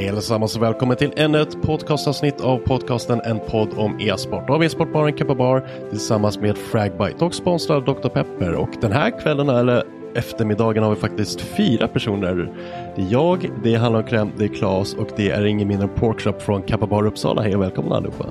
Hej 0.00 0.08
allesammans 0.08 0.56
och 0.56 0.62
välkommen 0.62 0.96
till 0.96 1.12
ännu 1.16 1.40
ett 1.40 1.62
podcastavsnitt 1.62 2.40
av 2.40 2.58
podcasten 2.58 3.20
En 3.20 3.40
podd 3.40 3.68
om 3.76 4.00
e-sport. 4.00 4.50
Av 4.50 4.64
e-sportbaren 4.64 5.12
Kappa 5.12 5.34
Bar 5.34 5.66
tillsammans 5.90 6.38
med 6.38 6.58
Fragbite 6.58 7.24
och 7.24 7.34
sponsrad 7.34 7.84
Dr. 7.84 8.08
Pepper. 8.08 8.54
Och 8.54 8.68
den 8.80 8.92
här 8.92 9.20
kvällen, 9.20 9.48
eller 9.48 9.84
eftermiddagen, 10.14 10.82
har 10.82 10.90
vi 10.90 11.00
faktiskt 11.00 11.40
fyra 11.40 11.88
personer. 11.88 12.52
Det 12.96 13.02
är 13.02 13.06
jag, 13.10 13.50
det 13.62 13.74
är 13.74 13.78
Hallon 13.78 14.04
Kräm, 14.04 14.30
det 14.38 14.44
är 14.44 14.48
Claes 14.48 14.94
och 14.94 15.08
det 15.16 15.30
är 15.30 15.44
ingen 15.44 15.68
mindre 15.68 15.88
Porkshop 15.88 16.42
från 16.42 16.62
Kappa 16.62 16.86
Bar 16.86 17.06
Uppsala. 17.06 17.42
Hej 17.42 17.56
och 17.56 17.62
välkomna 17.62 17.96
allihopa. 17.96 18.26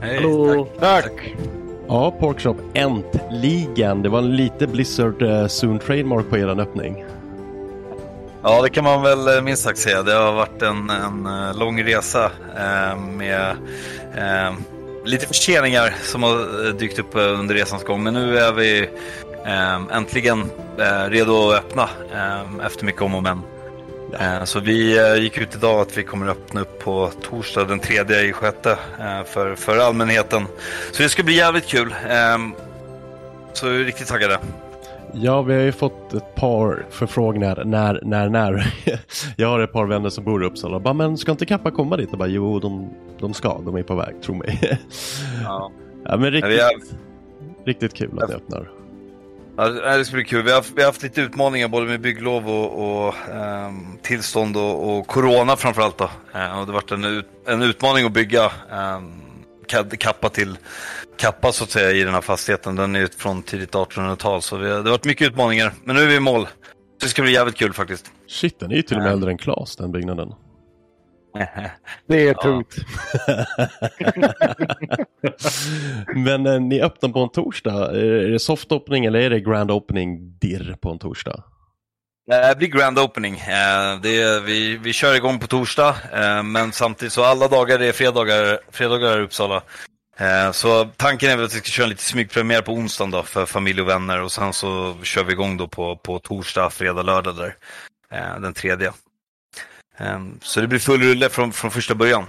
Hej, 0.00 0.16
Hallå. 0.16 0.66
tack. 0.78 1.04
tack. 1.04 1.34
Ja, 1.88 2.14
Porkshop, 2.20 2.56
äntligen! 2.74 4.02
Det 4.02 4.08
var 4.08 4.18
en 4.18 4.36
lite 4.36 4.66
Blizzard 4.66 5.22
uh, 5.22 5.46
Soon 5.46 5.78
trademark 5.78 6.30
på 6.30 6.38
eran 6.38 6.60
öppning. 6.60 7.04
Ja, 8.48 8.62
det 8.62 8.70
kan 8.70 8.84
man 8.84 9.02
väl 9.02 9.36
eh, 9.36 9.42
minst 9.42 9.62
sagt 9.62 9.78
säga. 9.78 10.02
Det 10.02 10.12
har 10.12 10.32
varit 10.32 10.62
en, 10.62 10.90
en 10.90 11.26
eh, 11.26 11.58
lång 11.58 11.82
resa 11.82 12.30
eh, 12.56 12.98
med 12.98 13.56
eh, 14.16 14.54
lite 15.04 15.26
förseningar 15.26 15.94
som 16.02 16.22
har 16.22 16.66
eh, 16.66 16.72
dykt 16.72 16.98
upp 16.98 17.14
under 17.14 17.54
resans 17.54 17.84
gång. 17.84 18.02
Men 18.02 18.14
nu 18.14 18.38
är 18.38 18.52
vi 18.52 18.88
eh, 19.46 19.96
äntligen 19.96 20.50
eh, 20.78 21.10
redo 21.10 21.50
att 21.50 21.58
öppna 21.58 21.88
efter 22.66 22.84
mycket 22.84 23.02
om 23.02 23.14
och 23.14 23.22
men. 23.22 23.42
Så 24.44 24.60
vi 24.60 24.98
gick 25.20 25.38
ut 25.38 25.54
idag 25.54 25.80
att 25.80 25.98
vi 25.98 26.02
kommer 26.02 26.26
att 26.26 26.36
öppna 26.36 26.60
upp 26.60 26.78
på 26.84 27.10
torsdag 27.22 27.64
den 27.64 27.80
3 27.80 28.20
i 28.28 28.32
sjätte 28.32 28.78
för, 29.26 29.54
för 29.54 29.78
allmänheten. 29.78 30.46
Så 30.92 31.02
det 31.02 31.08
ska 31.08 31.22
bli 31.22 31.36
jävligt 31.36 31.66
kul. 31.66 31.94
Så 33.52 33.68
vi 33.68 33.80
är 33.80 33.84
riktigt 33.84 34.08
taggade. 34.08 34.38
Ja, 35.12 35.42
vi 35.42 35.54
har 35.54 35.60
ju 35.60 35.72
fått 35.72 36.14
ett 36.14 36.34
par 36.34 36.86
förfrågningar 36.90 37.62
när, 37.64 38.00
när, 38.02 38.28
när. 38.28 38.74
Jag 39.36 39.48
har 39.48 39.60
ett 39.60 39.72
par 39.72 39.86
vänner 39.86 40.10
som 40.10 40.24
bor 40.24 40.44
i 40.44 40.46
Uppsala. 40.46 40.80
Bara, 40.80 40.94
men 40.94 41.18
ska 41.18 41.32
inte 41.32 41.46
Kappa 41.46 41.70
komma 41.70 41.96
dit? 41.96 42.12
Och 42.12 42.18
bara, 42.18 42.28
jo, 42.28 42.58
de, 42.58 42.90
de 43.20 43.34
ska. 43.34 43.60
De 43.64 43.76
är 43.76 43.82
på 43.82 43.94
väg, 43.94 44.22
tro 44.22 44.34
mig. 44.34 44.60
Ja, 45.44 45.72
ja 46.04 46.16
men 46.16 46.30
riktigt, 46.30 46.60
har... 46.62 47.66
riktigt 47.66 47.94
kul 47.94 48.18
att 48.18 48.28
ni 48.28 48.34
öppnar. 48.34 48.70
Ja, 49.56 49.68
det 49.68 50.04
ska 50.04 50.14
bli 50.14 50.24
kul. 50.24 50.42
Vi 50.42 50.52
har, 50.52 50.64
vi 50.74 50.82
har 50.82 50.88
haft 50.88 51.02
lite 51.02 51.20
utmaningar 51.20 51.68
både 51.68 51.86
med 51.86 52.00
bygglov 52.00 52.50
och, 52.50 53.06
och 53.06 53.14
um, 53.30 53.98
tillstånd 54.02 54.56
och, 54.56 54.98
och 54.98 55.06
corona 55.06 55.56
framförallt. 55.56 55.98
Då. 55.98 56.04
Uh, 56.04 56.58
och 56.58 56.66
det 56.66 56.72
har 56.72 56.72
varit 56.72 56.90
en, 56.90 57.04
ut, 57.04 57.26
en 57.46 57.62
utmaning 57.62 58.06
att 58.06 58.12
bygga 58.12 58.44
um, 58.70 59.22
kappa 59.98 60.28
till 60.28 60.58
kappa 61.16 61.52
så 61.52 61.64
att 61.64 61.70
säga 61.70 61.90
i 61.90 62.04
den 62.04 62.14
här 62.14 62.20
fastigheten. 62.20 62.76
Den 62.76 62.96
är 62.96 63.08
från 63.18 63.42
tidigt 63.42 63.72
1800-tal 63.72 64.42
så 64.42 64.56
vi, 64.56 64.68
det 64.68 64.74
har 64.74 64.82
varit 64.82 65.04
mycket 65.04 65.28
utmaningar. 65.28 65.72
Men 65.84 65.96
nu 65.96 66.02
är 66.02 66.06
vi 66.06 66.14
i 66.14 66.20
mål. 66.20 66.46
Så 66.46 66.50
det 67.00 67.08
ska 67.08 67.22
bli 67.22 67.32
jävligt 67.32 67.56
kul 67.56 67.72
faktiskt. 67.72 68.12
Shit, 68.28 68.60
den 68.60 68.70
är 68.70 68.76
ju 68.76 68.82
till 68.82 68.96
och 68.96 69.02
med 69.02 69.12
äldre 69.12 69.30
än 69.30 69.38
Klas 69.38 69.76
den 69.76 69.92
byggnaden. 69.92 70.32
Det 72.08 72.28
är 72.28 72.34
tungt. 72.34 72.76
Men 76.14 76.46
eh, 76.46 76.60
ni 76.60 76.80
öppnar 76.80 77.10
på 77.10 77.18
en 77.18 77.28
torsdag. 77.28 77.96
Är 77.96 78.28
det 78.28 78.38
soft 78.38 78.72
opening 78.72 79.04
eller 79.04 79.18
är 79.18 79.30
det 79.30 79.40
grand 79.40 79.70
opening 79.70 80.38
dirr 80.38 80.76
på 80.80 80.90
en 80.90 80.98
torsdag? 80.98 81.44
Det 82.26 82.58
blir 82.58 82.68
grand 82.68 82.98
opening. 82.98 83.34
Eh, 83.34 84.00
det 84.02 84.22
är, 84.22 84.40
vi, 84.40 84.76
vi 84.76 84.92
kör 84.92 85.14
igång 85.14 85.38
på 85.38 85.46
torsdag, 85.46 85.96
eh, 86.12 86.42
men 86.42 86.72
samtidigt 86.72 87.12
så 87.12 87.24
alla 87.24 87.48
dagar 87.48 87.82
är 87.82 87.92
fredagar, 87.92 88.58
fredagar 88.70 89.18
i 89.18 89.22
Uppsala. 89.22 89.62
Eh, 90.16 90.52
så 90.52 90.84
tanken 90.96 91.30
är 91.30 91.36
väl 91.36 91.44
att 91.44 91.54
vi 91.54 91.58
ska 91.58 91.68
köra 91.68 91.86
lite 91.86 92.02
smygpremiär 92.02 92.62
på 92.62 92.72
onsdagen 92.72 93.10
då 93.10 93.22
för 93.22 93.46
familj 93.46 93.80
och 93.80 93.88
vänner 93.88 94.22
och 94.22 94.32
sen 94.32 94.52
så 94.52 94.96
kör 95.02 95.24
vi 95.24 95.32
igång 95.32 95.56
då 95.56 95.68
på, 95.68 95.96
på 95.96 96.18
torsdag, 96.18 96.70
fredag, 96.70 97.02
lördag 97.02 97.36
där. 97.36 97.56
Den 98.40 98.54
tredje. 98.54 98.92
Så 100.42 100.60
det 100.60 100.66
blir 100.66 100.78
full 100.78 101.02
rulle 101.02 101.28
från, 101.28 101.52
från 101.52 101.70
första 101.70 101.94
början. 101.94 102.24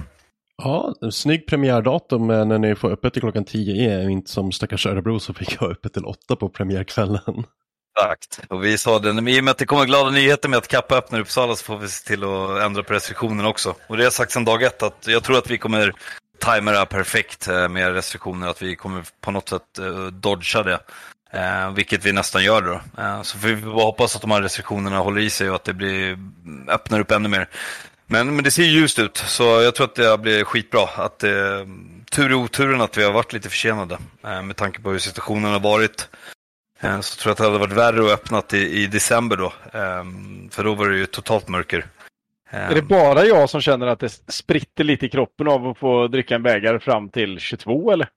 Ja, 0.64 0.94
snygg 1.12 1.48
premiärdatum 1.48 2.28
när 2.28 2.60
ni 2.60 2.76
får 2.76 2.92
öppet 2.92 3.14
till 3.14 3.22
klockan 3.22 3.46
10 3.46 3.94
är 3.94 4.10
inte 4.10 4.32
som 4.32 4.52
stackars 4.52 4.86
Örebro 4.86 5.20
som 5.20 5.36
fick 5.36 5.58
ha 5.58 5.68
öppet 5.68 5.94
till 5.94 6.06
8 6.06 6.36
på 6.36 6.50
premiärkvällen. 6.50 7.44
Exakt, 7.98 8.40
och 8.50 8.64
vi 8.64 8.78
sa 8.78 9.00
det, 9.00 9.32
i 9.32 9.40
och 9.40 9.44
med 9.44 9.52
att 9.52 9.58
det 9.58 9.66
kommer 9.66 9.86
glada 9.86 10.10
nyheter 10.10 10.50
med 10.50 10.58
att 10.58 10.68
Kappa 10.68 10.98
öppnar 10.98 11.20
Uppsala 11.20 11.56
så 11.56 11.64
får 11.64 11.78
vi 11.78 11.88
se 11.88 12.08
till 12.08 12.24
att 12.24 12.62
ändra 12.62 12.84
på 12.84 12.94
restriktionerna 12.94 13.50
också. 13.50 13.76
Och 13.88 13.98
det 13.98 14.04
har 14.04 14.12
sagt 14.12 14.32
sedan 14.32 14.46
dag 14.46 14.64
ett 14.64 14.84
att 14.84 15.08
jag 15.08 15.24
tror 15.24 15.38
att 15.38 15.52
vi 15.52 15.58
kommer 15.58 15.94
tajma 16.40 16.72
det 16.72 16.78
här 16.78 16.86
perfekt 16.86 17.48
eh, 17.48 17.70
med 17.70 17.94
restriktioner, 17.94 18.48
att 18.48 18.62
vi 18.62 18.76
kommer 18.76 19.04
på 19.22 19.32
något 19.32 19.50
sätt 19.50 19.80
eh, 19.80 20.06
dodga 20.06 20.64
det. 20.64 20.80
Eh, 21.32 21.72
vilket 21.72 22.06
vi 22.06 22.12
nästan 22.12 22.44
gör 22.44 22.62
då. 22.62 23.02
Eh, 23.02 23.22
så 23.22 23.38
får 23.38 23.48
vi 23.48 23.56
bara 23.56 23.84
hoppas 23.84 24.16
att 24.16 24.22
de 24.22 24.32
här 24.32 24.42
restriktionerna 24.42 25.00
håller 25.00 25.22
i 25.22 25.30
sig 25.30 25.50
och 25.50 25.56
att 25.56 25.64
det 25.64 25.74
blir, 25.74 26.20
öppnar 26.68 27.00
upp 27.00 27.12
ännu 27.12 27.30
mer. 27.30 27.50
Men, 28.06 28.36
men 28.36 28.44
det 28.44 28.52
ser 28.52 28.64
ljust 28.64 29.00
ut, 29.00 29.18
så 29.18 29.44
jag 29.44 29.76
tror 29.76 29.86
att 29.86 29.96
det 29.96 30.18
blir 30.18 30.44
skitbra. 30.44 30.88
Att, 30.96 31.24
eh, 31.24 31.66
tur 32.12 32.32
i 32.32 32.34
oturen 32.34 32.82
att 32.82 32.98
vi 32.98 33.04
har 33.04 33.12
varit 33.12 33.34
lite 33.34 33.50
försenade 33.50 33.98
eh, 34.24 34.42
med 34.42 34.56
tanke 34.56 34.82
på 34.82 34.92
hur 34.92 35.00
situationen 35.00 35.52
har 35.52 35.60
varit. 35.60 36.10
Eh, 36.80 37.00
så 37.00 37.16
tror 37.16 37.30
jag 37.30 37.32
att 37.32 37.38
det 37.38 37.44
hade 37.44 37.58
varit 37.58 37.72
värre 37.72 38.06
att 38.06 38.20
öppna 38.20 38.44
i, 38.54 38.84
i 38.84 38.88
december 38.88 39.38
då. 39.38 39.54
För 40.52 40.64
då 40.64 40.74
var 40.74 40.90
det 40.90 40.98
ju 40.98 41.06
totalt 41.06 41.48
mörker. 41.48 41.86
Är 42.50 42.76
det 42.76 42.82
bara 42.82 43.26
jag 43.26 43.50
som 43.50 43.62
känner 43.62 43.88
att 43.88 44.00
det 44.00 44.10
spritter 44.28 44.84
lite 44.84 45.06
i 45.06 45.10
kroppen 45.10 45.48
av 45.48 45.68
att 45.68 45.78
få 45.78 46.08
dricka 46.08 46.36
en 46.36 46.44
bägare 46.44 46.80
fram 46.80 47.10
till 47.10 47.40
22 47.40 47.92
eller? 47.92 48.10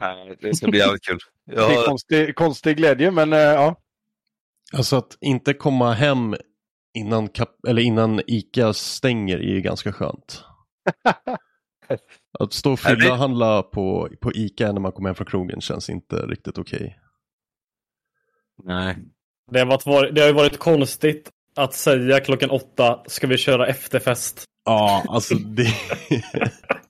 Nej, 0.00 0.36
det 0.40 0.54
ska 0.54 0.68
bli 0.68 0.78
jävligt 0.78 1.04
kul. 1.04 1.18
Jag... 1.44 1.70
Det 1.70 1.74
är 1.74 1.86
konstig, 1.86 2.36
konstig 2.36 2.76
glädje 2.76 3.10
men 3.10 3.32
uh, 3.32 3.38
ja. 3.38 3.76
Alltså 4.72 4.96
att 4.96 5.18
inte 5.20 5.54
komma 5.54 5.92
hem 5.92 6.36
innan, 6.94 7.28
kap 7.28 7.64
eller 7.68 7.82
innan 7.82 8.20
ICA 8.26 8.72
stänger 8.72 9.38
är 9.38 9.54
ju 9.54 9.60
ganska 9.60 9.92
skönt. 9.92 10.44
Att 12.38 12.52
stå 12.52 12.72
och 12.72 12.80
fylla 12.80 13.12
och 13.12 13.18
handla 13.18 13.62
på, 13.62 14.08
på 14.20 14.32
Ica 14.32 14.72
när 14.72 14.80
man 14.80 14.92
kommer 14.92 15.08
hem 15.08 15.14
från 15.14 15.26
krogen 15.26 15.60
känns 15.60 15.90
inte 15.90 16.16
riktigt 16.16 16.58
okej. 16.58 16.78
Okay. 16.78 16.92
Nej. 18.64 18.96
Det 19.50 19.58
har, 19.58 19.66
varit, 19.66 20.14
det 20.14 20.20
har 20.20 20.32
varit 20.32 20.58
konstigt 20.58 21.30
att 21.58 21.74
säga 21.74 22.20
klockan 22.20 22.50
åtta 22.50 22.98
ska 23.06 23.26
vi 23.26 23.38
köra 23.38 23.66
efterfest. 23.66 24.44
Ja, 24.64 25.04
alltså 25.08 25.34
det... 25.34 25.74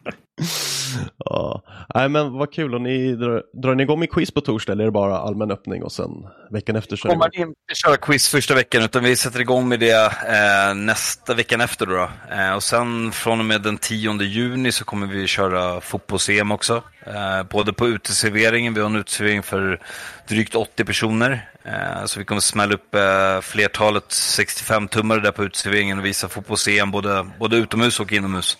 ja. 1.25 1.62
Nej 1.94 2.08
men 2.08 2.32
vad 2.32 2.52
kul, 2.52 2.75
och 2.75 2.81
ni, 2.81 3.14
drar, 3.14 3.43
drar 3.62 3.75
ni 3.75 3.82
igång 3.82 3.99
med 3.99 4.11
quiz 4.11 4.31
på 4.31 4.40
torsdag 4.40 4.73
eller 4.73 4.85
är 4.85 4.87
det 4.87 4.93
bara 4.93 5.19
allmän 5.19 5.50
öppning 5.50 5.82
och 5.82 5.93
sen 5.93 6.11
veckan 6.50 6.76
efter 6.76 6.96
kör 6.96 7.08
kommer 7.08 7.40
inte 7.40 7.75
köra 7.75 7.96
quiz 7.96 8.29
första 8.29 8.55
veckan 8.55 8.82
utan 8.82 9.05
vi 9.05 9.17
sätter 9.17 9.40
igång 9.40 9.69
med 9.69 9.81
det 9.81 10.05
eh, 10.06 10.75
nästa 10.75 11.35
veckan 11.35 11.61
efter 11.61 11.87
då. 11.87 12.08
Eh, 12.31 12.55
och 12.55 12.62
sen 12.62 13.12
från 13.12 13.38
och 13.38 13.44
med 13.44 13.62
den 13.62 13.79
10 13.79 14.23
juni 14.23 14.73
så 14.73 14.85
kommer 14.85 15.06
vi 15.06 15.26
köra 15.26 15.81
fotbolls-EM 15.81 16.52
också. 16.52 16.82
Eh, 17.06 17.43
både 17.43 17.73
på 17.73 17.88
uteserveringen, 17.88 18.75
vi 18.75 18.81
har 18.81 18.87
en 18.87 18.96
uteservering 18.96 19.43
för 19.43 19.81
drygt 20.29 20.55
80 20.55 20.84
personer. 20.84 21.50
Eh, 21.64 22.05
så 22.05 22.19
vi 22.19 22.25
kommer 22.25 22.41
smälla 22.41 22.75
upp 22.75 22.94
eh, 22.94 23.41
flertalet 23.41 24.08
65-tummare 24.08 25.20
där 25.20 25.32
på 25.32 25.44
uteserveringen 25.44 25.99
och 25.99 26.05
visa 26.05 26.29
fotbolls-EM 26.29 26.91
både, 26.91 27.26
både 27.38 27.56
utomhus 27.56 28.00
och 28.00 28.12
inomhus. 28.12 28.58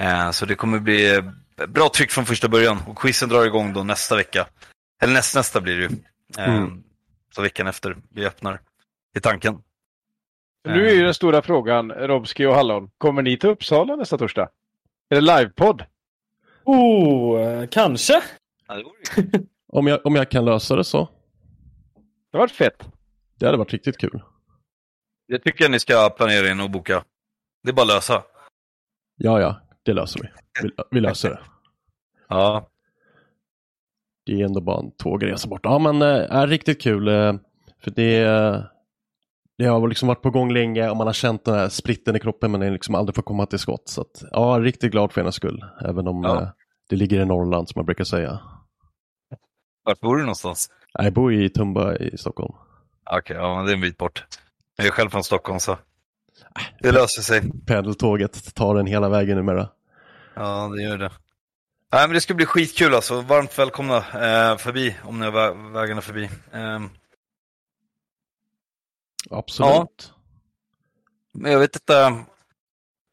Eh, 0.00 0.30
så 0.30 0.46
det 0.46 0.54
kommer 0.54 0.78
bli 0.78 1.22
bra 1.68 1.88
tryck 1.88 2.10
från 2.10 2.26
första 2.26 2.48
början 2.48 2.78
och 2.86 2.98
quizen 2.98 3.28
drar 3.28 3.46
igång 3.46 3.72
då 3.72 3.84
nästa 3.84 4.16
vecka. 4.16 4.46
Eller 5.02 5.12
näst, 5.12 5.34
nästa 5.34 5.60
blir 5.60 5.76
det 5.76 5.82
ju. 5.82 5.90
Mm. 6.38 6.82
Så 7.34 7.42
veckan 7.42 7.66
efter 7.66 7.96
vi 8.08 8.26
öppnar 8.26 8.60
i 9.16 9.20
tanken. 9.20 9.62
Nu 10.64 10.88
är 10.88 10.94
ju 10.94 11.02
den 11.02 11.14
stora 11.14 11.42
frågan, 11.42 11.92
Robski 11.92 12.46
och 12.46 12.54
Hallon. 12.54 12.90
Kommer 12.98 13.22
ni 13.22 13.38
till 13.38 13.48
Uppsala 13.48 13.96
nästa 13.96 14.18
torsdag? 14.18 14.48
Är 15.08 15.14
det 15.14 15.20
livepodd? 15.20 15.84
Oh, 16.64 17.66
kanske. 17.66 18.22
om, 19.72 19.86
jag, 19.86 20.06
om 20.06 20.14
jag 20.14 20.30
kan 20.30 20.44
lösa 20.44 20.76
det 20.76 20.84
så. 20.84 21.08
Det 22.30 22.38
har 22.38 22.40
varit 22.40 22.52
fett. 22.52 22.88
Det 23.38 23.46
hade 23.46 23.58
varit 23.58 23.72
riktigt 23.72 23.98
kul. 23.98 24.22
Det 25.28 25.38
tycker 25.38 25.64
jag 25.64 25.70
ni 25.70 25.80
ska 25.80 26.10
planera 26.10 26.50
in 26.50 26.60
och 26.60 26.70
boka. 26.70 27.04
Det 27.62 27.70
är 27.70 27.74
bara 27.74 27.82
att 27.82 27.88
lösa. 27.88 28.22
Ja, 29.16 29.40
ja, 29.40 29.60
det 29.84 29.92
löser 29.92 30.20
vi. 30.22 30.28
Vi, 30.62 30.70
vi 30.90 31.00
löser 31.00 31.30
det. 31.30 31.40
Ja. 32.28 32.68
Det 34.26 34.40
är 34.40 34.44
ändå 34.44 34.60
bara 34.60 34.80
en 34.80 34.90
tågresa 34.96 35.48
bort. 35.48 35.60
Ja, 35.64 35.78
men 35.78 36.02
äh, 36.02 36.08
är 36.08 36.46
riktigt 36.46 36.82
kul. 36.82 37.08
Äh, 37.08 37.34
för 37.84 37.90
det, 37.90 38.24
det 39.58 39.64
har 39.64 39.88
liksom 39.88 40.08
varit 40.08 40.22
på 40.22 40.30
gång 40.30 40.52
länge 40.52 40.90
och 40.90 40.96
man 40.96 41.06
har 41.06 41.14
känt 41.14 41.44
den 41.44 41.54
här 41.54 41.68
splitten 41.68 42.16
i 42.16 42.20
kroppen 42.20 42.50
men 42.50 42.60
det 42.60 42.70
liksom 42.70 42.94
aldrig 42.94 43.14
får 43.14 43.22
komma 43.22 43.46
till 43.46 43.58
skott. 43.58 43.88
Så 43.88 44.00
att, 44.00 44.22
ja, 44.30 44.58
riktigt 44.60 44.92
glad 44.92 45.12
för 45.12 45.20
ena 45.20 45.32
skull. 45.32 45.64
Även 45.84 46.08
om 46.08 46.24
ja. 46.24 46.42
äh, 46.42 46.48
det 46.88 46.96
ligger 46.96 47.20
i 47.20 47.24
Norrland 47.24 47.68
som 47.68 47.78
man 47.78 47.86
brukar 47.86 48.04
säga. 48.04 48.40
Var 49.84 49.96
bor 50.00 50.16
du 50.16 50.22
någonstans? 50.22 50.70
Jag 50.92 51.12
bor 51.12 51.32
i 51.34 51.48
Tumba 51.48 51.96
i 51.96 52.18
Stockholm. 52.18 52.54
Okej, 53.10 53.18
okay, 53.18 53.36
ja, 53.36 53.56
men 53.56 53.64
det 53.64 53.72
är 53.72 53.74
en 53.74 53.80
bit 53.80 53.98
bort. 53.98 54.24
Jag 54.76 54.86
är 54.86 54.90
själv 54.90 55.10
från 55.10 55.24
Stockholm 55.24 55.60
så 55.60 55.78
det 56.80 56.92
löser 56.92 57.22
sig. 57.22 57.42
Pendeltåget 57.66 58.54
tar 58.54 58.74
den 58.74 58.86
hela 58.86 59.08
vägen 59.08 59.36
numera. 59.36 59.68
Ja, 60.34 60.72
det 60.76 60.82
gör 60.82 60.98
det. 60.98 61.10
Nej, 61.92 62.08
men 62.08 62.14
det 62.14 62.20
ska 62.20 62.34
bli 62.34 62.46
skitkul 62.46 62.94
alltså. 62.94 63.20
Varmt 63.20 63.58
välkomna 63.58 63.96
eh, 63.96 64.56
förbi 64.56 64.96
om 65.04 65.18
ni 65.18 65.24
har 65.24 65.32
vä 65.32 65.72
vägarna 65.72 66.00
förbi. 66.00 66.24
Eh. 66.52 66.80
Absolut. 69.30 69.70
Ja. 69.70 69.86
Men 71.32 71.52
jag 71.52 71.58
vet 71.58 71.76
inte. 71.76 72.24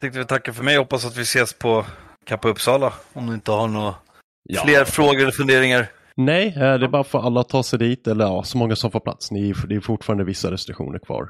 Tänkte 0.01 0.19
vi 0.19 0.25
tacka 0.25 0.53
för 0.53 0.63
mig. 0.63 0.77
Hoppas 0.77 1.05
att 1.05 1.17
vi 1.17 1.21
ses 1.21 1.53
på 1.53 1.85
Kappa 2.25 2.47
Uppsala. 2.47 2.93
Om 3.13 3.27
du 3.27 3.33
inte 3.33 3.51
har 3.51 3.67
några 3.67 3.95
ja. 4.43 4.63
fler 4.65 4.85
frågor 4.85 5.21
eller 5.21 5.31
funderingar. 5.31 5.87
Nej, 6.15 6.47
eh, 6.47 6.53
det 6.53 6.85
är 6.85 6.87
bara 6.87 7.03
för 7.03 7.19
alla 7.19 7.41
att 7.41 7.49
ta 7.49 7.63
sig 7.63 7.79
dit, 7.79 8.07
eller 8.07 8.25
ja, 8.25 8.43
så 8.43 8.57
många 8.57 8.75
som 8.75 8.91
får 8.91 8.99
plats. 8.99 9.31
Ni, 9.31 9.53
det 9.67 9.75
är 9.75 9.79
fortfarande 9.79 10.23
vissa 10.23 10.51
restriktioner 10.51 10.99
kvar. 10.99 11.29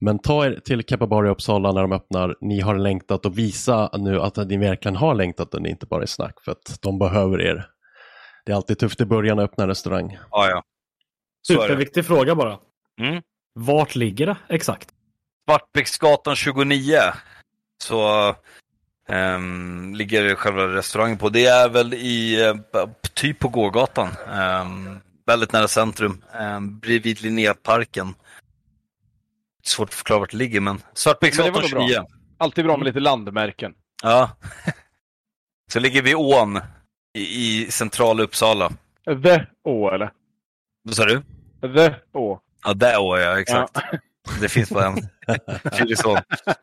Men 0.00 0.18
ta 0.18 0.46
er 0.46 0.60
till 0.64 0.82
Kappabar 0.82 1.26
i 1.26 1.28
Uppsala 1.28 1.72
när 1.72 1.82
de 1.82 1.92
öppnar. 1.92 2.36
Ni 2.40 2.60
har 2.60 2.78
längtat 2.78 3.26
och 3.26 3.38
visa 3.38 3.90
nu 3.98 4.20
att 4.20 4.36
ni 4.36 4.56
verkligen 4.56 4.96
har 4.96 5.14
längtat 5.14 5.54
och 5.54 5.62
ni 5.62 5.68
inte 5.70 5.86
bara 5.86 6.02
är 6.02 6.06
snack 6.06 6.40
för 6.44 6.52
att 6.52 6.78
de 6.82 6.98
behöver 6.98 7.40
er. 7.40 7.66
Det 8.44 8.52
är 8.52 8.56
alltid 8.56 8.78
tufft 8.78 9.00
i 9.00 9.04
början 9.04 9.38
att 9.38 9.44
öppna 9.44 9.64
en 9.64 9.68
restaurang. 9.68 10.18
Ja, 10.30 10.48
ja. 10.48 10.62
Superviktig 11.46 12.06
fråga 12.06 12.34
bara. 12.34 12.58
Mm. 13.00 13.22
Vart 13.54 13.94
ligger 13.94 14.26
det 14.26 14.36
exakt? 14.48 14.88
Svartbäcksgatan 15.48 16.36
29. 16.36 16.98
Så 17.82 18.34
um, 19.08 19.94
ligger 19.94 20.34
själva 20.34 20.66
restaurangen 20.66 21.18
på. 21.18 21.28
Det 21.28 21.46
är 21.46 21.68
väl 21.68 21.94
i 21.94 22.46
uh, 22.48 22.88
typ 23.14 23.38
på 23.38 23.48
gågatan. 23.48 24.08
Um, 24.62 25.00
väldigt 25.26 25.52
nära 25.52 25.68
centrum. 25.68 26.22
Um, 26.40 26.78
bredvid 26.78 27.20
Linnéparken 27.20 28.14
svårt 29.62 29.88
att 29.88 29.94
förklara 29.94 30.20
vart 30.20 30.30
det 30.30 30.36
ligger, 30.36 30.60
men 30.60 30.82
Svartbäcksgatan 30.94 31.62
29. 31.62 32.04
Alltid 32.38 32.64
bra 32.64 32.76
med 32.76 32.86
lite 32.86 33.00
landmärken. 33.00 33.74
Ja. 34.02 34.30
Så 35.72 35.80
ligger 35.80 36.02
vi 36.02 36.14
ån 36.14 36.60
i, 37.14 37.20
i 37.20 37.70
centrala 37.70 38.22
Uppsala. 38.22 38.72
The 39.04 39.46
Å, 39.64 39.90
eller? 39.90 40.10
Vad 40.82 40.94
sa 40.94 41.04
du? 41.04 41.22
The 41.60 41.94
Å. 42.12 42.40
Ja, 42.64 42.74
The 42.74 42.96
Å, 42.96 43.18
ja, 43.18 43.40
exakt. 43.40 43.72
Ja. 43.74 43.98
Det 44.40 44.48
finns 44.48 44.68
på 44.68 44.80
en. 44.80 44.94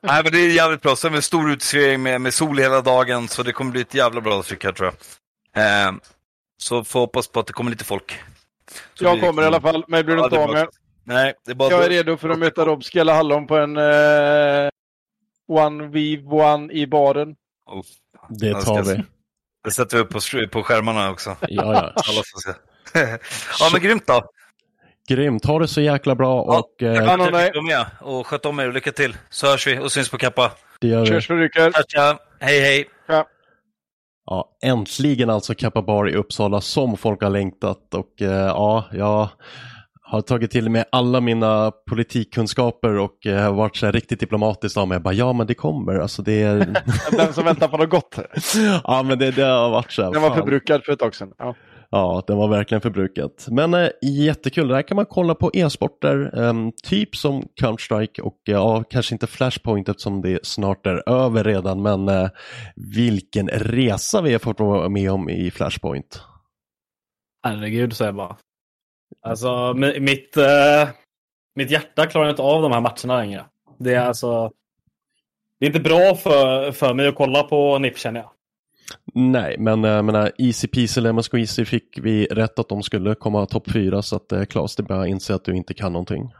Nej, 0.02 0.24
men 0.24 0.32
det 0.32 0.38
är 0.38 0.56
jävligt 0.56 0.82
bra. 0.82 0.96
Sen 0.96 1.12
med 1.12 1.24
stor 1.24 1.52
uteservering 1.52 2.04
med, 2.04 2.22
med 2.22 2.34
sol 2.34 2.58
hela 2.58 2.82
dagen, 2.82 3.28
så 3.28 3.44
det 3.44 3.52
kommer 3.54 3.72
bli 3.72 3.82
ett 3.82 3.94
jävla 3.94 4.22
bra 4.22 4.44
tryck 4.44 4.64
här 4.64 4.72
tror 4.72 4.94
jag. 5.54 5.88
Eh, 5.88 5.94
så 6.58 6.84
får 6.84 7.00
hoppas 7.00 7.28
på 7.28 7.40
att 7.40 7.48
det 7.48 7.54
kommer 7.54 7.72
lite 7.72 7.84
folk. 7.84 8.20
Så 8.94 9.04
jag 9.04 9.22
kommer 9.22 9.42
i 9.42 9.46
alla 9.46 9.62
fall, 9.62 9.84
mig 9.88 10.04
blir 10.04 10.16
du 10.16 10.24
inte 10.24 10.40
av 10.40 10.54
med. 10.54 10.68
Nej, 11.08 11.34
det 11.46 11.52
är 11.52 11.56
bara 11.56 11.72
jag 11.72 11.86
är 11.86 11.90
redo 11.90 12.18
för 12.18 12.30
att 12.30 12.40
möta 12.40 12.66
Robski 12.66 13.00
eller 13.00 13.14
Hallon 13.14 13.48
på 13.48 13.58
en 13.58 13.78
eh, 13.78 14.70
One 15.48 15.88
v 15.88 16.24
One 16.26 16.74
i 16.74 16.88
baren. 16.88 17.36
Oh, 17.66 17.84
det 18.30 18.62
tar 18.62 18.84
vi. 18.84 19.04
Det 19.64 19.72
sätter 19.72 19.98
vi 19.98 20.04
upp 20.04 20.10
på, 20.10 20.20
på 20.52 20.64
skärmarna 20.64 21.12
också. 21.12 21.36
Ja, 21.42 21.48
ja. 21.50 21.80
Alla 21.80 22.22
får 22.34 22.40
se. 22.42 22.54
ja, 23.60 23.70
men 23.74 23.82
grymt 23.82 24.08
då. 24.08 24.30
Grymt, 25.10 25.46
ha 25.46 25.60
det 25.60 25.68
så 25.68 25.82
jäkla 25.82 26.16
bra 26.16 26.46
ja, 26.48 26.60
och... 26.60 26.84
Eh, 26.84 27.06
kan 27.06 27.66
med 27.66 27.86
och 28.02 28.28
sköt 28.28 28.46
om 28.46 28.60
er 28.60 28.68
och 28.68 28.74
lycka 28.74 28.92
till. 28.92 29.18
Så 29.30 29.48
hörs 29.48 29.68
vi 29.68 29.80
och 29.80 29.92
syns 29.92 30.10
på 30.10 30.18
Kappa. 30.18 30.52
Det 30.80 30.88
gör 30.88 31.02
vi. 31.02 31.08
Körs. 31.08 32.20
Hej 32.40 32.60
hej. 32.60 32.90
Ja. 33.08 33.28
ja, 34.26 34.58
äntligen 34.62 35.30
alltså 35.30 35.56
Kappa 35.56 35.82
Bar 35.82 36.10
i 36.10 36.16
Uppsala 36.16 36.62
som 36.62 36.98
folk 36.98 37.22
har 37.22 37.30
längtat 37.30 37.94
och 37.94 38.22
eh, 38.22 38.30
ja, 38.30 38.86
jag 38.92 39.30
har 40.08 40.22
tagit 40.22 40.52
till 40.52 40.70
mig 40.70 40.84
alla 40.92 41.22
mina 41.22 41.72
politikkunskaper 41.90 42.98
och 42.98 43.26
eh, 43.26 43.56
varit 43.56 43.76
så 43.76 43.92
riktigt 43.92 44.20
diplomatisk 44.20 44.78
av 44.78 44.88
mig. 44.88 44.96
Jag 44.96 45.04
bara, 45.04 45.14
ja 45.14 45.34
men 45.34 45.48
det 45.48 45.54
kommer. 45.54 45.96
Alltså, 45.96 46.22
det 46.22 46.42
är... 46.42 46.76
Den 47.12 47.34
som 47.34 47.46
väntar 47.46 47.68
på 47.68 47.78
något 47.78 47.90
gott. 47.90 48.20
ja 48.84 49.04
men 49.04 49.20
det, 49.20 49.32
det 49.32 49.44
har 49.44 49.70
varit 49.70 49.92
så. 49.92 50.12
Den 50.12 50.22
var 50.22 50.30
fan. 50.30 50.38
förbrukad 50.38 50.84
för 50.84 50.94
ett 50.94 51.00
tag 51.00 51.16
sedan. 51.16 51.32
Ja. 51.38 51.56
Ja, 51.90 52.24
den 52.28 52.38
var 52.38 52.48
verkligen 52.48 52.82
förbrukat. 52.82 53.48
Men 53.52 53.74
eh, 53.74 53.90
jättekul, 54.02 54.68
där 54.68 54.82
kan 54.82 54.96
man 54.96 55.06
kolla 55.06 55.36
på 55.36 55.52
e-sporter, 55.54 56.44
eh, 56.44 56.54
typ 56.84 57.16
som 57.16 57.44
Counter-Strike 57.62 58.20
och 58.22 58.42
ja, 58.44 58.84
kanske 58.90 59.16
inte 59.16 59.28
Flashpoint 59.28 59.90
eftersom 59.90 60.22
det 60.22 60.46
snart 60.46 60.86
är 60.86 61.10
över 61.10 61.44
redan, 61.44 61.82
men 61.82 62.10
eh, 62.10 62.30
vilken 62.76 63.48
resa 63.48 64.22
vi 64.22 64.32
har 64.32 64.40
fått 64.40 64.60
vara 64.60 64.90
med 64.90 65.12
om 65.12 65.30
i 65.30 65.52
Flashpoint. 65.52 66.22
Herregud, 67.44 67.94
säger 67.94 68.10
jag 68.10 68.16
bara. 68.16 68.36
Alltså 69.26 69.74
mitt, 70.00 70.38
äh, 70.38 70.90
mitt 71.56 71.72
hjärta 71.72 72.06
klarar 72.06 72.30
inte 72.30 72.42
av 72.42 72.62
de 72.62 72.72
här 72.72 72.82
matcherna 72.82 73.22
längre. 73.22 73.46
Det 73.78 73.94
är 73.94 74.06
alltså... 74.06 74.52
Det 75.60 75.66
är 75.66 75.68
inte 75.68 75.80
bra 75.80 76.16
för, 76.16 76.72
för 76.72 76.94
mig 76.94 77.08
att 77.08 77.16
kolla 77.16 77.44
på 77.44 77.80
NIP 77.80 77.98
känner 77.98 78.20
jag. 78.20 78.30
Nej, 79.14 79.56
men 79.60 79.84
jag 79.84 79.98
äh, 79.98 80.04
menar, 80.04 80.32
Easy 80.38 80.68
Peasy 80.68 81.02
Lemon 81.02 81.24
Squeezy 81.24 81.66
fick 81.66 82.00
vi 82.02 82.26
rätt 82.26 82.60
att 82.60 82.70
de 82.70 82.84
skulle 82.84 83.16
komma 83.16 83.46
topp 83.46 83.72
fyra 83.72 84.02
så 84.02 84.16
att 84.16 84.32
äh, 84.32 84.44
Claes, 84.44 84.76
det 84.76 84.84
är 84.84 84.86
bara 84.86 85.02
att 85.02 85.08
inse 85.08 85.36
att 85.36 85.46
du 85.46 85.56
inte 85.56 85.74
kan 85.74 85.94
någonting. 85.94 86.34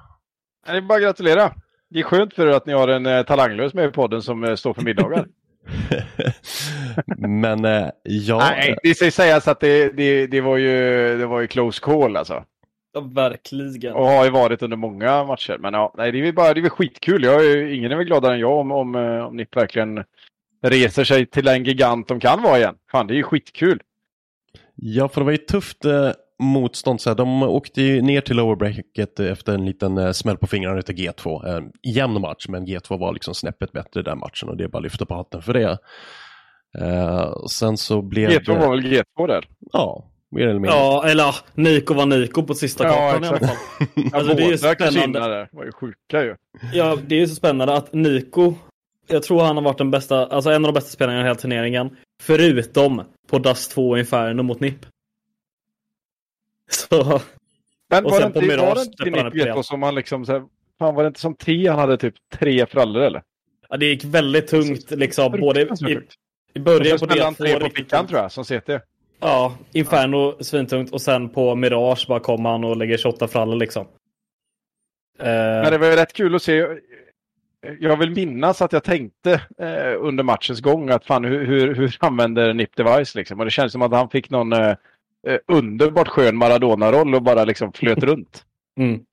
Det 0.66 0.72
är 0.72 0.82
bara 0.82 0.96
att 0.96 1.04
gratulera. 1.04 1.54
Det 1.90 2.00
är 2.00 2.04
skönt 2.04 2.34
för 2.34 2.48
er 2.48 2.52
att 2.52 2.66
ni 2.66 2.74
har 2.74 2.88
en 2.88 3.06
äh, 3.06 3.24
talanglös 3.24 3.74
med 3.74 3.90
i 3.90 3.92
podden 3.92 4.22
som 4.22 4.44
äh, 4.44 4.56
står 4.56 4.74
för 4.74 4.82
middagar. 4.82 5.28
men 7.18 7.66
äh, 7.66 7.90
ja... 8.04 8.38
Nej, 8.38 8.78
det 8.84 8.96
ska 8.96 9.12
sägas 9.12 9.48
att 9.48 9.60
det, 9.60 9.90
det, 9.90 10.28
det, 10.28 10.42
var 10.42 10.58
ju, 10.58 10.72
det 11.18 11.26
var 11.26 11.42
ju 11.42 11.48
close 11.48 11.82
call 11.82 12.18
alltså. 12.18 12.44
Ja, 12.96 13.02
verkligen. 13.02 13.94
Och 13.94 14.06
har 14.06 14.26
ju 14.26 14.32
varit 14.32 14.62
under 14.62 14.78
många 14.78 15.24
matcher. 15.24 15.58
Men 15.60 15.74
ja, 15.74 15.94
nej, 15.98 16.12
det 16.12 16.20
är 16.20 16.24
väl 16.24 16.34
bara 16.34 16.54
det 16.54 16.60
är 16.60 16.62
väl 16.62 16.72
skitkul. 16.72 17.24
Jag 17.24 17.46
är, 17.46 17.68
ingen 17.68 17.92
är 17.92 17.96
väl 17.96 18.06
gladare 18.06 18.34
än 18.34 18.40
jag 18.40 18.60
om, 18.60 18.72
om, 18.72 18.96
eh, 18.96 19.26
om 19.26 19.36
NIP 19.36 19.56
verkligen 19.56 20.04
reser 20.64 21.04
sig 21.04 21.26
till 21.26 21.48
en 21.48 21.64
gigant 21.64 22.08
de 22.08 22.20
kan 22.20 22.42
vara 22.42 22.58
igen. 22.58 22.76
Fan, 22.92 23.08
det 23.08 23.14
är 23.14 23.16
ju 23.16 23.24
skitkul. 23.24 23.82
Ja, 24.76 25.08
för 25.08 25.22
det 25.22 25.26
var 25.26 25.32
ju 25.32 25.38
tufft 25.38 25.86
eh, 25.86 26.12
motstånd. 26.40 27.02
Så 27.02 27.10
här. 27.10 27.18
De 27.18 27.44
åkte 27.44 27.82
ju 27.82 28.02
ner 28.02 28.22
till 28.22 28.36
lower 28.36 28.56
bracket 28.56 29.20
efter 29.20 29.54
en 29.54 29.66
liten 29.66 29.98
eh, 29.98 30.12
smäll 30.12 30.38
på 30.38 30.48
fingrarna 30.48 30.80
utav 30.80 30.96
G2. 30.96 31.56
En 31.58 31.72
jämn 31.84 32.22
match, 32.22 32.46
men 32.50 32.68
G2 32.68 33.00
var 33.00 33.14
liksom 33.14 33.34
snäppet 33.36 33.72
bättre 33.72 34.02
den 34.02 34.20
matchen 34.20 34.50
och 34.50 34.58
det 34.58 34.64
är 34.64 34.68
bara 34.68 34.78
att 34.78 34.84
lyfta 34.84 35.06
på 35.06 35.14
hatten 35.14 35.42
för 35.42 35.54
det. 35.54 35.78
Eh, 36.80 37.46
sen 37.50 37.78
så 37.78 38.02
blev 38.02 38.30
G2 38.30 38.46
det... 38.46 38.60
var 38.60 38.70
väl 38.70 38.86
G2 38.86 39.28
där? 39.28 39.48
Ja, 39.74 40.12
mer 40.36 40.44
eller 40.44 40.54
mindre. 40.54 40.72
Ja, 40.72 41.04
eller 41.08 41.24
ja, 41.24 41.36
Nico 41.54 41.94
var 41.94 42.06
Nico 42.06 42.44
på 42.44 42.54
sista 42.54 42.84
Ja, 42.84 42.90
kartan 42.94 43.24
i 43.24 43.28
alla 43.28 43.38
exakt. 43.38 43.60
fall. 43.78 43.88
Ja, 44.12 44.18
Alltså, 44.18 44.34
det 44.36 44.44
är 44.44 44.50
ju 44.52 44.58
spännande. 44.58 45.48
var 45.52 45.66
ju 45.66 45.72
sjuka 45.72 46.24
ju. 46.24 46.36
Ja, 46.74 46.98
det 47.08 47.16
är 47.16 47.20
ju 47.20 47.28
så 47.28 47.36
spännande 47.36 47.74
att 47.74 47.94
Nico, 47.94 48.54
jag 49.08 49.24
tror 49.24 49.42
han 49.44 49.56
har 49.56 49.64
varit 49.64 49.78
den 49.78 49.92
bästa, 49.92 50.26
alltså 50.28 50.50
en 50.50 50.66
av 50.66 50.74
de 50.74 50.78
bästa 50.80 50.90
spelarna 50.92 51.20
i 51.20 51.24
hela 51.24 51.36
turneringen. 51.36 51.98
Förutom 52.22 53.02
på 53.30 53.40
Dust 53.40 53.72
2 53.72 53.98
Inferno 53.98 54.42
mot 54.44 54.60
NIP. 54.60 54.86
Så, 56.72 57.22
Men 57.90 58.06
Och 58.06 58.12
var 58.12 58.18
det 58.20 58.24
sen 58.24 58.34
på 58.34 58.42
inte, 58.42 58.58
var 58.58 58.76
det 58.76 58.82
inte 58.82 59.24
Nick 59.24 59.34
G2 59.48 59.62
som 59.62 59.84
han 59.84 59.96
liksom 59.96 60.26
så 60.26 60.32
här, 60.32 60.44
Fan 60.80 60.96
var 60.96 61.04
det 61.04 61.08
inte 61.08 61.20
som 61.20 61.36
T 61.36 61.68
han 61.68 61.80
hade 61.80 61.98
typ 61.98 62.14
tre 62.34 62.66
frallor 62.66 63.02
eller? 63.02 63.24
ja, 63.70 63.78
det 63.78 63.86
gick 63.86 64.04
väldigt 64.04 64.48
tungt 64.48 64.92
liksom. 64.92 65.32
Både 65.32 65.62
i, 65.62 66.00
i 66.54 66.60
början 66.60 66.98
på 67.00 67.06
spelade 67.06 67.24
han 67.24 67.34
D2. 67.34 67.38
tre 67.38 67.60
på 67.60 67.70
fickan 67.70 68.08
tror 68.08 68.20
jag, 68.22 68.32
som 68.32 68.44
CT. 68.44 68.70
Ja, 69.26 69.58
Inferno 69.74 70.44
svintungt 70.44 70.94
och 70.94 71.02
sen 71.02 71.30
på 71.30 71.56
Mirage 71.56 72.06
bara 72.08 72.20
kom 72.20 72.46
han 72.46 72.64
och 72.64 72.78
lägger 72.78 72.98
28 72.98 73.28
frallor 73.28 73.56
liksom. 73.56 73.86
Eh, 75.20 75.26
Men 75.26 75.72
det 75.72 75.78
var 75.78 75.88
ju 75.88 75.96
rätt 75.96 76.14
kul 76.14 76.36
att 76.36 76.44
se. 76.44 76.68
Jag 77.80 77.98
vill 77.98 78.12
minnas 78.12 78.62
att 78.62 78.74
jag 78.74 78.84
tänkte 78.84 79.32
eh, 79.58 79.94
under 80.00 80.24
matchens 80.24 80.62
gång 80.62 80.90
att 80.90 81.06
fan 81.06 81.26
hur, 81.26 81.46
hur, 81.46 81.76
hur 81.76 81.98
använder 82.00 82.54
NIP 82.54 82.76
Device 82.76 83.16
liksom. 83.16 83.40
Och 83.40 83.46
det 83.46 83.52
känns 83.52 83.72
som 83.72 83.82
att 83.82 83.92
han 83.92 84.10
fick 84.10 84.30
någon 84.30 84.54
eh, 84.54 84.76
underbart 85.48 86.08
skön 86.08 86.36
Maradona-roll 86.36 87.16
och 87.16 87.24
bara 87.24 87.46
liksom 87.46 87.74
flöt 87.74 88.04
runt. 88.04 88.46
mm. 88.78 89.06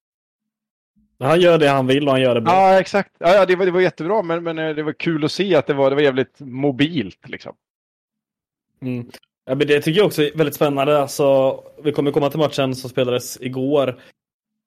Han 1.18 1.40
gör 1.40 1.58
det 1.58 1.68
han 1.68 1.86
vill 1.86 2.06
och 2.06 2.12
han 2.12 2.20
gör 2.20 2.34
det 2.34 2.40
bra. 2.40 2.52
Ja, 2.52 2.80
exakt. 2.80 3.10
Ja, 3.18 3.34
ja, 3.34 3.46
det, 3.46 3.56
var, 3.56 3.66
det 3.66 3.72
var 3.72 3.80
jättebra, 3.80 4.22
men, 4.22 4.42
men 4.44 4.56
det 4.56 4.82
var 4.82 4.92
kul 4.92 5.24
att 5.24 5.32
se 5.32 5.54
att 5.56 5.66
det 5.66 5.74
var, 5.74 5.90
det 5.90 5.96
var 5.96 6.02
jävligt 6.02 6.40
mobilt 6.40 7.28
liksom. 7.28 7.54
Mm. 8.82 9.10
Ja, 9.44 9.54
men 9.54 9.66
det 9.66 9.80
tycker 9.80 9.98
jag 9.98 10.06
också 10.06 10.22
är 10.22 10.36
väldigt 10.36 10.54
spännande. 10.54 10.98
Alltså, 10.98 11.60
vi 11.82 11.92
kommer 11.92 12.10
komma 12.10 12.30
till 12.30 12.38
matchen 12.38 12.74
som 12.74 12.90
spelades 12.90 13.38
igår. 13.40 13.88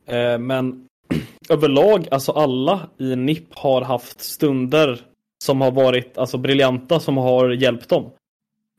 Eh, 0.08 0.38
men 0.38 0.88
överlag, 1.50 2.08
alltså 2.12 2.32
alla 2.32 2.90
i 2.98 3.16
NIP 3.16 3.54
har 3.54 3.82
haft 3.82 4.22
stunder 4.22 5.02
som 5.44 5.62
har 5.62 5.72
varit 5.72 6.18
alltså, 6.18 6.38
briljanta 6.38 7.00
som 7.00 7.18
har 7.18 7.50
hjälpt 7.50 7.90
dem. 7.90 8.12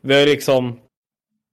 Vi 0.02 0.14
har 0.14 0.20
ju 0.20 0.26
liksom 0.26 0.78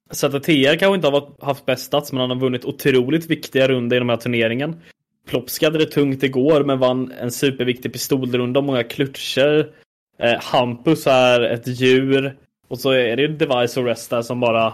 TR 0.10 0.76
kanske 0.78 0.96
inte 0.96 1.08
har 1.08 1.12
varit, 1.12 1.44
haft 1.44 1.66
bäst 1.66 1.86
stats, 1.86 2.12
men 2.12 2.22
han 2.22 2.30
har 2.30 2.38
vunnit 2.38 2.66
otroligt 2.66 3.30
viktiga 3.30 3.68
runder 3.68 3.96
i 3.96 4.00
den 4.00 4.10
här 4.10 4.18
turneringen. 4.18 4.82
Plopsk 5.28 5.64
hade 5.64 5.78
det 5.78 5.86
tungt 5.86 6.24
igår, 6.24 6.64
men 6.64 6.80
vann 6.80 7.12
en 7.12 7.32
superviktig 7.32 7.94
pistolrunda 7.94 8.60
och 8.60 8.64
många 8.64 8.84
klutcher. 8.84 9.74
Eh, 10.20 10.42
Hampus 10.42 11.08
är 11.08 11.42
ett 11.42 11.68
djur. 11.68 12.38
Och 12.74 12.80
så 12.80 12.92
är 12.92 13.16
det 13.16 13.22
ju 13.22 13.28
Device 13.28 13.78
och 13.78 13.86
Rest 13.86 14.10
där 14.10 14.22
som 14.22 14.40
bara 14.40 14.74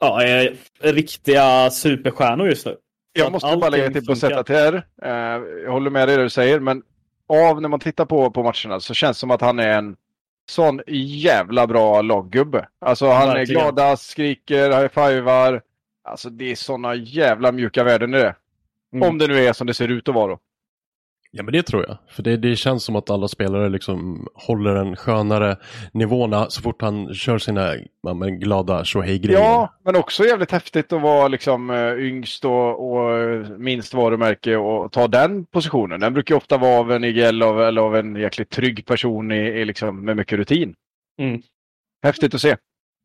ja, 0.00 0.22
är 0.22 0.56
riktiga 0.80 1.70
superstjärnor 1.70 2.48
just 2.48 2.66
nu. 2.66 2.76
Jag 3.12 3.32
måste 3.32 3.56
bara 3.56 3.70
lägga 3.70 3.90
till 3.90 4.06
på. 4.06 4.16
ZTR. 4.16 4.82
Eh, 5.02 5.12
jag 5.64 5.72
håller 5.72 5.90
med 5.90 6.08
dig 6.08 6.16
det 6.16 6.22
du 6.22 6.30
säger, 6.30 6.60
men 6.60 6.82
av 7.28 7.62
när 7.62 7.68
man 7.68 7.80
tittar 7.80 8.04
på, 8.04 8.30
på 8.30 8.42
matcherna 8.42 8.80
så 8.80 8.94
känns 8.94 9.16
det 9.16 9.20
som 9.20 9.30
att 9.30 9.40
han 9.40 9.58
är 9.58 9.78
en 9.78 9.96
sån 10.50 10.80
jävla 10.86 11.66
bra 11.66 12.02
laggubbe. 12.02 12.68
Alltså 12.80 13.10
han 13.10 13.28
Verkligen. 13.28 13.60
är 13.60 13.72
glada, 13.72 13.96
skriker, 13.96 14.70
high-fivar. 14.70 15.62
Alltså 16.04 16.30
det 16.30 16.50
är 16.50 16.56
såna 16.56 16.94
jävla 16.94 17.52
mjuka 17.52 17.84
värden 17.84 18.14
i 18.14 18.18
det. 18.18 18.34
Mm. 18.92 19.08
Om 19.08 19.18
det 19.18 19.26
nu 19.26 19.44
är 19.44 19.52
som 19.52 19.66
det 19.66 19.74
ser 19.74 19.88
ut 19.88 20.08
att 20.08 20.14
vara. 20.14 20.26
då. 20.26 20.38
Ja 21.32 21.42
men 21.42 21.52
det 21.52 21.62
tror 21.62 21.84
jag. 21.88 21.98
För 22.08 22.22
det, 22.22 22.36
det 22.36 22.56
känns 22.56 22.84
som 22.84 22.96
att 22.96 23.10
alla 23.10 23.28
spelare 23.28 23.68
liksom 23.68 24.28
håller 24.34 24.74
en 24.74 24.96
skönare 24.96 25.56
nivåna 25.92 26.50
så 26.50 26.62
fort 26.62 26.82
han 26.82 27.14
kör 27.14 27.38
sina 27.38 27.74
ja, 28.02 28.14
men, 28.14 28.40
glada 28.40 28.84
tjohej-grejer. 28.84 29.40
Ja, 29.40 29.74
men 29.84 29.96
också 29.96 30.24
jävligt 30.24 30.50
häftigt 30.50 30.92
att 30.92 31.02
vara 31.02 31.28
liksom 31.28 31.70
eh, 31.70 31.92
yngst 31.92 32.44
och, 32.44 32.92
och 32.92 33.18
eh, 33.18 33.48
minst 33.48 33.94
varumärke 33.94 34.56
och 34.56 34.92
ta 34.92 35.08
den 35.08 35.46
positionen. 35.46 36.00
Den 36.00 36.14
brukar 36.14 36.34
ju 36.34 36.36
ofta 36.36 36.58
vara 36.58 36.80
av 36.80 36.92
en 36.92 37.04
IGL 37.04 37.42
av, 37.42 37.62
eller 37.62 37.82
av 37.82 37.96
en 37.96 38.16
jäkligt 38.16 38.50
trygg 38.50 38.86
person 38.86 39.32
i, 39.32 39.40
i 39.40 39.64
liksom, 39.64 40.04
med 40.04 40.16
mycket 40.16 40.38
rutin. 40.38 40.74
Mm. 41.20 41.42
Häftigt 42.02 42.34
att 42.34 42.40
se. 42.40 42.56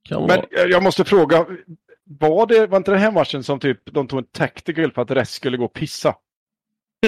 Kan 0.09 0.25
Men 0.25 0.27
vara. 0.27 0.67
jag 0.67 0.83
måste 0.83 1.03
fråga, 1.03 1.45
var 2.05 2.47
det 2.47 2.67
var 2.67 2.77
inte 2.77 2.91
den 2.91 2.99
här 2.99 3.11
matchen 3.11 3.43
som 3.43 3.59
typ 3.59 3.79
de 3.85 4.07
tog 4.07 4.19
en 4.19 4.25
tactical 4.25 4.91
för 4.91 5.01
att 5.01 5.11
Rest 5.11 5.33
skulle 5.33 5.57
gå 5.57 5.65
och 5.65 5.73
pissa? 5.73 6.15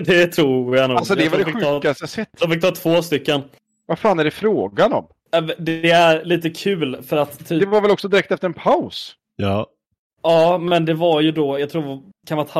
Det 0.05 0.27
tror 0.27 0.77
jag 0.77 0.89
nog. 0.89 0.97
Alltså 0.97 1.15
det 1.15 1.23
Jag 1.23 1.31
var 1.31 1.37
det 1.37 1.43
tror 1.43 1.53
de 1.53 1.59
fick 1.59 1.67
ta- 1.69 1.73
sjukaste 1.81 2.03
jag 2.03 2.09
sett. 2.09 2.29
De 2.39 2.51
fick 2.51 2.61
ta 2.61 2.71
två 2.71 3.01
stycken. 3.01 3.41
Vad 3.85 3.99
fan 3.99 4.19
är 4.19 4.23
det 4.23 4.31
frågan 4.31 4.93
om? 4.93 5.07
Äh, 5.33 5.41
Det 5.59 5.91
är 5.91 6.25
lite 6.25 6.49
kul 6.49 7.03
för 7.03 7.17
att 7.17 7.47
typ, 7.47 7.59
Det 7.61 7.65
var 7.65 7.81
väl 7.81 7.91
också 7.91 8.07
direkt 8.07 8.31
efter 8.31 8.47
en 8.47 8.53
paus? 8.53 9.15
Ja. 9.35 9.67
ja, 10.23 10.57
men 10.57 10.85
det 10.85 10.93
var 10.93 11.21
ju 11.21 11.31
då, 11.31 11.59
jag 11.59 11.69
tror 11.69 11.95
det 11.95 12.27
kan 12.27 12.37
vara 12.37 12.45
ett 12.47 12.51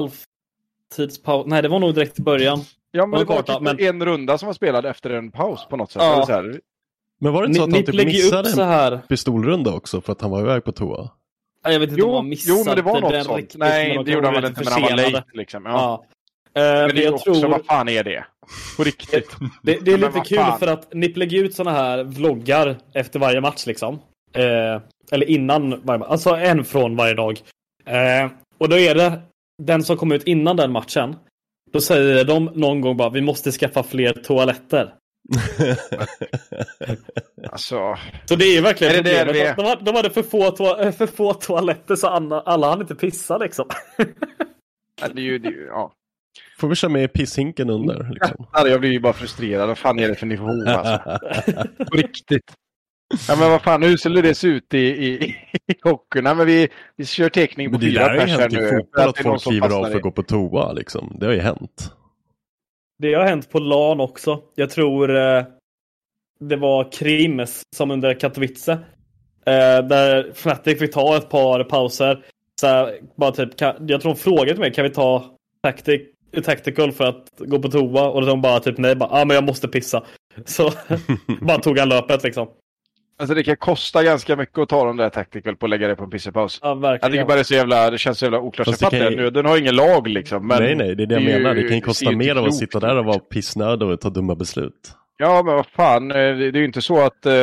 halvtidspaus. 0.92 1.46
Nej, 1.48 1.62
det 1.62 1.68
var 1.68 1.80
nog 1.80 1.96
direkt 1.96 2.20
i 2.20 2.22
början. 2.22 2.60
Ja, 2.92 3.06
men 3.06 3.20
det 3.20 3.26
var 3.26 3.36
klart, 3.44 3.48
typ 3.48 3.62
men- 3.62 3.80
en 3.80 4.06
runda 4.06 4.38
som 4.38 4.46
var 4.46 4.54
spelad 4.54 4.86
efter 4.86 5.10
en 5.10 5.32
paus 5.32 5.68
på 5.70 5.78
något 5.78 5.92
sätt. 5.92 6.02
Ja. 6.02 6.26
Så 6.26 6.32
här. 6.32 6.60
Men 7.20 7.34
var 7.34 7.42
det 7.42 7.46
inte 7.48 7.58
så 7.58 7.64
att 7.64 7.70
Ni, 7.70 7.76
han 7.78 7.86
typ 7.86 8.06
missade 8.06 8.50
så 8.50 8.62
en 8.62 8.68
här. 8.68 9.00
pistolrunda 9.10 9.74
också 9.74 10.02
för 10.02 10.12
att 10.12 10.22
han 10.22 10.32
var 10.32 10.40
iväg 10.42 10.64
på 10.64 10.72
toa? 10.72 11.10
Ja, 11.64 11.72
Jag 11.72 11.80
vet 11.80 11.90
inte 11.90 12.02
Jo, 12.02 12.10
om 12.10 12.16
han 12.16 12.30
missade 12.30 12.60
jo, 12.60 12.66
men 12.66 12.76
det 12.76 12.82
var 12.82 13.02
något 13.02 13.26
sånt. 13.26 13.56
Nej, 13.58 13.96
de 13.96 14.04
det 14.06 14.12
gjorde 14.12 14.28
han 14.28 14.34
väl 14.34 14.46
inte, 14.46 14.62
men 14.64 14.74
han 14.74 14.82
var 14.82 15.12
late 15.12 15.24
liksom. 15.34 15.66
Ja. 15.66 15.72
Ja. 15.72 16.06
Eh, 16.58 16.64
Men 16.88 16.96
det 16.96 17.02
är 17.02 17.06
jag 17.06 17.14
också, 17.14 17.34
tror... 17.34 17.50
vad 17.50 17.66
fan 17.66 17.90
är 17.90 18.04
det? 18.04 18.26
På 18.78 18.84
riktigt. 18.84 19.36
Det, 19.64 19.80
det 19.86 19.92
är 19.92 19.98
Men 19.98 20.12
lite 20.14 20.20
kul 20.30 20.38
fan. 20.38 20.60
för 20.60 20.68
att 20.68 20.94
ni 20.94 21.08
lägger 21.14 21.44
ut 21.44 21.56
såna 21.56 21.72
här 21.72 22.04
vloggar 22.04 22.78
efter 22.94 23.20
varje 23.20 23.42
match 23.42 23.66
liksom. 23.66 24.00
Eh, 24.34 24.82
eller 25.12 25.30
innan 25.30 25.82
varje 25.86 26.00
match. 26.00 26.10
Alltså 26.10 26.30
en 26.36 26.66
från 26.66 26.96
varje 26.96 27.14
dag. 27.14 27.40
Eh, 27.86 28.32
och 28.58 28.70
då 28.70 28.78
är 28.78 28.96
det 28.96 29.22
den 29.64 29.84
som 29.84 29.98
kom 29.98 30.12
ut 30.12 30.24
innan 30.24 30.58
den 30.58 30.72
matchen. 30.72 31.16
Då 31.72 31.82
säger 31.82 32.24
de 32.24 32.46
någon 32.46 32.82
gång 32.82 32.98
bara 32.98 33.10
vi 33.10 33.22
måste 33.22 33.52
skaffa 33.52 33.84
fler 33.84 34.14
toaletter. 34.14 34.94
Alltså, 37.52 37.98
Så 38.26 38.36
det 38.36 38.46
är 38.46 38.62
verkligen 38.62 38.94
Är 38.96 39.04
det 39.04 39.26
problemet. 39.26 39.58
är? 39.60 39.72
att 39.74 39.80
De, 39.80 39.86
de 39.86 39.96
hade 39.96 40.10
för 40.10 40.24
få, 40.24 40.52
toa, 40.52 40.84
eh, 40.84 40.92
för 40.92 41.08
få 41.08 41.34
toaletter 41.34 41.96
så 41.96 42.08
alla, 42.08 42.42
alla 42.42 42.70
hann 42.70 42.82
inte 42.82 42.96
pissa 42.96 43.38
liksom. 43.38 43.66
det 44.98 45.22
är 45.22 45.24
ju, 45.24 45.40
det 45.40 45.48
är 45.48 45.52
ju, 45.52 45.66
ja. 45.66 45.92
Får 46.60 46.68
vi 46.68 46.76
köra 46.76 46.92
med 46.92 47.14
pisshinken 47.14 47.70
under? 47.70 48.10
Liksom. 48.14 48.48
Alltså, 48.52 48.70
Jag 48.72 48.80
blir 48.80 48.92
ju 48.92 49.00
bara 49.00 49.14
frustrerad. 49.14 49.68
Vad 49.68 49.78
fan 49.78 50.00
är 50.00 50.08
det 50.08 50.16
för 50.16 50.26
nivå 50.26 50.48
alltså? 50.68 51.20
På 51.92 51.98
riktigt. 51.98 52.54
Ja 53.28 53.36
men 53.40 53.52
vad 53.52 53.62
fan, 53.62 53.84
hur 53.84 53.98
skulle 53.98 54.22
det 54.22 54.36
se 54.36 54.48
ut 54.48 54.74
i, 54.74 54.78
i, 54.78 55.14
i 55.68 55.76
hockeyn? 55.84 56.24
Nej, 56.24 56.36
men 56.36 56.46
vi, 56.46 56.68
vi 56.96 57.06
kör 57.06 57.30
teckning 57.30 57.68
på 57.68 57.72
Men 57.72 57.80
det 57.80 57.86
fyra 57.88 58.02
där 58.04 58.10
har 58.10 58.16
ju 58.16 58.20
pers 58.20 58.30
här 58.32 58.40
hänt 58.40 58.54
i 58.54 58.56
nu. 58.56 58.70
fotboll 58.70 59.08
att 59.10 59.16
det 59.16 59.24
folk 59.24 59.42
kliver 59.44 59.70
av 59.80 59.86
för 59.86 59.96
att 59.96 60.02
gå 60.02 60.12
på 60.12 60.24
toa 60.24 60.72
liksom. 60.74 61.16
Det 61.20 61.26
har 61.26 61.34
ju 61.34 61.40
hänt. 61.40 61.94
Det 63.00 63.14
har 63.14 63.24
hänt 63.26 63.50
på 63.52 63.60
LAN 63.60 64.00
också. 64.00 64.42
Jag 64.56 64.70
tror 64.70 65.16
eh, 65.16 65.44
det 66.40 66.56
var 66.56 66.92
Krimes 66.92 67.62
som 67.76 67.92
under 67.92 68.14
Katowice. 68.14 68.72
Eh, 69.46 69.88
där 69.88 70.30
Fnatic 70.32 70.80
fick 70.80 70.94
ta 70.94 71.18
ett 71.18 71.30
par 71.30 71.64
pauser. 71.64 72.26
Så 72.62 72.68
här, 72.68 73.00
bara 73.18 73.32
typ, 73.32 73.58
kan, 73.58 73.88
jag 73.88 74.02
tror 74.02 74.14
de 74.14 74.20
frågade 74.20 74.60
mig, 74.60 74.74
kan 74.74 74.84
vi 74.84 74.90
ta 74.90 75.38
tactic, 75.64 76.02
tactical 76.42 76.92
för 76.92 77.04
att 77.04 77.28
gå 77.38 77.60
på 77.60 77.68
toa? 77.70 78.08
Och 78.10 78.26
de 78.26 78.42
bara 78.42 78.60
typ 78.60 78.78
nej, 78.78 78.96
bara, 78.96 79.10
ah, 79.10 79.26
men 79.26 79.36
jag 79.36 79.44
måste 79.44 79.68
pissa. 79.68 80.04
Så 80.46 80.72
bara 81.42 81.58
tog 81.60 81.80
han 81.80 81.90
löpet 81.90 82.24
liksom. 82.24 82.48
Alltså 83.20 83.36
det 83.36 83.44
kan 83.44 83.58
kosta 83.58 84.04
ganska 84.04 84.36
mycket 84.36 84.58
att 84.60 84.70
ta 84.70 84.86
de 84.86 84.98
där 84.98 85.10
tactical 85.10 85.56
på 85.56 85.66
att 85.66 85.70
lägga 85.70 85.88
det 85.88 85.96
på 85.96 86.04
en 86.04 86.10
pissepaus. 86.10 86.60
Ja, 86.62 86.68
Jag 86.70 86.76
tycker 86.78 86.90
verkligen. 87.02 87.28
bara 87.28 87.34
det, 87.36 87.42
är 87.42 87.44
så 87.44 87.54
jävla, 87.54 87.90
det 87.92 87.98
känns 87.98 88.20
så 88.20 88.26
jävla 88.26 88.40
oklart. 88.40 88.68
Fast 88.68 88.82
Jag 88.82 88.92
fattar 88.92 89.10
ju- 89.12 89.16
nöden 89.18 89.46
har 89.46 89.58
ingen 89.58 89.76
lag 89.76 90.08
liksom. 90.08 90.48
Men 90.48 90.64
nej, 90.64 90.76
nej, 90.76 90.96
det 90.96 91.04
är 91.04 91.08
det 91.08 91.14
jag 91.16 91.24
menar. 91.24 91.56
Det 91.56 91.64
kan 91.64 91.76
ju 91.76 91.82
kosta 91.82 92.12
mer 92.12 92.36
av 92.36 92.46
att 92.46 92.56
sitta 92.56 92.80
där 92.80 92.98
och 92.98 93.06
vara 93.06 93.20
pissnödig 93.20 93.88
och 93.88 94.02
ta 94.02 94.10
dumma 94.10 94.36
beslut. 94.36 94.92
Ja, 95.18 95.44
men 95.44 95.56
vad 95.56 95.66
fan. 95.68 96.12
eh, 96.12 96.16
Det 96.18 96.52
det 96.52 96.58
är 96.58 96.60
ju 96.60 96.66
inte 96.66 96.82
så 96.82 97.02
att... 97.06 97.26
Eh, 97.26 97.34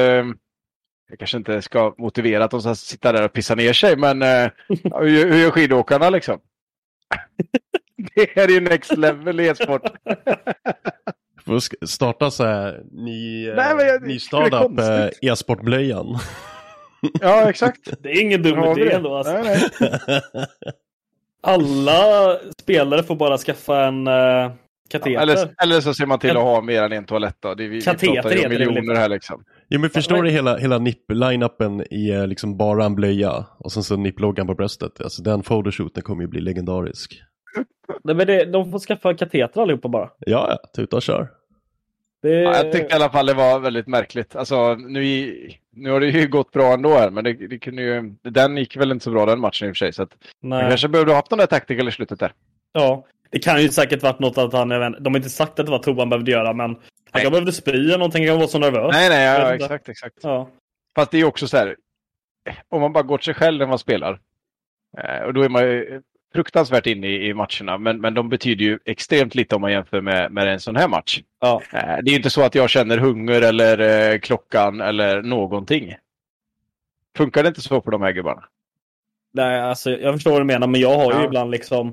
jag 1.09 1.19
kanske 1.19 1.37
inte 1.37 1.63
ska 1.63 1.95
motivera 1.99 2.45
att 2.45 2.51
de 2.51 2.61
ska 2.63 2.75
sitta 2.75 3.13
där 3.13 3.25
och 3.25 3.33
pissa 3.33 3.55
ner 3.55 3.73
sig, 3.73 3.97
men 3.97 4.23
eh, 4.23 4.51
hur, 5.01 5.31
hur 5.33 5.37
gör 5.43 5.51
skidåkarna 5.51 6.11
liksom? 6.11 6.39
det 8.15 8.31
här 8.35 8.49
är 8.49 8.53
ju 8.53 8.61
next 8.61 8.97
level 8.97 9.41
i 9.41 9.49
e-sport. 9.49 9.83
Får 11.45 11.87
starta 11.87 12.31
så 12.31 12.45
här 12.45 12.83
ny, 12.93 13.49
eh, 13.49 13.57
Nej, 13.57 13.75
men 13.77 13.87
jag- 13.87 14.07
ny 14.07 14.19
startup, 14.19 14.79
eh, 14.79 15.31
e-sportblöjan. 15.31 16.19
ja, 17.21 17.51
exakt. 17.51 18.03
Det 18.03 18.09
är 18.09 18.21
ingen 18.21 18.43
dum 18.43 18.75
vi 18.75 18.83
idé 18.83 18.93
ändå. 18.93 19.17
Alltså. 19.17 19.33
Nej, 19.33 19.71
nej. 19.81 20.23
Alla 21.43 22.37
spelare 22.61 23.03
får 23.03 23.17
bara 23.17 23.39
skaffa 23.39 23.85
en 23.85 24.09
uh, 24.09 24.53
kateter. 24.91 25.23
Eller, 25.23 25.55
eller 25.63 25.81
så 25.81 25.95
ser 25.95 26.07
man 26.07 26.19
till 26.19 26.31
att 26.31 26.43
ha 26.43 26.61
mer 26.61 26.83
än 26.83 26.93
en 26.93 27.05
toalett. 27.05 27.37
Då. 27.41 27.55
Det 27.55 27.63
vi, 27.63 27.69
vi 27.69 27.81
Kateter 27.83 28.15
pratar 28.15 28.31
ju 28.31 28.45
om 28.45 28.51
miljoner 28.51 28.95
här 28.95 29.09
liksom. 29.09 29.45
Ja 29.69 29.79
men 29.79 29.91
förstår 29.91 30.23
du 30.23 30.31
hela, 30.31 30.57
hela 30.57 30.79
NIP-line-upen 30.79 31.83
i 31.83 32.27
liksom 32.27 32.57
bara 32.57 32.85
en 32.85 32.95
blöja 32.95 33.47
och 33.59 33.73
sen 33.73 33.83
så 33.83 33.97
NIP-loggan 33.97 34.47
på 34.47 34.55
bröstet. 34.55 35.01
Alltså 35.01 35.23
den 35.23 35.43
photoshooten 35.43 36.03
kommer 36.03 36.23
ju 36.23 36.29
bli 36.29 36.41
legendarisk. 36.41 37.23
Nej, 38.05 38.17
men 38.17 38.27
det, 38.27 38.45
de 38.45 38.71
får 38.71 38.79
skaffa 38.79 39.15
kateter 39.15 39.63
allihopa 39.63 39.89
bara. 39.89 40.11
Ja, 40.19 40.47
ja, 40.51 40.71
tuta 40.77 40.97
och 40.97 41.03
kör. 41.03 41.29
Det, 42.23 42.29
Ja, 42.29 42.57
jag 42.57 42.73
tyckte 42.73 42.95
i 42.95 42.97
alla 42.97 43.11
fall 43.11 43.27
det 43.27 43.35
var 43.35 43.59
väldigt 43.59 43.87
märkligt. 43.87 44.37
Alltså, 44.37 44.75
nu, 44.75 45.37
nu 45.71 45.91
har 45.91 46.01
det 46.01 46.09
ju 46.09 46.29
gått 46.29 46.51
bra 46.51 46.73
ändå 46.73 46.89
här, 46.95 47.11
men 47.11 47.25
det, 47.25 47.33
det 47.33 47.59
kunde 47.59 47.83
ju, 47.83 48.15
den 48.23 48.57
gick 48.57 48.77
väl 48.77 48.91
inte 48.93 49.05
så 49.05 49.11
bra 49.11 49.27
den 49.27 49.41
matchen 49.41 49.69
i 49.69 49.73
och 49.73 49.77
för 49.77 49.79
sig. 49.87 49.93
Så 49.93 50.03
att 50.03 50.17
man 50.43 50.59
Nej. 50.59 50.69
kanske 50.69 50.89
behövde 50.89 51.13
ha 51.13 51.17
haft 51.17 51.31
den 51.31 51.39
där 51.39 51.47
taktiken 51.47 51.89
i 51.89 51.93
slutet 51.93 52.19
där. 52.21 52.33
Ja, 52.73 53.07
det 53.31 53.39
kan 53.39 53.63
ju 53.63 53.69
säkert 53.69 54.03
varit 54.03 54.19
något 54.19 54.39
att 54.39 54.53
han, 54.53 54.69
de 54.69 54.79
har 55.05 55.17
inte 55.17 55.31
sagt 55.31 55.59
att 55.59 55.67
det 55.67 55.73
var 55.73 55.79
Tobbe 55.79 56.01
han 56.01 56.11
behövde 56.11 56.31
göra, 56.31 56.53
men 56.53 56.67
han 56.71 56.79
kanske 57.13 57.31
behövde 57.31 57.53
spy 57.53 57.71
eller 57.71 57.99
någonting, 57.99 58.29
han 58.29 58.41
var 58.41 58.47
så 58.47 58.59
nervös. 58.59 58.93
Nej, 58.93 59.09
nej, 59.09 59.25
ja, 59.25 59.55
exakt, 59.55 59.89
exakt. 59.89 60.19
Ja. 60.23 60.49
Fast 60.97 61.11
det 61.11 61.17
är 61.17 61.19
ju 61.19 61.25
också 61.27 61.49
så 61.49 61.57
här, 61.57 61.77
om 62.69 62.81
man 62.81 62.93
bara 62.93 63.03
går 63.03 63.19
till 63.19 63.25
sig 63.25 63.35
själv 63.35 63.59
när 63.59 63.67
man 63.67 63.79
spelar, 63.79 64.21
eh, 64.99 65.25
och 65.25 65.35
då 65.35 65.43
är 65.43 65.49
man 65.49 65.63
ju 65.63 66.03
fruktansvärt 66.35 66.87
inne 66.87 67.07
i, 67.07 67.29
i 67.29 67.35
matcherna, 67.35 67.79
men, 67.79 68.01
men 68.01 68.15
de 68.15 68.29
betyder 68.29 68.65
ju 68.65 68.79
extremt 68.85 69.35
lite 69.35 69.55
om 69.55 69.61
man 69.61 69.73
jämför 69.73 70.01
med, 70.01 70.33
med 70.33 70.49
en 70.49 70.61
sån 70.61 70.77
här 70.77 70.89
match. 70.89 71.21
Ja. 71.41 71.63
Eh, 71.73 71.79
Det 71.81 72.09
är 72.09 72.11
ju 72.11 72.17
inte 72.17 72.31
så 72.31 72.43
att 72.43 72.55
jag 72.55 72.71
känner 72.71 72.99
hunger 72.99 73.43
eller 73.43 73.79
eh, 74.13 74.19
klockan 74.19 74.81
eller 74.81 75.23
någonting. 75.23 75.95
Funkar 77.17 77.43
det 77.43 77.49
inte 77.49 77.61
så 77.61 77.81
för 77.83 77.91
de 77.91 78.03
här 78.03 78.13
gubbarna? 78.13 78.45
Nej, 79.35 79.61
alltså, 79.61 79.91
jag 79.91 80.15
förstår 80.15 80.31
vad 80.31 80.41
du 80.41 80.45
menar, 80.45 80.67
men 80.67 80.81
jag 80.81 80.97
har 80.99 81.13
ju 81.13 81.19
Ja. 81.19 81.25
ibland 81.25 81.51
liksom 81.51 81.89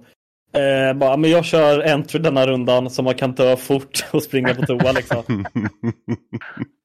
eh, 0.53 0.93
bara, 0.97 1.17
men 1.17 1.29
jag 1.31 1.45
kör 1.45 1.79
entry 1.79 2.19
denna 2.19 2.47
rundan 2.47 2.89
så 2.89 3.03
man 3.03 3.15
kan 3.15 3.31
dö 3.31 3.55
fort 3.55 4.05
och 4.11 4.23
springa 4.23 4.55
på 4.55 4.61
toa 4.65 4.91
liksom. 4.91 5.23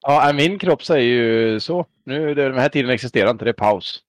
Ja, 0.01 0.31
min 0.33 0.59
kropp 0.59 0.83
säger 0.83 1.07
ju 1.13 1.59
så. 1.59 1.85
Nu, 2.05 2.33
det- 2.33 2.49
den 2.49 2.59
här 2.59 2.69
tiden 2.69 2.91
existerar 2.91 3.29
inte, 3.31 3.45
det 3.45 3.51
är 3.51 3.53
paus. 3.53 3.99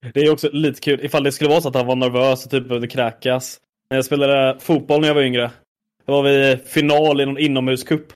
Det 0.00 0.20
är 0.20 0.32
också 0.32 0.48
lite 0.52 0.80
kul 0.80 1.04
ifall 1.04 1.22
det 1.22 1.32
skulle 1.32 1.50
vara 1.50 1.60
så 1.60 1.68
att 1.68 1.74
han 1.74 1.86
var 1.86 1.96
nervös 1.96 2.44
och 2.44 2.50
typ 2.50 2.68
behövde 2.68 2.88
kräkas. 2.88 3.60
När 3.90 3.96
jag 3.96 4.04
spelade 4.04 4.60
fotboll 4.60 5.00
när 5.00 5.08
jag 5.08 5.14
var 5.14 5.22
yngre. 5.22 5.50
Då 6.06 6.12
var 6.12 6.22
vi 6.22 6.52
i 6.52 6.56
final 6.56 7.20
i 7.20 7.26
någon 7.26 7.38
inomhuscup. 7.38 8.12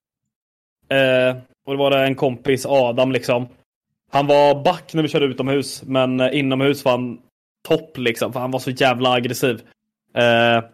Eh, 0.89 1.37
och 1.67 1.73
då 1.73 1.79
var 1.79 1.91
det 1.91 2.05
en 2.05 2.15
kompis, 2.15 2.67
Adam 2.67 3.13
liksom. 3.13 3.49
Han 4.11 4.27
var 4.27 4.65
back 4.65 4.95
när 4.95 5.03
vi 5.03 5.09
körde 5.09 5.27
utomhus, 5.27 5.83
men 5.83 6.21
eh, 6.21 6.39
inomhus 6.39 6.85
var 6.85 6.93
han 6.93 7.19
topp 7.69 7.99
liksom, 7.99 8.33
för 8.33 8.41
han 8.41 8.51
var 8.51 8.59
så 8.59 8.71
jävla 8.71 9.13
aggressiv. 9.13 9.63
Eh, 10.15 10.65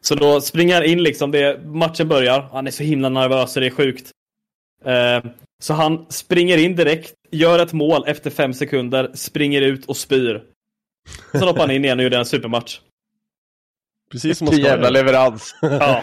så 0.00 0.14
då 0.14 0.40
springer 0.40 0.74
han 0.74 0.84
in 0.84 1.02
liksom, 1.02 1.30
det, 1.30 1.64
matchen 1.64 2.08
börjar, 2.08 2.48
han 2.52 2.66
är 2.66 2.70
så 2.70 2.82
himla 2.82 3.08
nervös 3.08 3.52
så 3.52 3.60
det 3.60 3.66
är 3.66 3.70
sjukt. 3.70 4.10
Eh, 4.84 5.30
så 5.64 5.74
han 5.74 6.06
springer 6.08 6.58
in 6.58 6.76
direkt, 6.76 7.14
gör 7.30 7.58
ett 7.58 7.72
mål 7.72 8.04
efter 8.06 8.30
fem 8.30 8.54
sekunder, 8.54 9.10
springer 9.14 9.62
ut 9.62 9.86
och 9.86 9.96
spyr. 9.96 10.44
Sen 11.32 11.42
hoppar 11.42 11.60
han 11.60 11.70
in 11.70 11.84
igen 11.84 11.98
och 11.98 12.02
gjorde 12.04 12.16
en 12.16 12.24
supermatch. 12.24 12.80
Precis 14.10 14.38
som 14.38 14.44
man 14.44 14.54
ska 14.54 14.62
jävla 14.62 14.82
göra. 14.84 14.90
leverans. 14.90 15.54
Ja. 15.62 16.02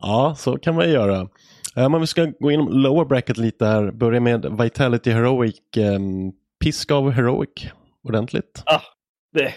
Ja, 0.00 0.34
så 0.38 0.58
kan 0.58 0.74
man 0.74 0.90
göra. 0.90 1.28
Eh, 1.76 1.88
Men 1.88 2.00
vi 2.00 2.06
ska 2.06 2.24
gå 2.24 2.50
igenom 2.50 2.68
lower 2.68 3.04
bracket 3.04 3.36
lite 3.36 3.66
här. 3.66 3.90
Börja 3.90 4.20
med 4.20 4.58
Vitality 4.60 5.10
Heroic. 5.10 5.60
Um, 5.76 6.32
pisk 6.64 6.90
av 6.90 7.10
Heroic. 7.10 7.50
Ordentligt. 8.04 8.62
Ah, 8.66 8.80
det, 9.34 9.54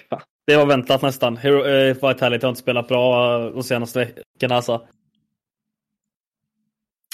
det 0.48 0.58
var 0.58 0.66
väntat 0.66 1.02
nästan. 1.02 1.38
Hero, 1.38 1.66
eh, 1.66 1.94
Vitality 1.94 2.46
har 2.46 2.50
inte 2.50 2.62
spelat 2.62 2.88
bra 2.88 3.38
de 3.50 3.64
senaste 3.64 4.00
veckorna 4.00 4.56
alltså. 4.56 4.88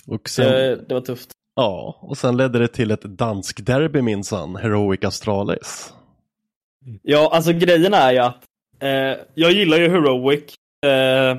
Och 0.08 0.30
sen, 0.30 0.46
Det, 0.52 0.76
det 0.76 0.94
var 0.94 1.02
tufft. 1.02 1.32
ja, 1.56 1.98
och 2.02 2.18
sen 2.18 2.38
ledde 2.38 2.60
det 2.60 2.68
till 2.68 2.92
ett 2.92 3.02
dansk 3.02 3.66
derby 3.66 4.02
minsann. 4.02 4.56
Heroic 4.56 5.04
Astralis. 5.04 5.94
Ja, 7.02 7.30
alltså 7.34 7.54
grejen 7.54 7.94
är 7.94 8.12
ju 8.12 8.18
att 8.20 8.44
eh, 8.80 9.18
jag 9.34 9.52
gillar 9.52 9.78
ju 9.78 9.90
Heroic 9.90 10.56
eh, 10.86 11.38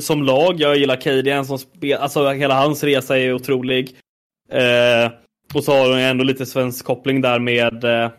som 0.00 0.22
lag. 0.22 0.60
Jag 0.60 0.76
gillar 0.76 0.96
Cadian 1.00 1.46
som 1.46 1.58
spel, 1.58 1.98
alltså 1.98 2.30
hela 2.30 2.54
hans 2.54 2.84
resa 2.84 3.18
är 3.18 3.32
otrolig. 3.32 3.96
Eh, 4.48 5.12
och 5.54 5.64
så 5.64 5.72
har 5.72 5.88
hon 5.88 5.98
ju 5.98 6.04
ändå 6.04 6.24
lite 6.24 6.46
svensk 6.46 6.84
koppling 6.84 7.20
där 7.20 7.38
med 7.38 7.84
eh, 7.84 8.10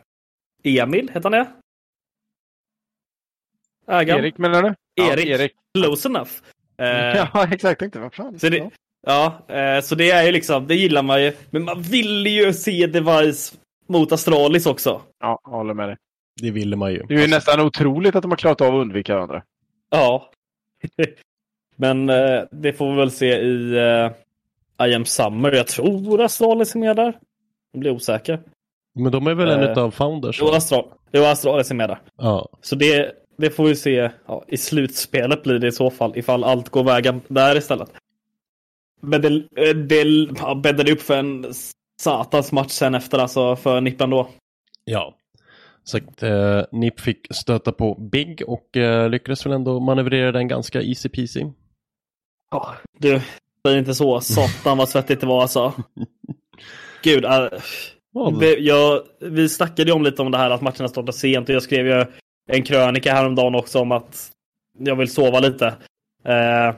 Emil, 0.63 1.07
heter 1.13 1.21
han 1.23 1.31
det? 1.31 1.47
Ägaren? 3.87 4.19
Erik 4.19 4.37
menar 4.37 4.61
du? 4.63 4.67
Erik. 5.03 5.25
Ja, 5.27 5.35
Erik. 5.35 5.51
Close 5.77 6.07
enough. 6.09 6.31
Eh, 6.77 6.85
Ja, 7.33 7.47
exakt. 7.51 7.79
Tänkte, 7.79 7.99
vad 7.99 8.13
fan. 8.13 8.39
Så 8.39 8.49
det, 8.49 8.69
ja, 9.05 9.39
eh, 9.47 9.81
så 9.81 9.95
det 9.95 10.11
är 10.11 10.23
ju 10.23 10.31
liksom, 10.31 10.67
det 10.67 10.75
gillar 10.75 11.03
man 11.03 11.23
ju. 11.23 11.33
Men 11.49 11.63
man 11.63 11.81
vill 11.81 12.27
ju 12.27 12.53
se 12.53 12.87
Device 12.87 13.53
mot 13.87 14.11
Astralis 14.11 14.65
också. 14.65 15.01
Ja, 15.19 15.39
jag 15.43 15.51
håller 15.51 15.73
med 15.73 15.89
dig. 15.89 15.97
Det 16.41 16.51
ville 16.51 16.75
man 16.75 16.91
ju. 16.93 17.03
Det 17.07 17.13
är 17.13 17.19
ju 17.21 17.27
nästan 17.27 17.59
otroligt 17.59 18.15
att 18.15 18.21
de 18.21 18.31
har 18.31 18.37
klarat 18.37 18.61
av 18.61 18.75
att 18.75 18.81
undvika 18.81 19.13
varandra. 19.13 19.43
Ja. 19.89 20.31
Men 21.75 22.09
eh, 22.09 22.41
det 22.51 22.73
får 22.73 22.91
vi 22.91 22.97
väl 22.97 23.11
se 23.11 23.37
i 23.39 23.77
eh, 23.77 24.87
I 24.87 24.93
am 24.95 25.05
Summer. 25.05 25.51
Jag 25.51 25.67
tror 25.67 26.21
Astralis 26.21 26.75
är 26.75 26.79
med 26.79 26.95
där. 26.95 27.17
Jag 27.71 27.79
blir 27.79 27.91
osäker. 27.91 28.39
Men 28.99 29.11
de 29.11 29.27
är 29.27 29.33
väl 29.33 29.49
en 29.49 29.63
Eh, 29.63 29.71
utav 29.71 29.91
founders? 29.91 30.37
Jo, 30.41 30.47
Astral, 30.47 30.85
jo 31.11 31.23
Astralis 31.23 31.71
är 31.71 31.75
med 31.75 31.89
där. 31.89 31.99
Ja. 32.17 32.49
Så 32.61 32.75
det, 32.75 33.11
det 33.37 33.49
får 33.49 33.63
vi 33.63 33.75
se. 33.75 34.09
Ja, 34.27 34.43
I 34.47 34.57
slutspelet 34.57 35.43
blir 35.43 35.59
det 35.59 35.67
i 35.67 35.71
så 35.71 35.89
fall. 35.89 36.17
Ifall 36.17 36.43
allt 36.43 36.69
går 36.69 36.83
vägen 36.83 37.21
där 37.27 37.57
istället. 37.57 37.89
Det, 39.01 39.27
eh, 39.55 40.07
ja, 40.35 40.55
bäddade 40.55 40.91
upp 40.91 41.01
för 41.01 41.17
en 41.17 41.53
satans 42.01 42.51
match 42.51 42.71
sen 42.71 42.95
efter 42.95 43.19
alltså 43.19 43.55
för 43.55 43.81
Nippen 43.81 44.09
då. 44.09 44.29
Ja. 44.83 45.17
Så 45.83 45.97
att, 45.97 46.23
eh, 46.23 46.61
NIP 46.71 46.99
fick 46.99 47.27
stöta 47.31 47.71
på 47.71 47.95
Big 47.95 48.43
och 48.47 48.77
eh, 48.77 49.09
lyckades 49.09 49.45
väl 49.45 49.53
ändå 49.53 49.79
manövrera 49.79 50.31
den 50.31 50.47
ganska 50.47 50.81
easy 50.81 51.09
peasy. 51.09 51.45
Ja, 52.51 52.75
du, 52.99 53.21
säg 53.67 53.79
inte 53.79 53.93
så. 53.93 54.21
Satan 54.21 54.77
vad 54.77 54.89
svettigt 54.89 55.21
det 55.21 55.27
var 55.27 55.41
alltså. 55.41 55.73
Gud, 57.03 57.25
äh, 57.25 57.47
det, 58.39 58.57
jag, 58.57 59.01
vi 59.19 59.49
snackade 59.49 59.89
ju 59.89 59.95
om 59.95 60.03
lite 60.03 60.21
om 60.21 60.31
det 60.31 60.37
här 60.37 60.49
att 60.49 60.61
matcherna 60.61 60.87
startar 60.87 61.11
sent 61.11 61.49
och 61.49 61.55
jag 61.55 61.63
skrev 61.63 61.87
ju 61.87 62.05
en 62.51 62.63
krönika 62.63 63.13
häromdagen 63.13 63.55
också 63.55 63.79
om 63.79 63.91
att 63.91 64.31
jag 64.79 64.95
vill 64.95 65.11
sova 65.11 65.39
lite. 65.39 65.67
Eh, 66.25 66.75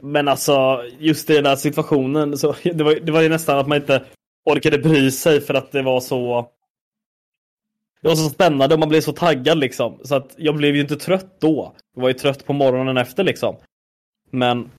men 0.00 0.28
alltså, 0.28 0.84
just 0.98 1.30
i 1.30 1.34
den 1.34 1.46
här 1.46 1.56
situationen, 1.56 2.38
så, 2.38 2.54
det, 2.62 2.84
var, 2.84 2.94
det 2.94 3.12
var 3.12 3.20
ju 3.20 3.28
nästan 3.28 3.58
att 3.58 3.68
man 3.68 3.78
inte 3.78 4.04
orkade 4.44 4.78
bry 4.78 5.10
sig 5.10 5.40
för 5.40 5.54
att 5.54 5.72
det 5.72 5.82
var 5.82 6.00
så 6.00 6.48
det 8.02 8.08
var 8.08 8.14
så 8.14 8.28
spännande 8.28 8.74
och 8.74 8.78
man 8.78 8.88
blev 8.88 9.00
så 9.00 9.12
taggad 9.12 9.58
liksom. 9.58 10.00
Så 10.04 10.14
att 10.14 10.34
jag 10.36 10.56
blev 10.56 10.74
ju 10.74 10.80
inte 10.80 10.96
trött 10.96 11.40
då. 11.40 11.74
Jag 11.94 12.02
var 12.02 12.08
ju 12.08 12.14
trött 12.14 12.46
på 12.46 12.52
morgonen 12.52 12.96
efter 12.96 13.24
liksom. 13.24 13.56
Men 14.30 14.70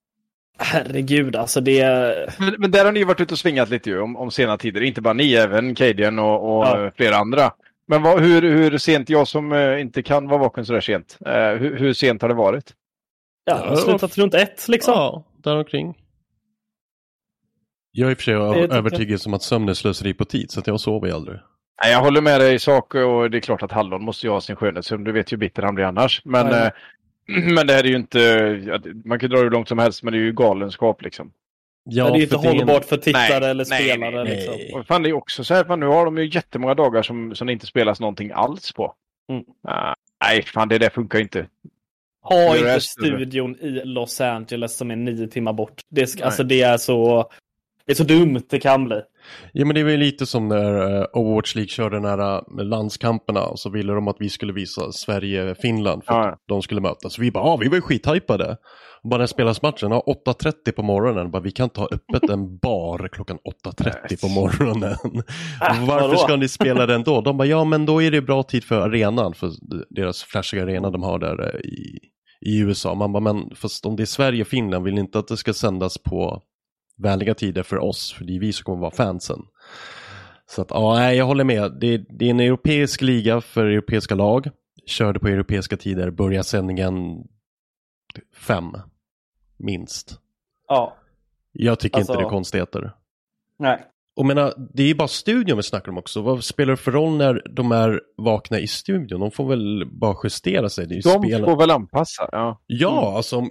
herregud, 0.58 1.36
alltså 1.36 1.62
det... 1.62 1.86
Men, 2.40 2.56
men 2.58 2.72
där 2.72 2.86
har 2.86 2.92
ni 2.92 3.04
varit 3.04 3.22
ute 3.22 3.34
och 3.34 3.40
svingat 3.40 3.70
lite 3.70 3.90
ju 3.90 4.02
om, 4.02 4.18
om 4.18 4.32
sena 4.32 4.58
tider. 4.58 4.82
Inte 4.82 5.02
bara 5.02 5.14
ni, 5.14 5.34
även 5.34 5.76
Cadian 5.76 6.20
och, 6.20 6.58
och 6.58 6.66
Ja. 6.66 6.92
flera 6.96 7.16
andra. 7.16 7.52
Men 7.88 8.02
vad, 8.02 8.22
hur, 8.22 8.42
hur 8.42 8.78
sent, 8.78 9.10
jag 9.10 9.28
som 9.28 9.52
eh, 9.52 9.82
inte 9.82 10.04
kan 10.04 10.28
vara 10.28 10.40
vaken 10.40 10.66
så 10.66 10.74
där 10.74 10.82
sent, 10.82 11.18
eh, 11.26 11.50
hur, 11.50 11.78
hur 11.78 11.94
sent 11.94 12.22
har 12.22 12.30
det 12.30 12.36
varit? 12.36 12.74
Ja, 13.50 13.70
har 13.70 13.76
slutat 13.76 14.18
runt 14.18 14.34
ett 14.34 14.68
liksom. 14.68 14.94
Ja, 14.94 15.24
däromkring. 15.44 15.98
Jag 17.92 18.08
är 18.08 18.12
i 18.12 18.14
och 18.14 18.18
för 18.18 18.24
sig 18.24 18.34
jag. 18.34 18.74
övertygad 18.74 19.22
om 19.26 19.34
att 19.34 19.44
sömn 19.44 19.70
är 19.70 19.74
slöseri 19.74 20.14
på 20.14 20.26
tid, 20.26 20.52
så 20.52 20.60
att 20.60 20.68
jag 20.68 20.80
sover 20.80 21.08
ju 21.08 21.14
aldrig. 21.14 21.40
Nej, 21.84 21.92
jag 21.92 22.00
håller 22.00 22.22
med 22.22 22.42
dig 22.42 22.54
i 22.54 22.60
sak 22.60 22.96
och 22.96 23.32
det 23.32 23.38
är 23.38 23.42
klart 23.42 23.64
att 23.64 23.72
Hallon 23.72 24.04
måste 24.04 24.28
ju 24.28 24.32
ha 24.32 24.42
sin 24.42 24.56
skönhetssömn. 24.56 25.04
Du 25.04 25.12
vet 25.12 25.32
ju 25.32 25.36
hur 25.36 25.40
bitter 25.40 25.64
han 25.64 25.76
blir 25.76 25.86
annars. 25.86 26.22
Men, 26.26 26.48
Nej. 26.48 26.66
eh, 26.66 27.44
men 27.54 27.68
det 27.68 27.74
här 27.74 27.84
är 27.84 27.88
ju 27.88 27.96
inte... 27.96 28.92
Man 29.06 29.20
kan 29.20 29.30
dra 29.30 29.38
det 29.38 29.44
hur 29.44 29.52
långt 29.52 29.68
som 29.68 29.80
helst, 29.80 30.04
men 30.04 30.14
det 30.14 30.20
är 30.20 30.24
ju 30.24 30.34
galenskap 30.34 31.02
liksom. 31.02 31.32
Ja, 31.84 32.04
det 32.04 32.12
är 32.12 32.16
ju 32.16 32.24
inte 32.24 32.36
hållbart 32.38 32.86
för 32.86 32.98
tittare 32.98 33.40
Nej, 33.40 33.50
eller 33.50 33.66
nej, 33.70 33.90
spelare. 33.90 34.24
nej. 34.24 34.36
Liksom. 34.36 34.80
Och 34.80 34.88
fan, 34.88 35.04
det 35.04 35.10
är 35.10 35.14
också 35.14 35.44
så 35.44 35.54
här, 35.54 35.64
fan, 35.64 35.80
nu 35.80 35.86
har 35.86 36.06
de 36.06 36.18
ju 36.18 36.30
jättemånga 36.34 36.74
dagar 36.74 37.02
som, 37.04 37.36
som 37.36 37.48
det 37.48 37.54
inte 37.54 37.66
spelas 37.66 38.00
någonting 38.00 38.32
alls 38.32 38.72
på. 38.72 38.94
Mm. 39.32 39.44
Ah, 39.64 39.94
nej, 40.24 40.44
fan 40.44 40.68
det 40.68 40.78
där 40.78 40.90
funkar 40.90 41.20
inte. 41.20 41.48
Ha 42.30 42.58
inte 42.58 42.82
studion 42.82 43.56
i 43.60 43.82
Los 43.86 44.22
Angeles 44.22 44.78
som 44.78 44.92
är 44.92 44.96
nio 44.96 45.28
timmar 45.28 45.54
bort. 45.54 45.82
Det, 45.90 46.08
ska, 46.08 46.26
alltså, 46.26 46.44
det 46.44 46.62
är 46.62 46.78
så... 46.78 47.30
Det 47.86 47.94
är 47.94 47.96
så 47.96 48.04
dumt 48.04 48.42
det 48.50 48.60
kan 48.60 48.86
bli. 48.86 49.02
Ja 49.54 49.66
men 49.66 49.76
det 49.76 49.84
var 49.84 49.92
ju 49.92 49.98
lite 49.98 50.26
som 50.26 50.48
när 50.48 50.98
uh, 51.00 51.06
Overwatch 51.14 51.56
League 51.56 51.70
körde 51.70 51.96
den 51.96 52.06
här 52.06 52.38
uh, 52.38 52.64
landskamperna 52.64 53.42
och 53.42 53.60
så 53.60 53.70
ville 53.70 53.94
de 53.94 54.08
att 54.08 54.16
vi 54.20 54.30
skulle 54.30 54.54
visa 54.54 54.92
Sverige-Finland 54.92 56.04
för 56.06 56.14
Ja. 56.14 56.30
att 56.30 56.40
de 56.48 56.62
skulle 56.62 56.82
mötas. 56.82 57.20
Vi 57.20 57.32
bara, 57.32 57.44
ja 57.44 57.58
vi 57.58 57.68
var 57.68 57.76
ju 57.76 57.82
skithypade. 57.82 58.58
Och 59.04 59.10
bara 59.10 59.18
när 59.18 59.26
spelas 59.28 59.62
matchen, 59.62 59.92
ja, 59.92 60.04
8.30 60.28 60.72
på 60.72 60.84
morgonen, 60.84 61.32
bara, 61.32 61.42
vi 61.42 61.52
kan 61.52 61.70
ta 61.70 61.88
öppet 61.92 62.30
en 62.30 62.58
bar 62.62 63.08
klockan 63.08 63.38
8.30 63.66 64.22
på 64.22 64.28
morgonen. 64.28 64.92
Äh, 65.62 65.88
Varför 65.88 66.16
ska 66.16 66.36
ni 66.36 66.48
spela 66.48 66.86
den 66.86 67.04
då? 67.04 67.22
De 67.22 67.38
bara, 67.38 67.48
ja 67.48 67.64
men 67.64 67.86
då 67.86 68.02
är 68.02 68.12
det 68.12 68.22
bra 68.22 68.44
tid 68.44 68.64
för 68.64 68.82
arenan, 68.82 69.34
för 69.34 69.52
deras 69.90 70.24
flashiga 70.24 70.64
arena 70.64 70.90
de 70.90 71.04
har 71.04 71.20
där 71.20 71.56
eh, 71.56 71.60
i, 71.60 72.00
i 72.42 72.60
USA. 72.60 72.96
Man 72.96 73.12
bara, 73.12 73.20
men 73.34 73.56
fast 73.56 73.86
om 73.86 73.96
det 73.96 74.04
är 74.04 74.06
Sverige 74.06 74.42
och 74.42 74.48
Finland, 74.48 74.86
vill 74.86 74.94
ni 74.94 75.02
inte 75.02 75.20
att 75.20 75.28
det 75.28 75.38
ska 75.38 75.54
sändas 75.54 75.98
på 75.98 76.42
vänliga 76.98 77.34
tider 77.34 77.64
för 77.64 77.78
oss, 77.78 78.14
för 78.14 78.26
det 78.26 78.36
är 78.36 78.40
vi 78.40 78.54
som 78.54 78.64
kommer 78.64 78.80
vara 78.82 78.92
fansen. 78.92 79.40
Så 80.46 80.62
att 80.62 80.68
ja, 80.70 81.14
jag 81.14 81.26
håller 81.26 81.44
med. 81.44 81.78
Det, 81.82 81.98
det 81.98 82.26
är 82.26 82.30
en 82.30 82.40
europeisk 82.40 83.02
liga 83.02 83.42
för 83.42 83.66
europeiska 83.66 84.16
lag. 84.16 84.50
Körde 84.86 85.20
på 85.20 85.28
europeiska 85.28 85.78
tider, 85.78 86.12
börjar 86.12 86.44
sändningen 86.44 87.24
fem, 88.34 88.66
minst. 89.58 90.20
Ja. 90.68 90.96
Jag 91.52 91.80
tycker 91.80 91.98
Alltså- 91.98 92.14
inte 92.14 92.24
det 92.24 92.28
är 92.28 92.30
konstigheter. 92.30 92.92
Nej. 93.60 93.86
Och 94.20 94.26
menar, 94.26 94.54
det 94.74 94.84
är 94.84 94.88
ju 94.88 94.96
bara 94.96 95.08
studion 95.08 95.58
vi 95.58 95.64
snackar 95.64 95.92
om 95.92 95.98
också. 95.98 96.22
Vad 96.22 96.44
spelar 96.44 96.72
det 96.72 96.78
för 96.78 96.92
roll 96.92 97.18
när 97.18 97.42
de 97.56 97.72
är 97.72 98.02
vakna 98.18 98.60
i 98.60 98.68
studion? 98.68 99.20
De 99.20 99.32
får 99.32 99.48
väl 99.50 99.86
bara 99.92 100.16
justera 100.24 100.70
sig. 100.70 100.88
De 100.88 101.02
spelen- 101.02 101.46
får 101.46 101.58
väl 101.58 101.72
anpassa. 101.72 102.30
Ja. 102.32 102.62
Ja, 102.68 103.14
alltså 103.16 103.44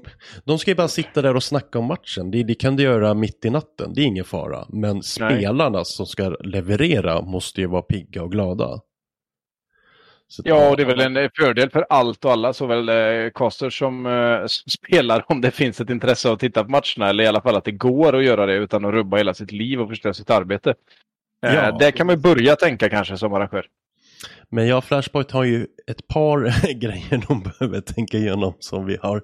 de 0.44 0.58
ska 0.58 0.70
ju 0.70 0.74
bara 0.74 0.88
sitta 0.88 1.22
där 1.22 1.36
och 1.36 1.42
snacka 1.42 1.78
om 1.78 1.84
matchen. 1.84 2.30
Det, 2.30 2.42
det 2.42 2.54
kan 2.54 2.76
du 2.76 2.82
göra 2.82 3.14
mitt 3.14 3.44
i 3.44 3.50
natten, 3.50 3.92
det 3.94 4.00
är 4.00 4.04
ingen 4.04 4.24
fara. 4.24 4.64
Men 4.68 5.02
spelarna 5.02 5.84
som 5.84 6.06
ska 6.06 6.28
leverera 6.28 7.22
måste 7.22 7.60
ju 7.60 7.66
vara 7.66 7.82
pigga 7.82 8.22
och 8.22 8.32
glada. 8.32 8.80
Så, 10.30 10.42
Ja, 10.44 10.70
och 10.70 10.76
det 10.76 10.82
är 10.82 10.86
väl 10.96 11.16
en 11.16 11.30
fördel 11.36 11.70
för 11.70 11.86
allt 11.90 12.24
och 12.24 12.32
alla, 12.32 12.52
såväl 12.52 12.88
eh, 12.88 13.30
casters 13.34 13.78
som 13.78 14.06
eh, 14.06 14.12
s- 14.44 14.70
spelar 14.72 15.24
om 15.26 15.40
det 15.40 15.50
finns 15.50 15.80
ett 15.80 15.90
intresse 15.90 16.28
av 16.28 16.34
att 16.34 16.40
titta 16.40 16.64
på 16.64 16.70
matcherna. 16.70 17.08
Eller 17.10 17.24
i 17.24 17.26
alla 17.26 17.40
fall 17.40 17.56
att 17.56 17.64
det 17.64 17.72
går 17.72 18.16
att 18.16 18.24
göra 18.24 18.46
det 18.46 18.54
utan 18.54 18.84
att 18.84 18.92
rubba 18.92 19.16
hela 19.16 19.34
sitt 19.34 19.52
liv 19.52 19.80
och 19.80 19.88
förstöra 19.88 20.14
sitt 20.14 20.30
arbete. 20.30 20.74
Eh, 21.46 21.54
Ja. 21.54 21.76
Där 21.78 21.90
kan 21.90 22.06
man 22.06 22.20
börja 22.20 22.56
tänka 22.56 22.88
kanske 22.88 23.16
som 23.18 23.32
arrangör. 23.34 23.66
Men 24.50 24.66
ja, 24.68 24.80
Flashpoint 24.80 25.30
har 25.30 25.44
ju 25.44 25.66
ett 25.90 26.08
par 26.08 26.72
grejer 26.80 27.24
de 27.28 27.42
behöver 27.42 27.80
tänka 27.80 28.16
igenom 28.16 28.54
som 28.58 28.86
vi 28.86 28.96
har 29.02 29.16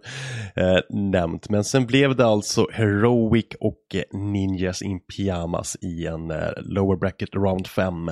eh, 0.57 0.79
nämnt. 0.91 1.49
Men 1.51 1.65
sen 1.65 1.87
blev 1.87 2.17
det 2.17 2.27
alltså 2.27 2.67
Heroic 2.73 3.47
och 3.61 3.79
eh, 3.95 4.19
Ninjas 4.19 4.83
in 4.83 5.01
Pyjamas 5.01 5.77
i 5.81 6.07
en 6.07 6.31
eh, 6.31 6.49
lower 6.57 6.97
bracket 6.97 7.35
round 7.35 7.67
5. 7.67 8.11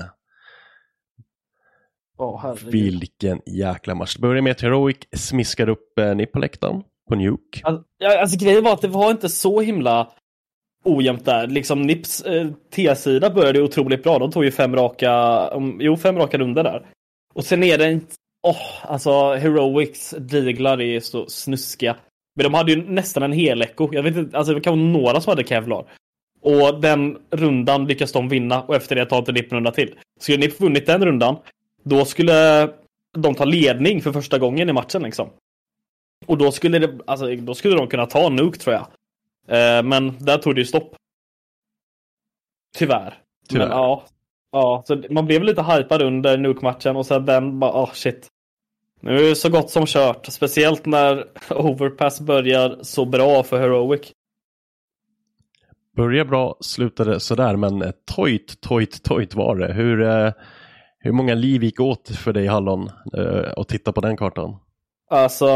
Herregud. 2.42 2.72
Vilken 2.72 3.40
jäkla 3.46 3.94
match. 3.94 4.14
Det 4.14 4.20
börjar 4.22 4.42
med 4.42 4.50
att 4.50 4.60
Heroic 4.60 4.96
smiskar 5.16 5.68
upp 5.68 5.98
eh, 5.98 6.14
Nipp 6.14 6.32
på 6.32 6.38
läktaren 6.38 6.82
på 7.08 7.14
Nuke. 7.14 7.60
Alltså, 7.62 7.84
alltså 8.20 8.38
grejen 8.44 8.64
var 8.64 8.72
att 8.72 8.80
det 8.80 8.88
var 8.88 9.10
inte 9.10 9.28
så 9.28 9.60
himla 9.60 10.12
ojämnt 10.84 11.24
där. 11.24 11.46
Liksom 11.46 11.82
Nips 11.82 12.20
eh, 12.20 12.48
T-sida 12.74 13.30
började 13.30 13.62
otroligt 13.62 14.02
bra. 14.02 14.18
De 14.18 14.30
tog 14.30 14.44
ju 14.44 14.50
fem 14.50 14.76
raka, 14.76 15.46
um, 15.48 15.78
jo 15.80 15.96
fem 15.96 16.18
raka 16.18 16.38
runder 16.38 16.64
där. 16.64 16.86
Och 17.34 17.44
sen 17.44 17.62
är 17.62 17.78
det 17.78 17.86
en, 17.86 18.06
åh, 18.46 18.90
alltså 18.90 19.34
Heroics 19.34 20.14
diglar 20.18 20.80
är 20.80 21.00
så 21.00 21.26
snuskiga. 21.26 21.96
Men 22.36 22.44
de 22.44 22.54
hade 22.54 22.72
ju 22.72 22.88
nästan 22.88 23.22
en 23.22 23.32
hel 23.32 23.62
echo. 23.62 23.88
Jag 23.92 24.02
vet 24.02 24.16
inte, 24.16 24.38
alltså 24.38 24.54
det 24.54 24.60
kan 24.60 24.78
vara 24.78 25.02
några 25.02 25.20
som 25.20 25.30
hade 25.30 25.44
Kevlar. 25.44 25.84
Och 26.42 26.80
den 26.80 27.18
rundan 27.30 27.86
lyckas 27.86 28.12
de 28.12 28.28
vinna 28.28 28.62
och 28.62 28.74
efter 28.74 28.96
det 28.96 29.06
tar 29.06 29.18
inte 29.18 29.32
Nipp 29.32 29.52
en 29.52 29.56
runda 29.56 29.70
till. 29.70 29.94
Skulle 30.20 30.38
Nipp 30.38 30.60
vunnit 30.60 30.86
den 30.86 31.04
rundan, 31.04 31.36
då 31.82 32.04
skulle 32.04 32.68
de 33.18 33.34
ta 33.34 33.44
ledning 33.44 34.02
för 34.02 34.12
första 34.12 34.38
gången 34.38 34.68
i 34.68 34.72
matchen 34.72 35.02
liksom. 35.02 35.30
Och 36.26 36.38
då 36.38 36.52
skulle, 36.52 36.78
det, 36.78 36.98
alltså, 37.06 37.36
då 37.36 37.54
skulle 37.54 37.76
de 37.76 37.88
kunna 37.88 38.06
ta 38.06 38.28
Nuke 38.28 38.58
tror 38.58 38.74
jag. 38.74 38.86
Eh, 39.48 39.82
men 39.82 40.18
där 40.18 40.38
tog 40.38 40.54
det 40.54 40.60
ju 40.60 40.64
stopp. 40.64 40.96
Tyvärr. 42.76 43.14
Tyvärr. 43.48 43.68
Men, 43.68 43.76
ja, 43.76 44.04
ja, 44.52 44.82
så 44.86 45.02
man 45.10 45.26
blev 45.26 45.42
lite 45.42 45.62
hypad 45.62 46.02
under 46.02 46.38
Nuke-matchen 46.38 46.96
och 46.96 47.06
sen 47.06 47.26
den 47.26 47.58
bara, 47.58 47.84
oh 47.84 47.92
shit. 47.92 48.28
Nu 49.00 49.16
är 49.16 49.28
det 49.28 49.36
så 49.36 49.48
gott 49.48 49.70
som 49.70 49.86
kört. 49.86 50.26
Speciellt 50.26 50.86
när 50.86 51.28
Overpass 51.50 52.20
börjar 52.20 52.78
så 52.82 53.04
bra 53.04 53.42
för 53.42 53.60
Heroic. 53.60 54.12
Börjar 55.96 56.24
bra, 56.24 56.56
slutade 56.60 57.20
sådär, 57.20 57.56
men 57.56 57.92
tojt, 58.14 58.60
tojt, 58.60 59.02
tojt 59.02 59.34
var 59.34 59.56
det. 59.56 59.72
Hur, 59.72 60.02
eh, 60.02 60.32
hur 61.02 61.12
många 61.12 61.34
liv 61.34 61.64
gick 61.64 61.80
åt 61.80 62.08
för 62.08 62.32
dig 62.32 62.46
Hallon 62.46 62.90
eh, 63.16 63.52
att 63.56 63.68
titta 63.68 63.92
på 63.92 64.00
den 64.00 64.16
kartan? 64.16 64.56
Alltså, 65.10 65.48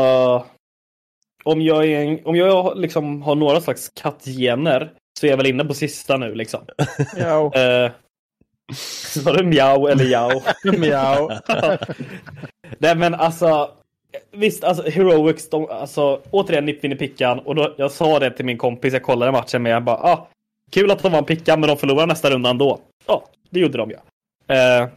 om 1.45 1.61
jag, 1.61 1.85
är 1.85 2.01
en, 2.01 2.21
om 2.25 2.37
jag 2.37 2.79
liksom 2.79 3.23
har 3.23 3.35
några 3.35 3.61
slags 3.61 3.89
kattgener 3.89 4.93
så 5.21 5.27
är 5.27 5.31
jag 5.31 5.37
väl 5.37 5.47
inne 5.47 5.65
på 5.65 5.75
sista 5.75 6.17
nu 6.17 6.35
liksom. 6.35 6.61
Ja. 7.19 7.55
Eh, 7.55 7.91
så 9.13 9.21
var 9.23 9.35
det 9.35 9.45
mjau 9.45 9.87
eller 9.87 10.05
jau? 10.05 10.43
Mjau. 10.79 11.31
Nej 12.79 12.95
men 12.97 13.15
alltså, 13.15 13.71
visst 14.33 14.65
alltså 14.65 14.91
Heroics, 14.91 15.51
de, 15.51 15.71
alltså 15.71 16.21
återigen 16.31 16.65
Nipp 16.65 16.85
vinner 16.85 16.97
pickan 16.97 17.39
och 17.39 17.55
då, 17.55 17.75
jag 17.77 17.93
sa 17.93 18.19
det 18.19 18.31
till 18.31 18.45
min 18.45 18.59
kompis 18.59 18.93
jag 18.93 19.03
kollade 19.03 19.33
matchen 19.33 19.63
med, 19.63 19.73
jag 19.73 19.85
bara 19.85 19.97
ah, 19.97 20.29
kul 20.73 20.91
att 20.91 21.03
de 21.03 21.13
vann 21.13 21.25
pickan 21.25 21.61
men 21.61 21.69
de 21.69 21.77
förlorar 21.77 22.07
nästa 22.07 22.31
runda 22.31 22.51
ändå. 22.51 22.79
Ja, 23.07 23.25
det 23.51 23.61
gjorde 23.61 23.79
de 23.79 23.91
ju. 23.91 23.97
Eh, 24.57 24.89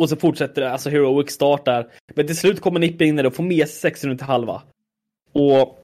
och 0.00 0.08
så 0.08 0.16
fortsätter 0.16 0.62
det, 0.62 0.72
alltså 0.72 0.90
Heroic 0.90 1.30
start 1.30 1.64
där. 1.64 1.92
Men 2.14 2.26
till 2.26 2.36
slut 2.36 2.60
kommer 2.60 2.80
Nippe 2.80 3.04
in 3.04 3.18
i 3.18 3.22
det 3.22 3.28
och 3.28 3.34
får 3.34 3.42
med 3.42 3.68
sig 3.68 3.80
sex 3.80 4.04
runt 4.04 4.18
till 4.18 4.26
halva. 4.26 4.62
Och 5.32 5.82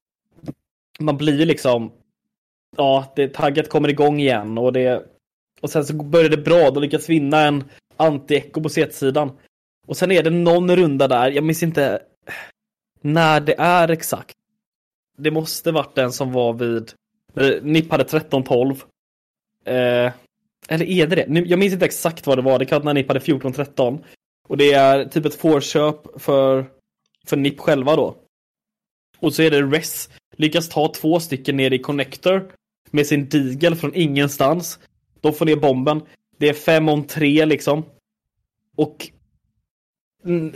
man 0.99 1.17
blir 1.17 1.39
ju 1.39 1.45
liksom, 1.45 1.93
ja, 2.77 3.13
det, 3.17 3.29
tagget 3.29 3.69
kommer 3.69 3.89
igång 3.89 4.21
igen 4.21 4.59
och 4.59 4.73
det 4.73 5.07
och 5.61 5.71
sen 5.71 5.85
så 5.85 5.95
börjar 5.95 6.29
det 6.29 6.37
bra, 6.37 6.71
de 6.71 6.83
lyckas 6.83 7.09
vinna 7.09 7.41
en 7.41 7.65
anti-echo 7.97 8.63
på 8.63 8.69
C-sidan. 8.69 9.33
Och 9.87 9.97
sen 9.97 10.11
är 10.11 10.23
det 10.23 10.31
någon 10.31 10.77
runda 10.77 11.09
där, 11.09 11.31
jag 11.31 11.45
minns 11.45 11.63
inte 11.63 12.03
när 13.01 13.41
det 13.41 13.55
är 13.59 13.91
exakt. 13.91 14.37
Det 15.19 15.31
måste 15.31 15.73
varit 15.73 15.95
den 15.95 16.13
som 16.13 16.33
var 16.33 16.53
vid, 16.53 16.93
NIP 17.35 17.63
Nipp 17.63 17.91
hade 17.91 18.05
13-12. 18.05 18.83
Eh, 19.65 20.13
eller 20.69 20.87
är 20.87 21.07
det 21.07 21.17
det? 21.17 21.27
Nu- 21.29 21.47
Jag 21.47 21.59
minns 21.59 21.73
inte 21.73 21.85
exakt 21.87 22.27
vad 22.27 22.39
det 22.39 22.43
var, 22.43 22.59
det 22.59 22.67
kan 22.67 22.83
vara 22.83 22.85
när 22.85 22.95
NIP 22.95 23.09
hade 23.09 23.21
14-13. 23.21 23.99
Och 24.49 24.57
det 24.57 24.73
är 24.73 25.05
typ 25.05 25.25
ett 25.25 25.35
förköp 25.35 26.23
för, 26.23 26.67
för 27.27 27.37
NIP 27.37 27.61
själva 27.61 27.97
då. 27.97 28.17
Och 29.19 29.35
så 29.35 29.43
är 29.43 29.51
det 29.51 29.63
Res, 29.63 30.09
lyckas 30.37 30.69
ta 30.69 30.93
två 30.93 31.21
stycken 31.21 31.57
ner 31.57 31.73
i 31.73 31.79
connector 31.79 32.53
med 32.91 33.07
sin 33.07 33.29
digel 33.29 33.75
från 33.77 33.95
ingenstans. 33.95 34.79
De 35.21 35.33
får 35.33 35.47
ner 35.47 35.57
bomben. 35.57 36.03
Det 36.39 36.49
är 36.49 36.55
fem 36.55 36.89
om 36.89 37.05
tre 37.05 37.45
liksom. 37.45 37.85
Och 38.77 39.09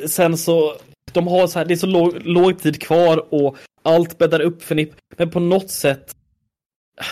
sen 0.07 0.39
så, 0.39 0.77
de 1.13 1.27
har 1.27 1.47
så 1.47 1.59
här, 1.59 1.67
det 1.67 1.75
är 1.75 1.77
så 1.77 1.87
låg, 1.87 2.27
låg 2.27 2.59
tid 2.59 2.83
kvar 2.83 3.35
och 3.35 3.57
allt 3.83 4.19
bäddar 4.19 4.41
upp 4.41 4.63
för 4.63 4.75
NIP. 4.75 4.93
Men 5.17 5.31
på 5.31 5.41
något 5.41 5.71
sätt 5.71 6.17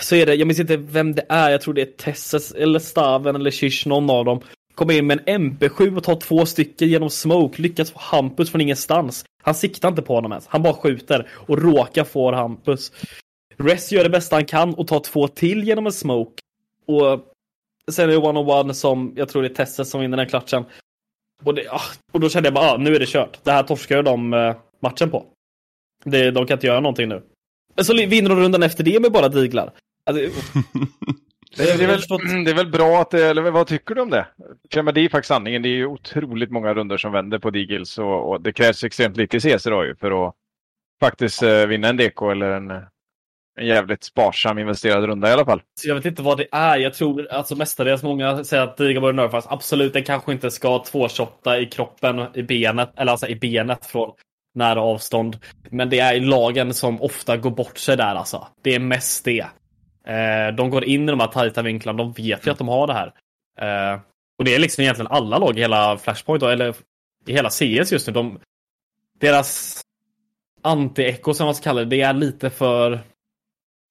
så 0.02 0.14
är 0.14 0.26
det, 0.26 0.34
jag 0.34 0.46
minns 0.46 0.60
inte 0.60 0.76
vem 0.76 1.14
det 1.14 1.26
är, 1.28 1.50
jag 1.50 1.60
tror 1.60 1.74
det 1.74 1.82
är 1.82 1.92
Tesses 1.96 2.52
eller 2.52 2.78
Staven 2.78 3.36
eller 3.36 3.50
Shish, 3.50 3.86
någon 3.86 4.10
av 4.10 4.24
dem. 4.24 4.40
Kommer 4.74 4.94
in 4.94 5.06
med 5.06 5.20
en 5.26 5.52
MP7 5.52 5.96
och 5.96 6.04
tar 6.04 6.16
två 6.16 6.46
stycken 6.46 6.88
genom 6.88 7.10
smoke, 7.10 7.62
lyckas 7.62 7.90
få 7.90 7.98
Hampus 7.98 8.50
från 8.50 8.60
ingenstans. 8.60 9.24
Han 9.42 9.54
siktar 9.54 9.88
inte 9.88 10.02
på 10.02 10.14
honom 10.14 10.32
ens, 10.32 10.46
han 10.46 10.62
bara 10.62 10.74
skjuter 10.74 11.28
och 11.32 11.62
råkar 11.62 12.04
få 12.04 12.32
Hampus. 12.32 12.92
Res 13.56 13.92
gör 13.92 14.04
det 14.04 14.10
bästa 14.10 14.36
han 14.36 14.44
kan 14.44 14.74
och 14.74 14.88
tar 14.88 15.00
två 15.00 15.28
till 15.28 15.64
genom 15.64 15.86
en 15.86 15.92
smoke. 15.92 16.42
Och 16.86 17.20
sen 17.90 18.10
är 18.10 18.12
det 18.12 18.18
one-on-one 18.18 18.72
som, 18.72 19.12
jag 19.16 19.28
tror 19.28 19.42
det 19.42 19.48
är 19.48 19.54
Tesses 19.54 19.90
som 19.90 20.00
vinner 20.00 20.16
den 20.16 20.28
klatschen. 20.28 20.64
Och, 21.44 21.54
det, 21.54 21.68
ah, 21.70 21.80
och 22.12 22.20
då 22.20 22.28
kände 22.28 22.46
jag 22.46 22.54
bara, 22.54 22.70
ah, 22.70 22.76
nu 22.76 22.94
är 22.94 22.98
det 22.98 23.08
kört. 23.08 23.44
Det 23.44 23.52
här 23.52 23.62
torskar 23.62 24.02
de 24.02 24.34
eh, 24.34 24.56
matchen 24.80 25.10
på. 25.10 25.24
Det, 26.04 26.30
de 26.30 26.46
kan 26.46 26.56
inte 26.56 26.66
göra 26.66 26.80
någonting 26.80 27.08
nu. 27.08 27.22
Så 27.82 27.94
vinner 27.94 28.28
de 28.28 28.40
rundan 28.40 28.62
efter 28.62 28.84
det 28.84 29.00
med 29.00 29.12
bara 29.12 29.28
diglar. 29.28 29.72
Alltså, 30.06 30.40
Det 31.56 31.62
är, 31.70 31.78
det, 31.78 31.84
är 31.84 31.88
väl, 31.88 32.44
det 32.44 32.50
är 32.50 32.54
väl 32.54 32.70
bra 32.70 33.00
att 33.00 33.10
det, 33.10 33.26
eller 33.26 33.50
vad 33.50 33.66
tycker 33.66 33.94
du 33.94 34.00
om 34.00 34.10
det? 34.10 34.26
Det 34.70 34.78
är 34.78 34.98
ju 34.98 35.08
faktiskt 35.08 35.28
sanningen. 35.28 35.62
Det 35.62 35.68
är 35.68 35.76
ju 35.76 35.86
otroligt 35.86 36.50
många 36.50 36.74
runder 36.74 36.96
som 36.96 37.12
vänder 37.12 37.38
på 37.38 37.50
Deagles 37.50 37.98
och, 37.98 38.30
och 38.30 38.40
det 38.40 38.52
krävs 38.52 38.84
extremt 38.84 39.16
lite 39.16 39.36
i 39.36 39.40
CS 39.40 39.66
idag 39.66 39.86
ju 39.86 39.96
för 39.96 40.28
att 40.28 40.34
faktiskt 41.00 41.42
eh, 41.42 41.66
vinna 41.66 41.88
en 41.88 41.96
DK 41.96 42.22
eller 42.22 42.50
en, 42.50 42.70
en 43.60 43.66
jävligt 43.66 44.04
sparsam 44.04 44.58
investerad 44.58 45.04
runda 45.04 45.28
i 45.28 45.32
alla 45.32 45.44
fall. 45.44 45.62
Så 45.80 45.88
jag 45.88 45.94
vet 45.94 46.04
inte 46.04 46.22
vad 46.22 46.38
det 46.38 46.46
är. 46.52 46.76
Jag 46.76 46.94
tror 46.94 47.32
alltså 47.32 47.56
mestadels 47.56 48.02
många 48.02 48.44
säger 48.44 48.62
att 48.62 48.76
Diga 48.76 49.00
borde 49.00 49.12
nerfas. 49.12 49.46
Absolut, 49.48 49.92
den 49.92 50.04
kanske 50.04 50.32
inte 50.32 50.50
ska 50.50 50.78
tvåshotta 50.78 51.58
i 51.58 51.66
kroppen, 51.66 52.26
i 52.34 52.42
benet, 52.42 52.90
eller 52.96 53.12
alltså 53.12 53.26
i 53.26 53.36
benet 53.36 53.86
från 53.86 54.12
nära 54.54 54.80
avstånd. 54.80 55.38
Men 55.70 55.90
det 55.90 56.00
är 56.00 56.20
lagen 56.20 56.74
som 56.74 57.02
ofta 57.02 57.36
går 57.36 57.50
bort 57.50 57.78
sig 57.78 57.96
där 57.96 58.14
alltså. 58.14 58.46
Det 58.62 58.74
är 58.74 58.80
mest 58.80 59.24
det. 59.24 59.46
Eh, 60.06 60.54
de 60.56 60.70
går 60.70 60.84
in 60.84 61.02
i 61.02 61.06
de 61.06 61.20
här 61.20 61.26
tajta 61.26 61.62
vinklarna. 61.62 61.98
De 61.98 62.12
vet 62.12 62.46
ju 62.46 62.50
att 62.50 62.58
de 62.58 62.68
har 62.68 62.86
det 62.86 62.92
här. 62.92 63.12
Eh, 63.60 64.00
och 64.38 64.44
det 64.44 64.54
är 64.54 64.58
liksom 64.58 64.82
egentligen 64.82 65.12
alla 65.12 65.38
lag 65.38 65.58
i 65.58 65.60
hela 65.60 65.98
Flashpoint, 65.98 66.42
eller 66.42 66.74
i 67.26 67.32
hela 67.32 67.50
CS 67.50 67.92
just 67.92 68.06
nu. 68.06 68.12
De, 68.12 68.40
deras 69.20 69.80
anti-echo 70.62 71.32
som 71.32 71.44
man 71.44 71.54
ska 71.54 71.64
kalla 71.64 71.80
det, 71.80 71.86
det 71.86 72.00
är 72.00 72.12
lite 72.12 72.50
för 72.50 73.00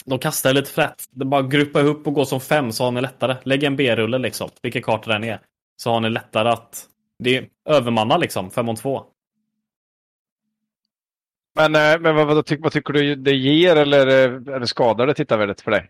de 0.06 0.20
kastar 0.20 0.54
lite 0.54 0.72
frätt. 0.72 1.04
Det 1.12 1.24
är 1.24 1.26
bara 1.26 1.42
gruppa 1.42 1.80
ihop 1.82 2.08
och 2.08 2.14
gå 2.14 2.26
som 2.26 2.42
fem 2.42 2.72
så 2.72 2.84
har 2.84 2.92
ni 2.92 3.02
lättare. 3.02 3.38
Lägg 3.44 3.64
en 3.64 3.76
B-rulle 3.76 4.18
liksom, 4.18 4.50
vilken 4.62 4.82
karta 4.82 5.12
den 5.12 5.24
är. 5.24 5.40
Så 5.78 5.92
har 5.92 6.00
ni 6.00 6.10
lättare 6.10 6.50
att... 6.50 6.86
Det 7.24 7.38
är 7.38 7.48
övermanna 7.70 8.18
liksom, 8.18 8.52
fem 8.52 8.70
om 8.70 8.76
två. 8.76 9.06
Men, 11.58 11.76
eh, 11.76 12.00
men 12.00 12.16
vad, 12.16 12.28
vad, 12.28 12.46
tyck, 12.46 12.60
vad 12.64 12.72
tycker 12.72 12.94
du 12.94 13.16
det 13.16 13.32
ger 13.36 13.76
eller, 13.76 14.08
eh, 14.08 14.56
eller 14.56 14.66
skadar 14.66 15.08
det 15.08 15.14
tittarvärdet 15.14 15.62
för 15.62 15.72
dig? 15.72 15.90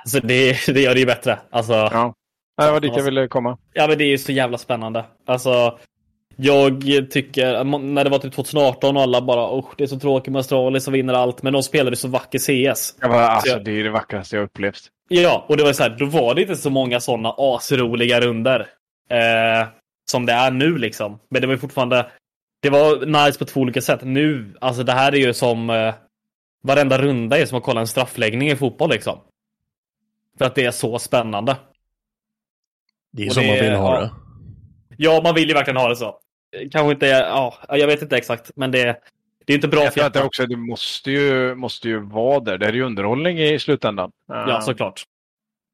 Alltså 0.00 0.20
det, 0.20 0.66
det 0.74 0.80
gör 0.80 0.94
det 0.94 1.00
ju 1.00 1.06
bättre. 1.06 1.38
Alltså, 1.50 1.72
Ja. 1.72 2.14
Det 2.62 2.70
var 2.70 2.80
dit 2.80 2.92
jag 2.96 3.04
ville 3.04 3.28
komma. 3.28 3.58
ja 3.72 3.86
men 3.88 3.98
det 3.98 4.04
är 4.04 4.08
ju 4.08 4.18
så 4.18 4.32
jävla 4.32 4.58
spännande. 4.58 5.04
Alltså, 5.26 5.78
Jag 6.36 6.82
tycker, 7.10 7.64
när 7.64 8.04
det 8.04 8.10
var 8.10 8.18
typ 8.18 8.32
2018 8.34 8.96
och 8.96 9.02
alla 9.02 9.22
bara 9.22 9.50
oh, 9.58 9.66
det 9.78 9.84
är 9.84 9.88
så 9.88 9.98
tråkigt 9.98 10.32
med 10.32 10.40
Astralis 10.40 10.84
som 10.84 10.92
vinner 10.92 11.14
allt, 11.14 11.42
men 11.42 11.52
de 11.52 11.62
spelade 11.62 11.96
så 11.96 12.08
vacker 12.08 12.38
CS. 12.38 12.94
Ja, 13.00 13.08
men, 13.08 13.18
alltså, 13.18 13.48
jag- 13.52 13.64
det 13.64 13.70
är 13.80 13.84
det 13.84 13.90
vackraste 13.90 14.36
jag 14.36 14.42
upplevt. 14.42 14.80
Ja, 15.08 15.44
och 15.48 15.56
det 15.56 15.64
var 15.64 15.72
så 15.72 15.82
här, 15.82 15.96
då 15.98 16.04
var 16.06 16.34
det 16.34 16.42
inte 16.42 16.56
så 16.56 16.70
många 16.70 17.00
sådana 17.00 17.34
asroliga 17.38 18.20
runder 18.20 18.60
eh, 19.10 19.68
som 20.10 20.26
det 20.26 20.32
är 20.32 20.50
nu 20.50 20.78
liksom. 20.78 21.18
Men 21.30 21.40
det 21.40 21.46
var 21.46 21.54
ju 21.54 21.58
fortfarande, 21.60 22.06
det 22.66 22.70
var 22.70 23.06
nice 23.26 23.38
på 23.38 23.44
två 23.44 23.60
olika 23.60 23.80
sätt. 23.80 24.00
Nu, 24.02 24.54
alltså 24.60 24.82
det 24.82 24.92
här 24.92 25.12
är 25.14 25.16
ju 25.18 25.34
som 25.34 25.70
eh, 25.70 25.94
varenda 26.62 26.98
runda 26.98 27.38
är 27.38 27.46
som 27.46 27.58
att 27.58 27.64
kolla 27.64 27.80
en 27.80 27.86
straffläggning 27.86 28.50
i 28.50 28.56
fotboll 28.56 28.90
liksom. 28.90 29.18
För 30.38 30.44
att 30.44 30.54
det 30.54 30.64
är 30.64 30.70
så 30.70 30.98
spännande. 30.98 31.56
Det 33.12 33.22
är 33.22 33.26
Och 33.26 33.32
som 33.34 33.42
det- 33.42 33.48
man 33.48 33.58
vill 33.58 33.72
ha 33.74 33.94
ja. 33.94 34.00
det. 34.00 34.10
Ja, 34.98 35.20
man 35.24 35.34
vill 35.34 35.48
ju 35.48 35.54
verkligen 35.54 35.76
ha 35.76 35.88
det 35.88 35.96
så. 35.96 36.18
Kanske 36.70 36.92
inte, 36.92 37.06
ja, 37.06 37.54
jag 37.68 37.86
vet 37.86 38.02
inte 38.02 38.16
exakt, 38.16 38.50
men 38.56 38.70
det, 38.70 38.96
det 39.46 39.52
är 39.52 39.54
inte 39.54 39.68
bra 39.68 39.82
Jag 39.84 39.92
för 39.92 40.00
tror 40.00 40.06
att 40.06 40.12
det 40.12 40.18
hjärtat. 40.18 40.26
också, 40.26 40.46
det 40.46 40.56
måste 40.56 41.10
ju, 41.10 41.54
måste 41.54 41.88
ju 41.88 42.00
vara 42.00 42.40
där. 42.40 42.58
Det 42.58 42.66
är 42.66 42.72
ju 42.72 42.82
underhållning 42.82 43.38
i 43.38 43.58
slutändan. 43.58 44.10
Ja, 44.28 44.60
såklart. 44.60 45.02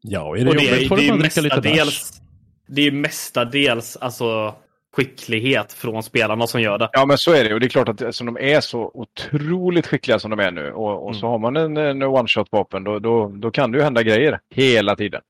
Ja, 0.02 0.20
och 0.22 0.38
är 0.38 0.44
det 0.44 0.50
Och 0.50 0.56
det, 0.56 0.62
jobbigt 0.64 0.82
är- 0.84 0.88
får 0.88 0.96
det 0.96 1.02
lite 1.02 1.60
bärs. 1.60 1.64
mestadels, 1.64 2.20
det 2.66 2.80
är 2.80 2.84
ju 2.84 2.92
mestadels 2.92 3.96
alltså 3.96 4.54
skicklighet 4.96 5.72
från 5.72 6.02
spelarna 6.02 6.46
som 6.46 6.60
gör 6.62 6.78
det. 6.78 6.88
Ja, 6.92 7.06
men 7.06 7.18
så 7.18 7.32
är 7.32 7.44
det. 7.44 7.54
Och 7.54 7.60
det 7.60 7.66
är 7.66 7.68
klart 7.68 7.88
att 7.88 8.00
eftersom 8.02 8.26
de 8.26 8.36
är 8.38 8.60
så 8.60 8.90
otroligt 8.94 9.86
skickliga 9.86 10.18
som 10.18 10.30
de 10.30 10.40
är 10.40 10.50
nu 10.50 10.72
och, 10.72 11.02
och 11.02 11.08
Mm. 11.10 11.20
så 11.20 11.26
har 11.28 11.38
man 11.38 11.56
en, 11.56 11.76
en 11.76 12.02
one-shot-vapen, 12.02 12.84
då, 12.84 12.98
då, 12.98 13.28
då 13.28 13.50
kan 13.50 13.72
det 13.72 13.78
ju 13.78 13.84
hända 13.84 14.02
grejer 14.02 14.40
hela 14.54 14.96
tiden. 14.96 15.20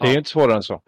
Det 0.00 0.04
är 0.04 0.08
Ja. 0.08 0.12
ju 0.12 0.18
inte 0.18 0.30
svårare 0.30 0.56
än 0.56 0.62
så. 0.62 0.80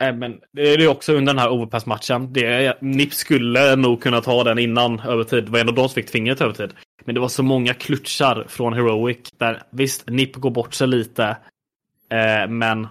Nej, 0.00 0.12
men 0.12 0.40
det 0.52 0.62
är 0.62 0.88
också 0.88 1.12
under 1.12 1.32
den 1.32 1.38
här 1.42 1.50
overpass-matchen. 1.52 2.34
Nip 2.80 3.14
skulle 3.14 3.76
nog 3.76 4.02
kunna 4.02 4.20
ta 4.20 4.44
den 4.44 4.58
innan 4.58 5.00
övertid. 5.00 5.44
Det 5.44 5.50
var 5.50 5.58
ändå 5.58 5.72
de 5.72 5.88
som 5.88 5.94
fick 5.94 6.10
tvingret 6.10 6.40
övertid. 6.40 6.70
Men 7.04 7.14
det 7.14 7.20
var 7.20 7.28
så 7.28 7.42
många 7.42 7.74
klutchar 7.74 8.44
från 8.48 8.72
Heroic. 8.72 9.18
Där, 9.38 9.62
visst, 9.70 10.08
Nip 10.10 10.34
går 10.36 10.50
bort 10.50 10.74
sig 10.74 10.86
lite. 10.88 11.24
Eh, 12.10 12.48
men 12.48 12.88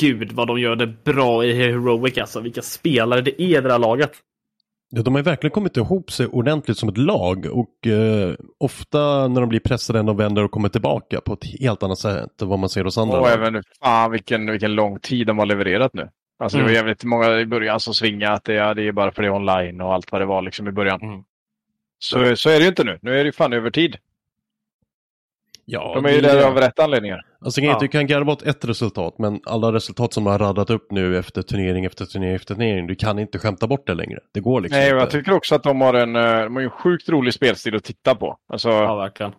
gud 0.00 0.32
vad 0.32 0.46
de 0.46 0.60
gör 0.60 0.76
det 0.76 0.86
bra 1.04 1.44
i 1.44 1.52
Heroic 1.52 2.18
alltså. 2.18 2.40
Vilka 2.40 2.62
spelare 2.62 3.20
det 3.20 3.42
är 3.42 3.58
i 3.58 3.60
det 3.60 3.72
här 3.72 3.78
laget. 3.78 4.12
Ja, 4.94 5.02
de 5.02 5.14
har 5.14 5.18
ju 5.18 5.24
verkligen 5.24 5.50
kommit 5.50 5.76
ihop 5.76 6.10
sig 6.12 6.26
ordentligt 6.26 6.78
som 6.78 6.88
ett 6.88 6.98
lag 6.98 7.46
och 7.52 7.86
eh, 7.86 8.34
ofta 8.58 9.28
när 9.28 9.40
de 9.40 9.48
blir 9.48 9.60
pressade 9.60 10.02
de 10.02 10.16
vänder 10.16 10.44
och 10.44 10.50
kommer 10.50 10.68
tillbaka 10.68 11.20
på 11.20 11.32
ett 11.32 11.60
helt 11.60 11.82
annat 11.82 11.98
sätt 11.98 12.42
än 12.42 12.48
vad 12.48 12.58
man 12.58 12.68
ser 12.68 12.84
hos 12.84 12.98
andra 12.98 13.20
Och 13.20 13.28
även, 13.28 13.62
fan 13.82 14.10
vilken, 14.10 14.50
vilken 14.50 14.74
lång 14.74 15.00
tid 15.00 15.26
de 15.26 15.38
har 15.38 15.46
levererat 15.46 15.94
nu. 15.94 16.08
Alltså 16.38 16.58
det 16.58 16.62
var 16.64 16.70
Mm. 16.70 16.76
jävligt 16.78 17.04
många 17.04 17.40
i 17.40 17.46
början 17.46 17.80
som 17.80 17.94
svingade 17.94 18.32
att 18.34 18.44
det, 18.44 18.52
ja, 18.54 18.74
det 18.74 18.88
är 18.88 18.92
bara 18.92 19.12
för 19.12 19.22
det 19.22 19.28
är 19.28 19.32
online 19.32 19.80
och 19.80 19.94
allt 19.94 20.12
vad 20.12 20.20
det 20.20 20.26
var 20.26 20.42
liksom 20.42 20.68
i 20.68 20.72
början. 20.72 21.00
Mm. 21.02 21.22
Så, 21.98 22.36
så 22.36 22.50
är 22.50 22.54
det 22.56 22.62
ju 22.62 22.68
inte 22.68 22.84
nu. 22.84 22.98
Nu 23.02 23.10
är 23.12 23.16
det 23.18 23.24
ju 23.24 23.32
fan 23.32 23.52
över 23.52 23.70
tid. 23.70 23.96
Ja, 25.64 25.92
De 25.94 26.04
är 26.04 26.10
ju 26.12 26.20
det- 26.20 26.28
där 26.32 26.46
av 26.46 26.56
rätt 26.56 26.78
anledningar. 26.78 27.26
Alltså 27.44 27.60
Ja. 27.60 27.78
du 27.80 27.88
kan 27.88 28.06
garva 28.06 28.32
åt 28.32 28.42
ett 28.42 28.64
resultat 28.64 29.18
men 29.18 29.40
alla 29.44 29.72
resultat 29.72 30.12
som 30.12 30.26
har 30.26 30.38
radat 30.38 30.70
upp 30.70 30.90
nu 30.90 31.18
efter 31.18 31.42
turnering 31.42 31.84
efter 31.84 32.04
turnering 32.04 32.34
efter 32.34 32.54
turnering, 32.54 32.86
du 32.86 32.94
kan 32.94 33.18
inte 33.18 33.38
skämta 33.38 33.66
bort 33.66 33.86
det 33.86 33.94
längre. 33.94 34.18
Det 34.34 34.40
går 34.40 34.60
liksom 34.60 34.78
Nej, 34.78 34.92
och 34.92 34.96
jag 34.98 35.04
inte. 35.06 35.12
tycker 35.18 35.32
också 35.32 35.54
att 35.54 35.62
de 35.62 35.80
har 35.80 35.94
en, 35.94 36.16
eh, 36.16 36.22
de 36.22 36.54
har 36.56 36.62
en 36.62 36.70
sjukt 36.70 37.08
rolig 37.08 37.34
spelstil 37.34 37.76
att 37.76 37.84
titta 37.84 38.14
på. 38.14 38.36
Alltså, 38.52 38.68
Ja, 38.68 38.96
verkligen. 38.96 39.32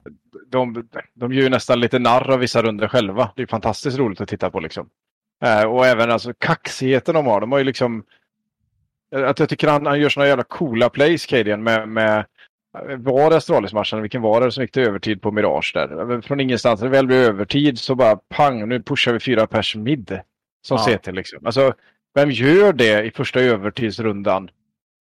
de, 0.52 0.88
de 1.16 1.34
gör 1.34 1.44
ju 1.44 1.50
nästan 1.50 1.80
lite 1.80 2.00
narr 2.00 2.32
av 2.32 2.40
vissa 2.40 2.62
runder 2.62 2.88
själva. 2.88 3.32
Det 3.36 3.42
är 3.42 3.48
fantastiskt 3.48 3.98
roligt 3.98 4.22
att 4.22 4.30
titta 4.30 4.50
på 4.50 4.60
liksom. 4.60 4.90
Eh, 5.46 5.64
och 5.64 5.86
även 5.86 6.12
alltså 6.12 6.34
kaxigheten 6.40 7.16
de 7.16 7.26
har. 7.26 7.42
De 7.42 7.52
har 7.52 7.60
ju 7.60 7.66
liksom... 7.66 8.04
Att 9.16 9.40
jag 9.40 9.50
tycker 9.50 9.68
han, 9.68 9.86
han 9.86 10.00
gör 10.00 10.10
såna 10.10 10.28
jävla 10.28 10.44
coola 10.44 10.90
plays, 10.90 11.26
Cadian, 11.26 11.64
med, 11.64 11.90
med 11.90 12.26
var 12.98 13.32
Astralis-matchen? 13.32 14.02
Vilken 14.02 14.22
var 14.22 14.42
det 14.42 14.52
som 14.52 14.64
gick 14.64 14.72
till 14.72 14.88
övertid 14.88 15.22
på 15.22 15.32
Mirage 15.32 15.72
där? 15.74 16.22
Från 16.22 16.40
ingenstans, 16.40 16.82
när 16.82 16.88
det 16.90 16.96
väl 16.98 17.08
blir 17.08 17.18
övertid 17.18 17.80
så 17.80 17.96
bara 17.96 18.16
pang, 18.16 18.68
nu 18.70 18.82
pushar 18.82 19.14
vi 19.14 19.20
fyra 19.20 19.48
pers 19.48 19.76
mid. 19.76 20.20
Som 20.66 20.78
Ja. 20.88 20.98
CT 20.98 21.08
liksom. 21.12 21.46
Alltså, 21.46 21.74
vem 22.16 22.32
gör 22.32 22.74
det 22.74 23.04
i 23.04 23.12
första 23.12 23.40
övertidsrundan? 23.42 24.50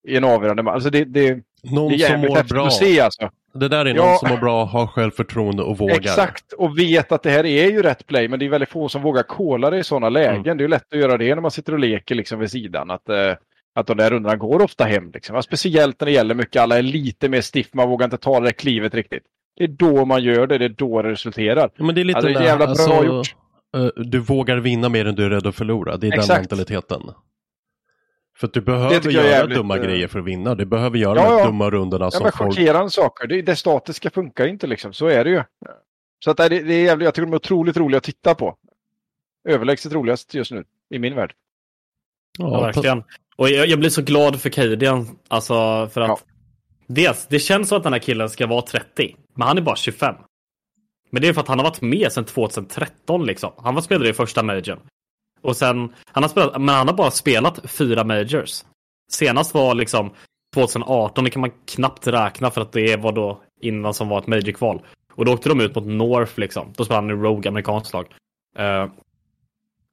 I 0.09 0.17
en 0.17 0.25
avgörande 0.25 0.63
match? 0.63 0.75
Alltså 0.75 0.91
det, 0.91 1.05
det, 1.05 1.39
Någon 1.63 1.93
det 1.93 2.03
är 2.05 2.09
som 2.11 2.21
mår 2.21 2.49
bra. 2.49 2.67
att 2.67 2.73
se 2.73 3.01
alltså. 3.01 3.31
Det 3.55 3.69
där 3.69 3.85
är 3.87 3.95
Ja. 3.95 4.05
någon 4.07 4.19
som 4.19 4.29
mår 4.31 4.37
bra, 4.37 4.65
har 4.65 4.87
självförtroende 4.87 5.63
och 5.63 5.79
vågar. 5.79 5.97
Exakt, 5.97 6.53
och 6.53 6.79
vet 6.79 7.13
att 7.13 7.23
det 7.23 7.31
här 7.31 7.47
är 7.47 7.71
ju 7.71 7.83
rätt 7.83 8.07
play, 8.07 8.29
men 8.29 8.39
det 8.39 8.45
är 8.45 8.51
väldigt 8.51 8.69
få 8.69 8.89
som 8.89 9.03
vågar 9.03 9.23
kolla 9.23 9.71
det 9.71 9.79
i 9.79 9.85
sådana 9.85 10.09
lägen. 10.09 10.37
Mm. 10.45 10.57
Det 10.59 10.65
är 10.65 10.69
lätt 10.69 10.93
att 10.93 10.99
göra 10.99 11.17
det 11.19 11.35
när 11.35 11.43
man 11.43 11.51
sitter 11.51 11.73
och 11.73 11.79
leker 11.79 12.15
liksom 12.15 12.39
vid 12.41 12.51
sidan. 12.51 12.91
Att, 12.91 13.09
eh, 13.09 13.33
att 13.75 13.87
de 13.87 13.97
där 13.97 14.11
rundorna 14.11 14.37
går 14.37 14.63
ofta 14.63 14.85
hem. 14.85 15.11
Liksom. 15.15 15.43
Speciellt 15.43 16.01
när 16.01 16.07
det 16.07 16.13
gäller 16.13 16.35
mycket, 16.35 16.63
alla 16.63 16.79
är 16.79 16.83
lite 16.83 17.29
mer 17.29 17.41
stiff, 17.41 17.75
man 17.75 17.89
vågar 17.89 18.05
inte 18.05 18.19
ta 18.19 18.41
det 18.41 18.47
där 18.47 18.53
klivet 18.53 18.95
riktigt. 18.95 19.23
Det 19.57 19.65
är 19.65 19.69
då 19.69 20.05
man 20.05 20.23
gör 20.23 20.47
det, 20.47 20.59
det 20.59 20.65
är 20.65 20.69
då 20.69 21.03
det 21.03 21.11
resulterar. 21.11 21.71
Ja, 21.77 21.85
men 21.85 21.95
det 21.95 22.01
är 22.01 22.05
lite 22.05 22.19
Ja, 22.19 22.23
det 22.23 22.29
är 22.31 22.35
den 22.35 22.43
där, 22.43 22.49
jävla 22.49 22.65
bra 22.67 22.71
alltså, 22.73 23.05
gjort. 23.05 23.37
eh, 23.77 24.03
Du 24.05 24.19
vågar 24.19 24.57
vinna 24.57 24.89
mer 24.89 25.07
än 25.07 25.15
du 25.15 25.25
är 25.25 25.31
rädd 25.31 25.47
att 25.47 25.55
förlora. 25.55 25.97
Det 25.97 26.07
är 26.07 26.11
den 26.11 26.21
Exakt. 26.21 26.41
mentaliteten. 26.41 27.03
För 28.37 28.47
att 28.47 28.53
du 28.55 28.61
behöver 28.61 29.11
göra 29.11 29.27
jävligt, 29.27 29.57
dumma 29.59 29.77
eh, 29.77 29.83
grejer 29.83 30.09
för 30.09 30.19
att 30.19 30.25
vinna. 30.25 30.55
Du 30.55 30.65
behöver 30.65 30.99
göra 30.99 31.19
Ja, 31.19 31.25
de 31.25 31.31
här 31.31 31.39
ja. 31.39 31.47
dumma 31.47 31.71
rundorna 31.71 32.05
Ja, 32.05 32.11
som 32.11 32.23
men 32.23 32.33
folk... 32.33 32.51
chockerande 32.51 32.91
saker, 32.91 33.27
det, 33.27 33.43
det 33.43 33.57
statiska 33.57 34.11
funkar 34.11 34.47
inte 34.47 34.67
liksom, 34.67 34.93
så 34.93 35.07
är 35.07 35.25
det 35.25 35.31
ju. 35.31 35.43
Så 36.25 36.31
att 36.31 36.37
det, 36.37 36.49
det 36.49 36.75
är 36.75 36.85
jävligt, 36.85 37.05
jag 37.05 37.15
tycker 37.15 37.27
de 37.27 37.33
är 37.33 37.37
otroligt 37.37 37.77
roliga 37.77 37.99
att 37.99 38.05
titta 38.05 38.35
på. 38.35 38.57
Överlägset 39.49 39.93
roligast 39.93 40.35
just 40.35 40.53
nu, 40.53 40.65
i 40.91 40.99
min 40.99 41.15
värld. 41.15 41.35
Ja, 42.39 42.51
Ja, 42.53 42.61
verkligen. 42.61 43.05
Och 43.37 43.51
jag, 43.51 43.66
jag 43.66 43.79
blir 43.79 43.90
så 43.90 44.03
glad 44.03 44.40
för 44.40 44.51
Cadian. 44.51 45.18
Alltså 45.29 45.55
för 45.92 46.01
att 46.01 46.09
Ja. 46.09 46.18
dels, 46.87 47.27
det 47.31 47.38
känns 47.38 47.68
som 47.68 47.79
att 47.79 47.85
den 47.85 47.92
här 47.92 48.01
killen 48.01 48.31
ska 48.31 48.47
vara 48.47 48.62
30. 48.62 49.16
Men 49.37 49.49
han 49.49 49.59
är 49.59 49.62
bara 49.62 49.77
25. 49.77 50.14
Men 51.11 51.23
det 51.23 51.29
är 51.29 51.33
för 51.33 51.40
att 51.40 51.49
han 51.49 51.59
har 51.59 51.64
varit 51.66 51.81
med 51.81 52.12
sedan 52.12 52.25
2013 52.25 53.27
liksom. 53.27 53.53
Han 53.57 53.75
var 53.75 53.83
spelare 53.83 54.09
i 54.09 54.12
första 54.12 54.42
majorn. 54.42 54.81
Och 55.42 55.57
sen, 55.57 55.95
han 56.07 56.23
har 56.23 56.29
spelat, 56.31 56.61
men 56.61 56.75
han 56.75 56.88
har 56.88 56.95
bara 56.95 57.11
spelat 57.11 57.71
fyra 57.71 58.05
majors. 58.05 58.64
Senast 59.12 59.55
var 59.55 59.75
liksom 59.75 60.11
2018, 60.55 61.25
det 61.25 61.31
kan 61.31 61.40
man 61.40 61.51
knappt 61.66 62.07
räkna 62.07 62.51
för 62.51 62.61
att 62.61 62.73
det 62.73 62.97
var 62.97 63.12
då 63.12 63.42
innan 63.61 63.95
som 63.95 64.09
var 64.09 64.18
ett 64.18 64.27
major-kval. 64.27 64.83
Och 65.14 65.25
då 65.25 65.33
åkte 65.33 65.49
de 65.49 65.61
ut 65.61 65.75
mot 65.75 65.87
North 65.87 66.33
liksom. 66.40 66.73
Då 66.77 66.85
spelade 66.85 67.07
han 67.07 67.18
i 67.18 67.23
Rogue, 67.23 67.49
amerikanskt 67.49 67.92
lag. 67.92 68.07
Eh, 68.59 68.87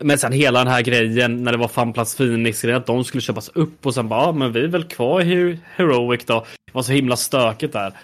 men 0.04 0.18
sen 0.18 0.32
hela 0.32 0.60
den 0.60 0.68
här 0.74 0.82
grejen 0.82 1.44
när 1.44 1.52
det 1.52 1.58
var 1.58 1.68
Funplats 1.68 2.16
Phoenix 2.18 2.66
att 2.66 2.86
de 2.86 3.04
skulle 3.04 3.22
köpas 3.22 3.50
upp 3.50 3.86
och 3.86 3.94
sen 3.94 4.10
bara, 4.10 4.22
ja, 4.24 4.32
men 4.32 4.52
vi 4.52 4.64
är 4.64 4.68
väl 4.68 4.84
kvar 4.84 5.22
i 5.22 5.24
Her- 5.24 5.60
Heroic 5.76 6.26
då. 6.26 6.46
Det 6.66 6.74
var 6.74 6.82
så 6.82 6.92
himla 6.92 7.16
stökigt 7.16 7.74
där. 7.74 7.98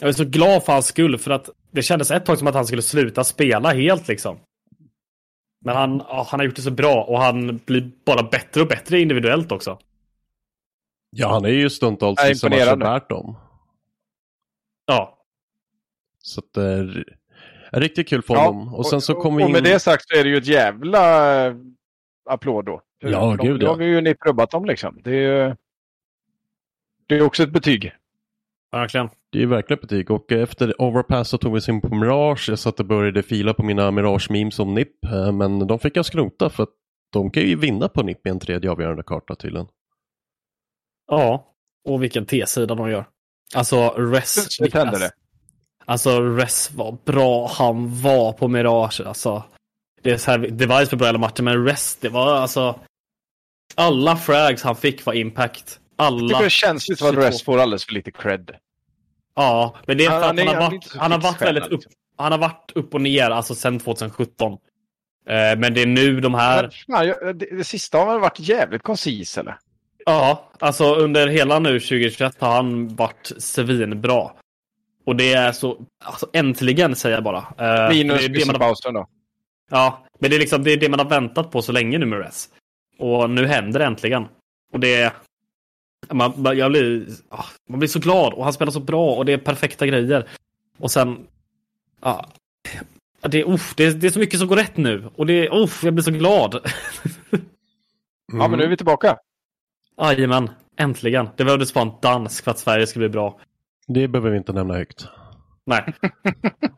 Jag 0.00 0.08
är 0.08 0.12
så 0.12 0.24
glad 0.24 0.64
för 0.64 0.72
hans 0.72 0.86
skull 0.86 1.18
för 1.18 1.30
att 1.30 1.50
det 1.70 1.82
kändes 1.82 2.10
ett 2.10 2.26
tag 2.26 2.38
som 2.38 2.46
att 2.46 2.54
han 2.54 2.66
skulle 2.66 2.82
sluta 2.82 3.24
spela 3.24 3.72
helt 3.72 4.08
liksom. 4.08 4.38
Men 5.64 5.76
han, 5.76 5.98
ja, 6.08 6.26
han 6.30 6.40
har 6.40 6.44
gjort 6.46 6.56
det 6.56 6.62
så 6.62 6.70
bra 6.70 7.02
och 7.04 7.18
han 7.20 7.60
blir 7.66 7.90
bara 8.04 8.22
bättre 8.22 8.60
och 8.62 8.68
bättre 8.68 9.00
individuellt 9.00 9.52
också. 9.52 9.78
Ja, 11.10 11.28
han 11.28 11.44
är 11.44 11.48
ju 11.48 11.70
stundtals 11.70 12.18
matcher 12.18 12.30
imponerande. 12.46 12.84
värt 12.86 13.08
dem. 13.10 13.36
Ja, 14.86 15.18
Så 16.22 16.40
att 16.40 16.52
det 16.54 16.62
är 16.62 16.78
är 16.88 17.17
riktigt 17.72 18.08
kul 18.08 18.22
för 18.22 18.34
honom. 18.34 18.74
Och 18.74 18.86
sen 18.86 19.00
så 19.00 19.14
kommer 19.14 19.36
vi 19.38 19.44
och 19.44 19.48
in... 19.48 19.52
med 19.52 19.64
det 19.64 19.80
sagt 19.80 20.04
så 20.08 20.16
är 20.18 20.24
det 20.24 20.30
ju 20.30 20.36
ett 20.36 20.46
jävla 20.46 21.46
eh, 21.46 21.54
applåd 22.30 22.64
då. 22.64 22.82
Ja, 22.98 23.36
de, 23.38 23.46
gud, 23.46 23.60
Då 23.60 23.66
ja. 23.66 23.70
har 23.70 23.76
vi 23.76 23.84
ju 23.84 24.00
ni 24.00 24.14
rubbat 24.26 24.50
dem 24.50 24.64
liksom. 24.64 25.00
Det 25.04 25.16
är, 25.16 25.56
det 27.06 27.14
är 27.16 27.22
också 27.22 27.42
ett 27.42 27.50
betyg. 27.52 27.92
verkligen. 28.72 29.08
Det 29.32 29.42
är 29.42 29.46
verkligen 29.46 29.80
betyg 29.80 30.10
och 30.10 30.32
efter 30.32 30.82
Overpass 30.82 31.28
så 31.28 31.38
tog 31.38 31.52
vi 31.52 31.58
oss 31.58 31.68
in 31.68 31.80
på 31.80 31.94
Mirage. 31.94 32.48
Jag 32.48 32.58
satt 32.58 32.80
och 32.80 32.86
började 32.86 33.22
fila 33.22 33.54
på 33.54 33.62
mina 33.62 33.90
Mirage-memes 33.90 34.60
om 34.60 34.74
NIP. 34.74 35.04
eh, 35.04 35.32
Men 35.32 35.66
de 35.66 35.78
fick 35.78 35.96
jag 35.96 36.06
skrota 36.06 36.50
för 36.50 36.62
att 36.62 36.68
de 37.12 37.30
kan 37.30 37.42
ju 37.42 37.56
vinna 37.56 37.88
på 37.88 38.02
NIP 38.02 38.26
i 38.26 38.30
en 38.30 38.40
tredje 38.40 38.70
avgörande 38.70 39.02
karta 39.02 39.34
tydligen. 39.34 39.66
Ja, 41.06 41.54
och 41.84 42.02
vilken 42.02 42.26
T-sida 42.26 42.74
de 42.74 42.90
gör. 42.90 43.04
Alltså, 43.54 43.88
Res... 43.88 44.34
Plötsligt 44.34 44.74
hände 44.74 44.98
det. 44.98 45.10
Alltså, 45.88 46.20
Res 46.20 46.70
var 46.70 46.96
bra 47.04 47.48
han 47.58 48.02
var 48.02 48.32
på 48.32 48.48
Mirage. 48.48 49.00
Alltså, 49.06 49.42
det 50.02 50.10
är 50.10 50.16
så 50.16 50.30
här, 50.30 50.38
Device 50.38 50.88
för 50.88 50.96
bra 50.96 51.06
hela 51.06 51.18
matchen, 51.18 51.44
men 51.44 51.64
Res, 51.66 51.96
det 52.00 52.08
var 52.08 52.34
alltså... 52.34 52.80
Alla 53.74 54.16
frags 54.16 54.62
han 54.62 54.76
fick 54.76 55.06
var 55.06 55.12
impact. 55.12 55.80
Jag 55.96 56.06
Alla. 56.06 56.28
tycker 56.28 56.44
det 56.44 56.50
känns 56.50 56.88
lite 56.88 56.98
som 56.98 57.08
att 57.08 57.14
22. 57.14 57.26
Rest 57.28 57.44
får 57.44 57.58
alldeles 57.58 57.84
för 57.84 57.92
lite 57.92 58.10
cred. 58.10 58.50
Ja, 59.36 59.76
men 59.86 59.98
det 59.98 60.04
är 60.04 60.10
för 60.10 60.20
Han- 60.20 60.38
att 60.38 60.38
han 60.38 60.46
han, 60.48 60.56
har 60.56 60.70
varit, 60.70 60.96
han 60.96 61.12
har 61.12 61.18
varit 61.18 61.42
väldigt 61.42 61.66
upp, 61.66 61.80
han 62.16 62.32
har 62.32 62.38
varit 62.38 62.72
upp 62.74 62.94
och 62.94 63.00
ner, 63.00 63.30
alltså 63.30 63.54
sedan 63.54 63.78
2017. 63.80 64.52
Eh, 64.52 64.56
men 65.58 65.74
det 65.74 65.82
är 65.82 65.86
nu 65.86 66.20
de 66.20 66.34
här... 66.34 66.70
Men, 66.86 67.06
jag, 67.06 67.36
det, 67.38 67.56
det 67.56 67.64
sista 67.64 67.98
har 67.98 68.18
varit 68.18 68.40
jävligt 68.40 68.82
koncis 68.82 69.38
eller? 69.38 69.58
Ja, 70.06 70.50
alltså 70.58 70.94
under 70.94 71.28
hela 71.28 71.58
nu 71.58 71.80
2021 71.80 72.36
har 72.40 72.52
han 72.52 72.96
varit 72.96 73.32
svinbra. 73.38 74.30
Och 75.08 75.16
det 75.16 75.32
är 75.32 75.52
så, 75.52 75.86
alltså 76.04 76.26
äntligen 76.32 76.96
säger 76.96 77.16
jag 77.16 77.24
bara. 77.24 77.38
Eh, 77.38 77.88
Minus 77.88 78.22
det 78.22 78.28
det 78.28 78.46
man 78.46 78.60
har, 78.60 78.92
då. 78.92 79.08
Ja, 79.70 80.06
men 80.18 80.30
det 80.30 80.36
är 80.36 80.40
liksom 80.40 80.64
det, 80.64 80.72
är 80.72 80.76
det 80.76 80.88
man 80.88 80.98
har 80.98 81.08
väntat 81.08 81.50
på 81.50 81.62
så 81.62 81.72
länge 81.72 81.98
nu 81.98 82.06
med 82.06 82.18
Res. 82.18 82.48
Och 82.98 83.30
nu 83.30 83.46
händer 83.46 83.78
det 83.78 83.86
äntligen. 83.86 84.26
Och 84.72 84.80
det 84.80 85.12
Man, 86.10 86.56
jag 86.56 86.70
blir, 86.70 87.06
ah, 87.28 87.44
man 87.68 87.78
blir 87.78 87.88
så 87.88 87.98
glad 87.98 88.32
och 88.32 88.44
han 88.44 88.52
spelar 88.52 88.72
så 88.72 88.80
bra 88.80 89.14
och 89.14 89.24
det 89.24 89.32
är 89.32 89.38
perfekta 89.38 89.86
grejer. 89.86 90.28
Och 90.78 90.90
sen... 90.90 91.26
ah, 92.00 92.24
det, 93.20 93.40
är, 93.40 93.50
uff, 93.50 93.74
det, 93.76 93.90
det 93.90 94.06
är 94.06 94.10
så 94.10 94.18
mycket 94.18 94.38
som 94.38 94.48
går 94.48 94.56
rätt 94.56 94.76
nu. 94.76 95.08
Och 95.16 95.26
det 95.26 95.46
är, 95.46 95.62
uff, 95.62 95.84
jag 95.84 95.94
blir 95.94 96.04
så 96.04 96.10
glad. 96.10 96.60
Ja, 98.32 98.48
men 98.48 98.58
nu 98.58 98.64
är 98.64 98.68
vi 98.68 98.76
tillbaka. 98.76 99.18
Jajamän, 100.00 100.50
äntligen. 100.76 101.28
Det 101.36 101.44
behövdes 101.44 101.74
bara 101.74 101.84
en 101.84 101.92
dansk 102.02 102.44
för 102.44 102.50
att 102.50 102.58
Sverige 102.58 102.86
skulle 102.86 103.08
bli 103.08 103.12
bra. 103.12 103.40
Det 103.88 104.08
behöver 104.08 104.30
vi 104.30 104.36
inte 104.36 104.52
nämna 104.52 104.74
högt. 104.74 105.08
Nej. 105.66 105.84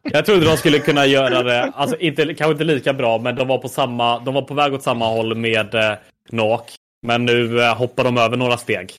Jag 0.03 0.27
trodde 0.27 0.44
de 0.44 0.57
skulle 0.57 0.79
kunna 0.79 1.07
göra 1.07 1.42
det, 1.42 1.62
alltså 1.75 1.96
inte, 1.96 2.25
kanske 2.35 2.53
inte 2.53 2.64
lika 2.64 2.92
bra, 2.92 3.18
men 3.18 3.37
de 3.37 3.49
var 3.49 3.59
på 3.59 3.68
samma, 3.68 4.18
de 4.18 4.35
var 4.35 4.42
på 4.42 4.55
väg 4.55 4.75
åt 4.75 4.83
samma 4.83 5.07
håll 5.09 5.35
med 5.37 5.75
eh, 5.75 5.92
NAK. 6.31 6.62
Men 7.07 7.25
nu 7.25 7.61
eh, 7.61 7.77
hoppar 7.77 8.05
de 8.05 8.18
över 8.18 8.37
några 8.37 8.57
steg. 8.57 8.92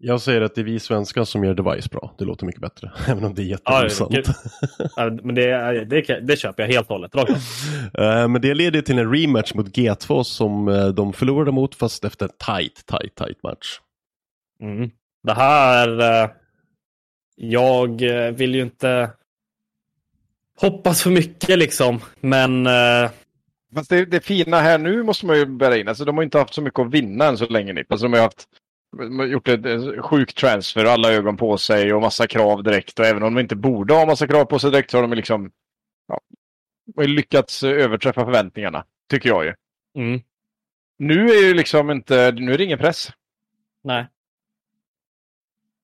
Jag 0.00 0.20
säger 0.20 0.40
att 0.40 0.54
det 0.54 0.60
är 0.60 0.64
vi 0.64 0.80
svenskar 0.80 1.24
som 1.24 1.44
gör 1.44 1.54
Device 1.54 1.90
bra. 1.90 2.14
Det 2.18 2.24
låter 2.24 2.46
mycket 2.46 2.60
bättre. 2.60 2.92
Även 3.08 3.24
om 3.24 3.34
det 3.34 3.42
är 3.42 3.58
Ja, 3.64 3.82
jätteosant. 3.82 4.10
det- 4.10 4.34
Ja, 4.96 5.10
Men 5.22 5.34
det, 5.34 5.84
det, 5.84 6.20
det 6.20 6.36
köper 6.36 6.62
jag 6.62 6.70
helt 6.70 6.90
och 6.90 6.94
hållet. 6.96 7.12
Eh, 7.98 8.28
Men 8.28 8.40
det 8.40 8.54
leder 8.54 8.80
till 8.82 8.98
en 8.98 9.12
rematch 9.14 9.54
mot 9.54 9.66
G2 9.76 10.22
som 10.22 10.68
eh, 10.68 10.86
de 10.88 11.12
förlorade 11.12 11.52
mot 11.52 11.74
fast 11.74 12.04
efter 12.04 12.26
en 12.26 12.32
tight, 12.56 12.86
tight, 12.86 13.14
tight 13.14 13.42
match. 13.42 13.80
Mm. 14.62 14.90
Det 15.22 15.32
här... 15.34 16.22
eh, 16.22 16.30
Jag 17.40 18.02
eh, 18.02 18.32
vill 18.32 18.54
ju 18.54 18.60
inte 18.60 19.10
hoppas 20.60 21.02
för 21.02 21.10
mycket 21.10 21.58
liksom, 21.58 22.00
men... 22.20 22.66
eh, 22.66 23.10
Fast 23.74 23.90
det, 23.90 24.04
det 24.04 24.20
fina 24.20 24.60
här 24.60 24.78
nu 24.78 25.02
måste 25.02 25.26
man 25.26 25.38
ju 25.38 25.46
bära 25.46 25.76
in. 25.76 25.88
Alltså, 25.88 26.04
de 26.04 26.16
har 26.16 26.24
inte 26.24 26.38
haft 26.38 26.54
så 26.54 26.62
mycket 26.62 26.80
att 26.80 26.90
vinna 26.90 27.24
än 27.24 27.38
så 27.38 27.46
länge. 27.46 27.72
Nip. 27.72 27.92
Alltså, 27.92 28.06
de 28.08 28.12
har 28.12 28.20
haft, 28.20 28.48
de 28.98 29.18
har 29.18 29.26
gjort 29.26 29.48
ett 29.48 29.66
eh, 29.66 30.02
sjuk 30.02 30.34
transfer 30.34 30.84
och 30.84 30.90
alla 30.90 31.12
ögon 31.12 31.36
på 31.36 31.58
sig 31.58 31.92
och 31.92 32.00
massa 32.00 32.26
krav 32.26 32.62
direkt. 32.62 32.98
Och 32.98 33.06
även 33.06 33.22
om 33.22 33.34
de 33.34 33.40
inte 33.40 33.56
borde 33.56 33.94
ha 33.94 34.06
massa 34.06 34.26
krav 34.26 34.44
på 34.44 34.58
sig 34.58 34.70
direkt 34.70 34.90
så 34.90 34.96
har 34.96 35.02
de 35.02 35.12
liksom 35.12 35.50
ja, 36.08 36.20
lyckats 37.04 37.62
överträffa 37.62 38.24
förväntningarna. 38.24 38.84
Tycker 39.10 39.28
jag 39.28 39.44
ju. 39.44 39.54
Mm. 39.98 40.20
Nu 40.98 41.30
är 41.30 41.46
ju 41.46 41.54
liksom 41.54 41.90
inte, 41.90 42.32
nu 42.32 42.52
är 42.52 42.58
det 42.58 42.64
ingen 42.64 42.78
press. 42.78 43.08
Nej. 43.84 44.06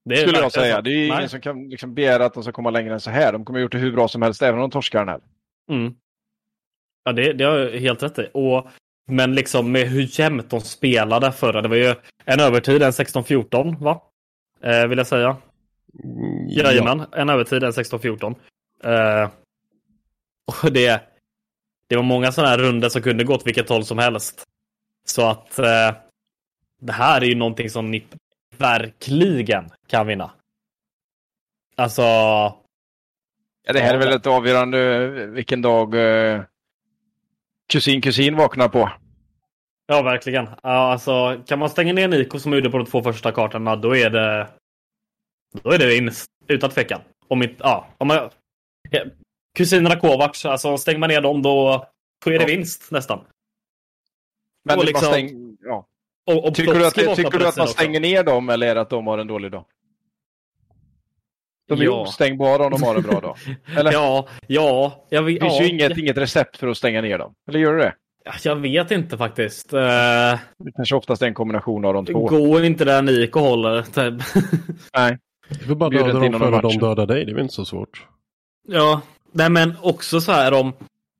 Det 0.04 0.16
skulle 0.16 0.38
jag 0.38 0.52
säga. 0.52 0.82
Det 0.82 0.90
är 0.90 0.92
ju 0.92 1.08
Nej. 1.08 1.18
ingen 1.18 1.28
som 1.28 1.40
kan 1.40 1.68
liksom 1.68 1.94
begära 1.94 2.24
att 2.24 2.34
de 2.34 2.42
ska 2.42 2.52
komma 2.52 2.70
längre 2.70 2.94
än 2.94 3.00
så 3.00 3.10
här. 3.10 3.32
De 3.32 3.44
kommer 3.44 3.58
ha 3.58 3.62
gjort 3.62 3.72
det 3.72 3.78
hur 3.78 3.92
bra 3.92 4.08
som 4.08 4.22
helst 4.22 4.42
även 4.42 4.54
om 4.54 4.60
de 4.60 4.70
torskar 4.70 4.98
den 4.98 5.08
här. 5.08 5.20
Mm. 5.70 5.94
Ja, 7.04 7.12
det, 7.12 7.32
det 7.32 7.44
har 7.44 7.58
jag 7.58 7.80
helt 7.80 8.02
rätt 8.02 8.18
i. 8.18 8.30
Och, 8.34 8.66
men 9.06 9.34
liksom 9.34 9.72
med 9.72 9.88
hur 9.88 10.20
jämnt 10.20 10.50
de 10.50 10.60
spelade 10.60 11.32
förra. 11.32 11.62
Det 11.62 11.68
var 11.68 11.76
ju 11.76 11.94
en 12.24 12.40
övertid, 12.40 12.82
en 12.82 12.90
16-14 12.90 13.78
va? 13.78 14.02
Eh, 14.62 14.86
vill 14.86 14.98
jag 14.98 15.06
säga. 15.06 15.36
Mm, 16.04 16.48
Jajamän, 16.48 17.06
en 17.12 17.28
övertid, 17.28 17.64
en 17.64 17.72
16-14. 17.72 18.34
Eh, 18.84 19.30
och 20.62 20.72
det, 20.72 21.02
det 21.88 21.96
var 21.96 22.02
många 22.02 22.32
sådana 22.32 22.50
här 22.50 22.58
runder 22.58 22.88
som 22.88 23.02
kunde 23.02 23.24
gått 23.24 23.46
vilket 23.46 23.68
håll 23.68 23.84
som 23.84 23.98
helst. 23.98 24.42
Så 25.06 25.26
att 25.26 25.58
eh, 25.58 25.94
det 26.80 26.92
här 26.92 27.20
är 27.20 27.26
ju 27.26 27.34
någonting 27.34 27.70
som 27.70 27.90
ni 27.90 28.04
verkligen 28.58 29.70
kan 29.86 30.06
vinna. 30.06 30.30
Alltså, 31.76 32.02
Ja, 33.66 33.72
det 33.72 33.80
här 33.80 33.94
är 33.94 33.98
väl 33.98 34.12
ett 34.12 34.26
avgörande 34.26 35.04
eh, 35.04 35.10
vilken 35.10 35.62
dag 35.62 35.94
eh, 35.94 36.42
kusin 37.72 38.00
kusin 38.02 38.36
vaknar 38.36 38.68
på. 38.68 38.90
Ja, 39.86 40.02
verkligen. 40.02 40.48
Alltså, 40.62 41.42
kan 41.46 41.58
man 41.58 41.70
stänga 41.70 41.92
ner 41.92 42.08
Niko 42.08 42.38
som 42.38 42.52
gjorde 42.52 42.70
på 42.70 42.78
de 42.78 42.86
två 42.86 43.02
första 43.02 43.32
kartorna, 43.32 43.76
då 43.76 43.96
är 43.96 44.10
det... 44.10 44.48
Då 45.62 45.70
är 45.70 45.78
det 45.78 45.86
vinst, 45.86 46.26
utan 46.48 46.70
tvekan. 46.70 47.00
Om 47.28 47.42
inte... 47.42 47.56
Ja, 47.58 47.86
om 47.98 48.08
man... 48.08 48.30
Ja, 48.90 49.04
Kusinerna 49.56 49.96
Kovacs, 50.00 50.44
alltså 50.44 50.78
stänger 50.78 50.98
man 50.98 51.08
ner 51.08 51.20
dem 51.20 51.42
då, 51.42 51.86
är 52.26 52.30
det 52.30 52.36
Ja. 52.36 52.46
vinst 52.46 52.90
nästan. 52.90 53.20
Men 54.64 54.78
Och 54.78 54.84
liksom- 54.84 55.08
stäng, 55.08 55.56
ja. 55.60 55.86
Och, 56.26 56.44
och 56.48 56.54
Tycker 56.54 56.74
du 56.74 56.86
att, 56.86 56.94
tycker 56.94 57.38
du 57.38 57.46
att 57.48 57.56
man 57.56 57.68
stänger 57.68 58.00
ner 58.00 58.24
dem 58.24 58.48
eller 58.48 58.66
är 58.66 58.74
det 58.74 58.80
att 58.80 58.90
de 58.90 59.06
har 59.06 59.18
en 59.18 59.26
dålig 59.26 59.52
dag? 59.52 59.64
De 61.68 61.80
är 61.80 61.84
Ja. 61.84 62.00
ostängbara 62.02 62.64
om 62.64 62.70
de 62.70 62.82
har 62.82 62.94
en 62.94 63.02
bra 63.02 63.20
dag. 63.20 63.36
Eller? 63.76 63.92
Ja, 63.92 64.28
ja, 64.46 65.06
jag 65.10 65.22
vet, 65.22 65.34
Det 65.34 65.40
finns 65.40 65.58
ja, 65.60 65.62
ju 65.62 65.68
inget, 65.70 65.98
inget 65.98 66.16
recept 66.18 66.56
för 66.56 66.68
att 66.68 66.76
stänga 66.76 67.00
ner 67.00 67.18
dem. 67.18 67.34
Eller 67.48 67.58
gör 67.58 67.72
du 67.72 67.78
det? 67.78 67.94
jag 68.44 68.56
vet 68.56 68.90
inte 68.90 69.18
faktiskt. 69.18 69.74
Uh, 69.74 69.80
Det 69.80 70.72
kanske 70.76 70.96
oftast 70.96 71.22
är 71.22 71.26
en 71.26 71.34
kombination 71.34 71.84
av 71.84 71.94
de 71.94 72.06
två. 72.06 72.26
går 72.26 72.64
inte 72.64 72.84
där 72.84 73.02
Niko 73.02 73.40
håller. 73.40 73.82
typ. 73.82 74.22
Nej. 74.96 75.18
Du 75.48 75.58
får 75.66 75.74
bara 75.74 75.90
döda 75.90 76.12
dem 76.12 76.32
före 76.40 76.50
de 76.50 76.62
match. 76.62 76.76
dödar 76.76 77.06
dig. 77.06 77.24
Det 77.24 77.30
är 77.30 77.34
väl 77.34 77.42
inte 77.42 77.54
så 77.54 77.64
svårt. 77.64 78.06
Ja, 78.68 79.00
nej 79.32 79.50
men 79.50 79.74
också 79.82 80.20
så 80.20 80.32
här 80.32 80.60
om 80.60 80.72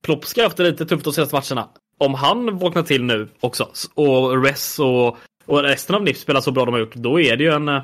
Plopska 0.05 0.41
har 0.41 0.45
haft 0.47 0.57
det 0.57 0.63
lite 0.63 0.87
tufft 0.87 1.05
de 1.05 1.13
senaste 1.13 1.35
matcherna. 1.55 1.69
Om 1.99 2.15
han 2.15 2.59
vaknar 2.59 2.83
till 2.83 3.05
nu 3.05 3.29
också 3.41 3.69
och 3.95 4.45
Res 4.45 4.79
och, 4.79 5.19
och 5.47 5.63
resten 5.63 5.97
av 5.97 6.03
NIF 6.03 6.19
spelar 6.19 6.41
så 6.41 6.51
bra 6.51 6.65
de 6.65 6.75
har 6.75 6.81
gjort, 6.81 6.95
då 6.95 7.21
är 7.21 7.37
det 7.37 7.45
ju 7.45 7.51
en... 7.51 7.69
Eh, 7.69 7.83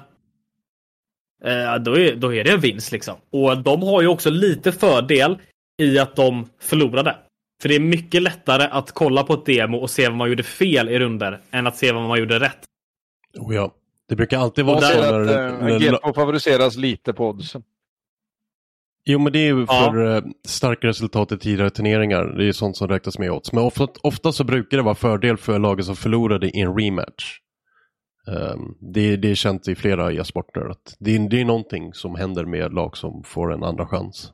då, 1.80 1.98
är, 1.98 2.16
då 2.16 2.34
är 2.34 2.44
det 2.44 2.50
en 2.50 2.60
vinst 2.60 2.92
liksom. 2.92 3.14
Och 3.30 3.58
de 3.58 3.82
har 3.82 4.02
ju 4.02 4.08
också 4.08 4.30
lite 4.30 4.72
fördel 4.72 5.38
i 5.82 5.98
att 5.98 6.16
de 6.16 6.48
förlorade. 6.60 7.16
För 7.62 7.68
det 7.68 7.74
är 7.74 7.80
mycket 7.80 8.22
lättare 8.22 8.64
att 8.64 8.92
kolla 8.92 9.22
på 9.24 9.34
ett 9.34 9.46
demo 9.46 9.76
och 9.76 9.90
se 9.90 10.08
vad 10.08 10.16
man 10.16 10.28
gjorde 10.28 10.42
fel 10.42 10.88
i 10.88 10.98
runder 10.98 11.40
än 11.50 11.66
att 11.66 11.76
se 11.76 11.92
vad 11.92 12.02
man 12.02 12.18
gjorde 12.18 12.40
rätt. 12.40 12.64
Oh, 13.38 13.54
ja. 13.54 13.74
Det 14.08 14.16
brukar 14.16 14.38
alltid 14.38 14.64
vara 14.64 14.80
så 14.80 14.86
ser 14.86 15.00
när, 15.00 15.20
att 15.20 15.62
när, 15.62 15.78
GP 15.78 16.12
favoriseras 16.14 16.76
lite 16.76 17.12
på 17.12 17.28
oddsen. 17.28 17.62
Jo, 19.04 19.18
men 19.18 19.32
det 19.32 19.38
är 19.38 19.46
ju 19.54 19.60
Ja. 19.68 19.90
för 19.92 20.16
eh, 20.16 20.22
starka 20.48 20.86
resultat 20.86 21.32
i 21.32 21.38
tidigare 21.38 21.70
turneringar. 21.70 22.24
Det 22.24 22.42
är 22.42 22.46
ju 22.46 22.52
sånt 22.52 22.76
som 22.76 22.88
räknas 22.88 23.18
med 23.18 23.30
odds. 23.30 23.52
Men 23.52 23.62
ofta, 23.64 23.88
ofta 24.02 24.32
så 24.32 24.44
brukar 24.44 24.76
det 24.76 24.82
vara 24.82 24.94
fördel 24.94 25.36
för 25.36 25.58
laget 25.58 25.86
som 25.86 25.96
förlorade 25.96 26.46
i 26.48 26.60
en 26.60 26.78
rematch. 26.78 27.38
Ehm, 28.28 28.74
det, 28.92 29.16
det 29.16 29.30
är 29.30 29.34
känt 29.34 29.68
i 29.68 29.74
flera 29.74 30.12
e-sporter 30.12 30.70
att 30.70 30.96
det, 30.98 31.16
är- 31.16 31.28
det 31.28 31.40
är 31.40 31.44
någonting 31.44 31.94
som 31.94 32.14
händer 32.14 32.44
med 32.44 32.74
lag 32.74 32.96
som 32.96 33.22
får 33.24 33.52
en 33.52 33.62
andra 33.64 33.86
chans. 33.86 34.32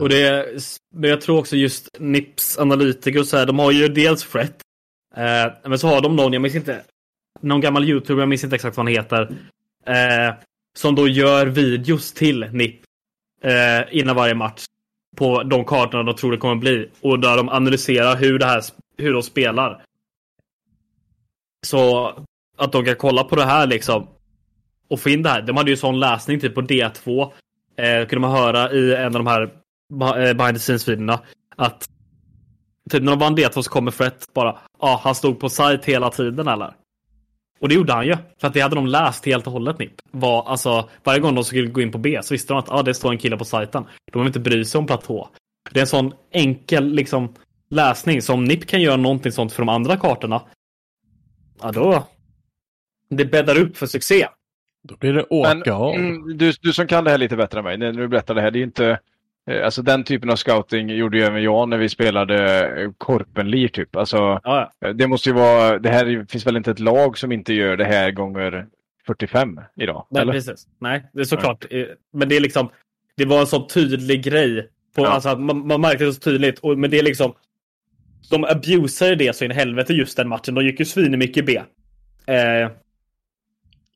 Och 0.00 0.08
det, 0.08 0.46
men 0.94 1.10
jag 1.10 1.20
tror 1.20 1.38
också 1.38 1.56
just 1.56 1.88
Nips 2.00 2.58
analytiker 2.58 3.20
och 3.20 3.26
så 3.26 3.36
här, 3.36 3.46
de 3.46 3.58
har 3.58 3.72
ju 3.72 3.88
dels 3.88 4.24
Fret. 4.24 4.56
Eh, 5.16 5.52
men 5.68 5.78
så 5.78 5.88
har 5.88 6.00
de 6.00 6.16
någon, 6.16 6.32
jag 6.32 6.42
minns 6.42 6.54
inte, 6.54 6.82
någon 7.40 7.60
gammal 7.60 7.84
youtuber, 7.84 8.22
jag 8.22 8.28
minns 8.28 8.44
inte 8.44 8.56
exakt 8.56 8.76
vad 8.76 8.86
han 8.86 8.94
heter. 8.94 9.22
Eh, 9.86 10.34
som 10.78 10.94
då 10.94 11.08
gör 11.08 11.46
videos 11.46 12.12
till 12.12 12.48
NIP 12.52 12.80
eh, 13.42 13.98
innan 13.98 14.16
varje 14.16 14.34
match. 14.34 14.64
På 15.16 15.42
de 15.42 15.64
kartorna 15.64 16.02
de 16.02 16.14
tror 16.14 16.32
det 16.32 16.38
kommer 16.38 16.54
bli. 16.54 16.90
Och 17.00 17.18
där 17.20 17.36
de 17.36 17.48
analyserar 17.48 18.16
hur, 18.16 18.38
det 18.38 18.46
här, 18.46 18.62
hur 18.96 19.12
de 19.12 19.22
spelar. 19.22 19.84
Så 21.66 22.06
att 22.56 22.72
de 22.72 22.84
kan 22.84 22.96
kolla 22.96 23.24
på 23.24 23.36
det 23.36 23.44
här 23.44 23.66
liksom. 23.66 24.08
Och 24.88 25.00
få 25.00 25.08
in 25.08 25.22
det 25.22 25.28
här. 25.28 25.42
De 25.42 25.56
hade 25.56 25.70
ju 25.70 25.76
sån 25.76 26.00
läsning 26.00 26.40
typ 26.40 26.54
på 26.54 26.62
D2. 26.62 27.32
Eh, 27.76 28.06
kunde 28.06 28.20
man 28.20 28.30
höra 28.30 28.72
i 28.72 28.94
en 28.94 29.06
av 29.06 29.12
de 29.12 29.26
här 29.26 29.42
eh, 29.42 30.34
behind 30.34 30.56
the 30.56 30.60
scenes-videorna. 30.60 31.20
Att 31.56 31.88
typ 32.90 33.02
när 33.02 33.12
de 33.12 33.18
vann 33.18 33.36
D2 33.36 33.62
så 33.62 33.70
kommer 33.70 33.90
Fret 33.90 34.34
bara 34.34 34.58
ja, 34.80 35.00
han 35.04 35.14
stod 35.14 35.40
på 35.40 35.48
site 35.48 35.80
hela 35.84 36.10
tiden 36.10 36.48
eller? 36.48 36.74
Och 37.60 37.68
det 37.68 37.74
gjorde 37.74 37.92
han 37.92 38.06
ju. 38.06 38.16
För 38.40 38.48
att 38.48 38.54
det 38.54 38.60
hade 38.60 38.74
de 38.74 38.86
läst 38.86 39.26
helt 39.26 39.46
och 39.46 39.52
hållet 39.52 39.78
NIP. 39.78 39.92
Var, 40.10 40.44
alltså, 40.48 40.88
varje 41.04 41.20
gång 41.20 41.34
de 41.34 41.44
skulle 41.44 41.66
gå 41.66 41.80
in 41.80 41.92
på 41.92 41.98
B 41.98 42.18
så 42.22 42.34
visste 42.34 42.52
de 42.52 42.58
att 42.58 42.70
ah, 42.70 42.82
det 42.82 42.94
står 42.94 43.10
en 43.10 43.18
kille 43.18 43.36
på 43.36 43.44
sajten. 43.44 43.82
De 43.82 44.12
behöver 44.12 44.28
inte 44.28 44.40
bry 44.40 44.64
sig 44.64 44.78
om 44.78 44.86
platå. 44.86 45.28
Det 45.70 45.78
är 45.78 45.82
en 45.82 45.86
sån 45.86 46.12
enkel 46.30 46.92
liksom, 46.92 47.34
läsning. 47.70 48.22
Så 48.22 48.34
om 48.34 48.44
NIP 48.44 48.66
kan 48.66 48.82
göra 48.82 48.96
någonting 48.96 49.32
sånt 49.32 49.52
för 49.52 49.62
de 49.62 49.68
andra 49.68 49.96
kartorna. 49.96 50.42
Ja 51.62 51.72
då. 51.72 52.06
Det 53.10 53.24
bäddar 53.24 53.58
upp 53.58 53.76
för 53.76 53.86
succé. 53.86 54.28
Då 54.88 54.96
blir 54.96 55.12
det 55.12 55.24
åka 55.24 55.54
Men, 55.54 55.72
av. 55.72 55.94
mm, 55.94 56.38
du, 56.38 56.52
du 56.60 56.72
som 56.72 56.86
kan 56.86 57.04
det 57.04 57.10
här 57.10 57.18
lite 57.18 57.36
bättre 57.36 57.58
än 57.58 57.64
mig, 57.64 57.78
när 57.78 57.92
du 57.92 58.08
berättar 58.08 58.34
det 58.34 58.40
här, 58.40 58.50
det 58.50 58.56
är 58.56 58.60
ju 58.60 58.64
inte... 58.66 59.00
eh, 59.50 59.64
Alltså 59.64 59.82
den 59.82 60.04
typen 60.04 60.30
av 60.30 60.36
scouting 60.36 60.88
gjorde 60.90 61.16
ju 61.18 61.22
även 61.24 61.42
jag 61.42 61.68
när 61.68 61.78
vi 61.78 61.88
spelade 61.88 62.66
eh, 62.82 62.90
Korpenlir 62.98 63.68
typ. 63.68 63.96
Alltså, 63.96 64.16
Ja, 64.16 64.40
ja. 64.80 64.88
eh, 64.88 64.94
det 64.94 65.06
måste 65.06 65.28
ju 65.28 65.34
vara... 65.34 65.78
Det 65.78 65.88
här 65.88 66.26
finns 66.28 66.46
väl 66.46 66.56
inte 66.56 66.70
ett 66.70 66.78
lag 66.80 67.18
som 67.18 67.32
inte 67.32 67.54
gör 67.54 67.76
det 67.76 67.84
här 67.84 68.10
gånger 68.10 68.66
45 69.06 69.60
idag? 69.76 70.06
Nej, 70.10 70.22
eller? 70.22 70.32
precis. 70.32 70.66
Nej, 70.80 71.04
det 71.12 71.20
är 71.20 71.24
såklart. 71.24 71.64
Eh, 71.70 71.84
Men 72.12 72.28
det 72.28 72.36
är 72.36 72.40
liksom, 72.40 72.70
det 73.16 73.24
var 73.24 73.40
en 73.40 73.46
så 73.46 73.66
tydlig 73.68 74.22
grej. 74.24 74.68
På, 74.96 75.02
Ja. 75.02 75.08
alltså, 75.08 75.36
man, 75.36 75.66
man 75.66 75.80
märkte 75.80 76.04
det 76.04 76.12
så 76.12 76.20
tydligt. 76.20 76.58
Och, 76.58 76.78
men 76.78 76.90
det 76.90 76.98
är 76.98 77.02
liksom, 77.02 77.34
de 78.30 78.44
abusade 78.44 79.16
det 79.16 79.36
så 79.36 79.44
in 79.44 79.50
i 79.50 79.54
helvete 79.54 79.92
just 79.92 80.16
den 80.16 80.28
matchen. 80.28 80.54
De 80.54 80.64
gick 80.64 80.78
ju 80.80 80.84
svinmycket 80.86 81.46
B. 81.46 81.56
Eh, 82.26 82.70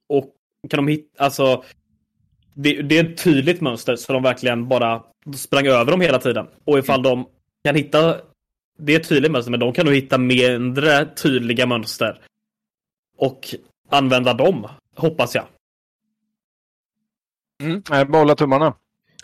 och 0.08 0.24
kan 0.70 0.76
de 0.86 0.88
hitta, 0.88 1.24
alltså, 1.24 1.64
det, 2.62 2.82
det 2.82 2.98
är 2.98 3.04
ett 3.04 3.18
tydligt 3.24 3.60
mönster 3.60 3.96
så 3.96 4.12
de 4.12 4.22
verkligen 4.22 4.68
bara 4.68 5.02
sprang 5.36 5.66
över 5.66 5.90
dem 5.92 6.00
hela 6.00 6.18
tiden. 6.18 6.46
Och 6.64 6.78
ifall 6.78 7.02
de 7.02 7.28
kan 7.64 7.74
hitta, 7.74 8.20
det 8.78 8.94
är 8.94 9.00
ett 9.00 9.08
tydligt 9.08 9.32
mönster, 9.32 9.50
men 9.50 9.60
de 9.60 9.72
kan 9.72 9.86
nog 9.86 9.94
hitta 9.94 10.18
mindre 10.18 11.06
tydliga 11.14 11.66
mönster. 11.66 12.20
Och 13.16 13.54
använda 13.88 14.34
dem, 14.34 14.68
hoppas 14.96 15.34
jag. 15.34 15.46
Mm. 17.62 17.82
Nej, 17.90 18.04
bara 18.04 18.18
hålla 18.18 18.34
tummarna. 18.34 18.74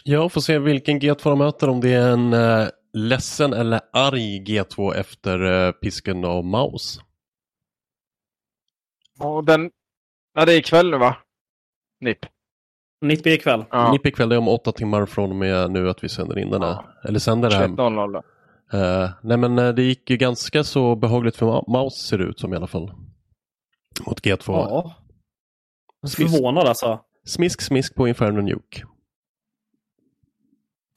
Ja, 0.05 0.28
får 0.28 0.41
se 0.41 0.59
vilken 0.59 1.01
G2 1.01 1.22
de 1.22 1.39
möter, 1.39 1.68
om 1.68 1.80
det 1.80 1.93
är 1.93 2.11
en 2.11 2.32
eh, 2.32 2.68
ledsen 2.93 3.53
eller 3.53 3.80
arg 3.93 4.45
G2 4.45 4.95
efter 4.95 5.66
eh, 5.66 5.72
pisken 5.72 6.24
av 6.24 6.45
Maus. 6.45 7.01
Och 9.18 9.45
den... 9.45 9.70
Ja, 10.35 10.45
det 10.45 10.53
är 10.53 10.59
ikväll 10.59 10.91
nu 10.91 10.99
va? 10.99 11.16
NIP. 12.01 12.26
NIP 13.05 13.26
är 13.26 13.30
ikväll. 13.30 13.64
Ja. 13.70 13.92
NIP 13.92 14.07
ikväll 14.07 14.32
är 14.32 14.38
om 14.38 14.48
åtta 14.48 14.72
timmar 14.72 15.07
från 15.07 15.30
och 15.30 15.36
med 15.36 15.70
nu 15.70 15.90
att 15.90 16.05
vi 16.05 16.09
sänder 16.09 16.38
in 16.38 16.50
den 16.50 16.62
här. 16.62 16.68
Ja. 16.70 16.84
Eller 17.09 17.18
sänder 17.18 17.50
det 17.50 17.57
här. 17.57 17.68
21.00 17.68 18.12
då. 18.12 18.22
Eh, 18.78 19.11
nej 19.22 19.36
men 19.36 19.59
eh, 19.59 19.68
det 19.74 19.82
gick 19.82 20.11
ju 20.11 20.16
ganska 20.16 20.64
så 20.64 20.96
behagligt 20.96 21.36
för 21.36 21.46
Ma- 21.46 21.70
Maus 21.70 21.94
ser 21.94 22.18
det 22.18 22.24
ut 22.24 22.40
som 22.40 22.52
i 22.52 22.57
alla 22.57 22.66
fall. 22.66 22.92
Mot 24.07 24.20
G2. 24.20 24.42
Ja. 24.46 24.94
Smisk, 26.07 26.32
Förvånad 26.32 26.66
alltså. 26.68 27.00
smisk 27.26 27.61
smisk 27.61 27.94
på 27.94 28.09
Inferno 28.09 28.40
Nuke. 28.40 28.82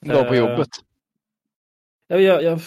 Dag 0.06 0.28
på 0.28 0.34
Eh, 0.34 0.40
jobbet. 0.40 0.70
Jag, 2.08 2.22
jag, 2.22 2.44
jag, 2.44 2.60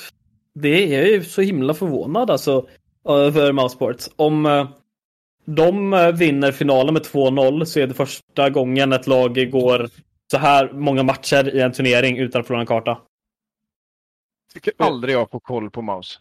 det 0.54 0.68
är 0.68 0.98
jag 0.98 1.08
är 1.08 1.20
så 1.20 1.40
himla 1.42 1.74
förvånad 1.74 2.30
alltså 2.30 2.66
över 3.04 3.52
Mousesports. 3.52 4.10
Om 4.16 4.46
eh, 4.46 4.68
de 5.44 5.92
eh, 5.92 6.12
vinner 6.12 6.52
finalen 6.52 6.94
med 6.94 7.02
2-0 7.02 7.64
så 7.64 7.80
är 7.80 7.86
det 7.86 7.94
första 7.94 8.50
gången 8.50 8.92
ett 8.92 9.06
lag 9.06 9.50
går 9.50 9.88
så 10.30 10.38
här 10.38 10.72
många 10.72 11.02
matcher 11.02 11.54
i 11.54 11.60
en 11.60 11.72
turnering 11.72 12.18
utan 12.18 12.40
att 12.40 12.46
förlora 12.46 12.60
en 12.60 12.66
karta. 12.66 12.98
Tycker 14.54 14.72
aldrig 14.78 15.14
jag 15.14 15.30
får 15.30 15.40
koll 15.40 15.70
på 15.70 15.82
Maus. 15.82 16.20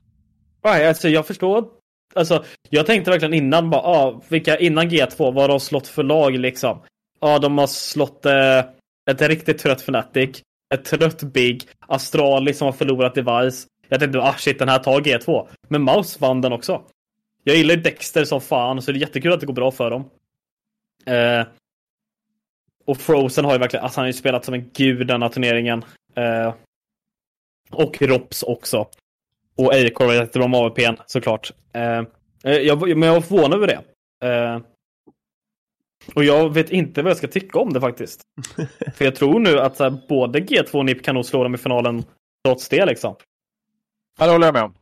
Nej, 0.64 0.88
alltså 0.88 1.10
jag 1.10 1.28
förstår. 1.28 1.66
Alltså, 2.16 2.44
jag 2.70 2.86
tänkte 2.86 3.12
verkligen 3.12 3.34
innan 3.34 3.70
bara, 3.70 3.82
ah, 3.82 4.22
vilka 4.30 4.58
innan 4.58 4.90
G2, 4.90 5.18
vad 5.18 5.36
har 5.36 5.48
de 5.48 5.60
slått 5.60 5.88
för 5.88 6.04
lag 6.04 6.38
liksom? 6.38 6.82
Ja, 7.20 7.36
ah, 7.36 7.40
de 7.40 7.58
har 7.58 7.68
slått 7.68 8.26
eh, 8.26 8.60
ett 9.12 9.22
riktigt 9.22 9.58
trött 9.58 9.82
Fnatic, 9.82 10.42
ett 10.74 10.86
trött 10.86 11.24
Big, 11.24 11.64
Astralis 11.88 12.58
som 12.58 12.66
har 12.66 12.72
förlorat 12.72 13.16
Device. 13.16 13.68
Jag 13.90 14.00
tänkte, 14.00 14.20
ah 14.20 14.34
shit, 14.34 14.60
den 14.60 14.70
här 14.70 14.80
tar 14.80 15.02
G2. 15.02 15.48
Men 15.68 15.82
Mouse 15.82 16.20
vann 16.20 16.42
den 16.42 16.54
också. 16.54 16.82
Jag 17.50 17.58
gillar 17.58 17.76
ju 17.76 17.82
Dexter 17.82 18.24
som 18.24 18.42
fan, 18.42 18.82
så 18.82 18.92
det 18.92 18.98
är 18.98 19.02
jättekul 19.02 19.34
att 19.34 19.40
det 19.40 19.46
går 19.46 19.54
bra 19.54 19.72
för 19.72 19.90
dem. 19.90 20.10
Eh, 21.06 21.48
och 22.86 22.98
Frozen 22.98 23.46
har 23.46 23.54
ju 23.54 23.60
verkligen, 23.60 23.84
alltså 23.84 24.00
han 24.00 24.04
har 24.04 24.08
ju 24.08 24.14
spelat 24.14 24.46
som 24.46 24.54
en 24.54 24.70
gud 24.74 25.08
den 25.08 25.22
här 25.22 25.30
turneringen. 25.30 25.86
Eh, 26.16 26.54
och 27.72 28.02
Rops 28.02 28.44
också. 28.44 28.88
Och 29.56 29.74
Acor 29.74 30.06
var 30.06 30.14
jättebra 30.14 30.48
med 30.48 30.60
AWPn 30.60 31.02
såklart. 31.08 31.52
Eh, 31.74 32.04
eh, 32.44 32.58
jag, 32.58 32.98
men 32.98 33.08
jag 33.08 33.14
var 33.14 33.22
förvånad 33.22 33.54
över 33.54 33.68
det. 33.68 33.82
Eh, 34.28 34.60
och 36.16 36.24
jag 36.24 36.54
vet 36.54 36.70
inte 36.70 37.02
vad 37.02 37.10
jag 37.10 37.18
ska 37.18 37.28
tycka 37.28 37.60
om 37.60 37.74
det 37.74 37.82
faktiskt. 37.82 38.22
För 38.94 39.06
jag 39.06 39.16
tror 39.16 39.40
nu 39.40 39.60
att 39.60 39.78
så 39.78 39.84
här, 39.84 40.02
både 40.10 40.40
G2 40.40 40.76
och 40.76 40.86
NIP 40.86 41.04
kan 41.04 41.16
nog 41.16 41.26
slå 41.26 41.44
dem 41.44 41.56
i 41.56 41.58
finalen 41.58 42.04
trots 42.46 42.70
det 42.70 42.86
liksom. 42.86 43.16
Ja, 44.20 44.26
det 44.26 44.32
håller 44.32 44.48
jag 44.48 44.54
med 44.54 44.64
om. 44.64 44.74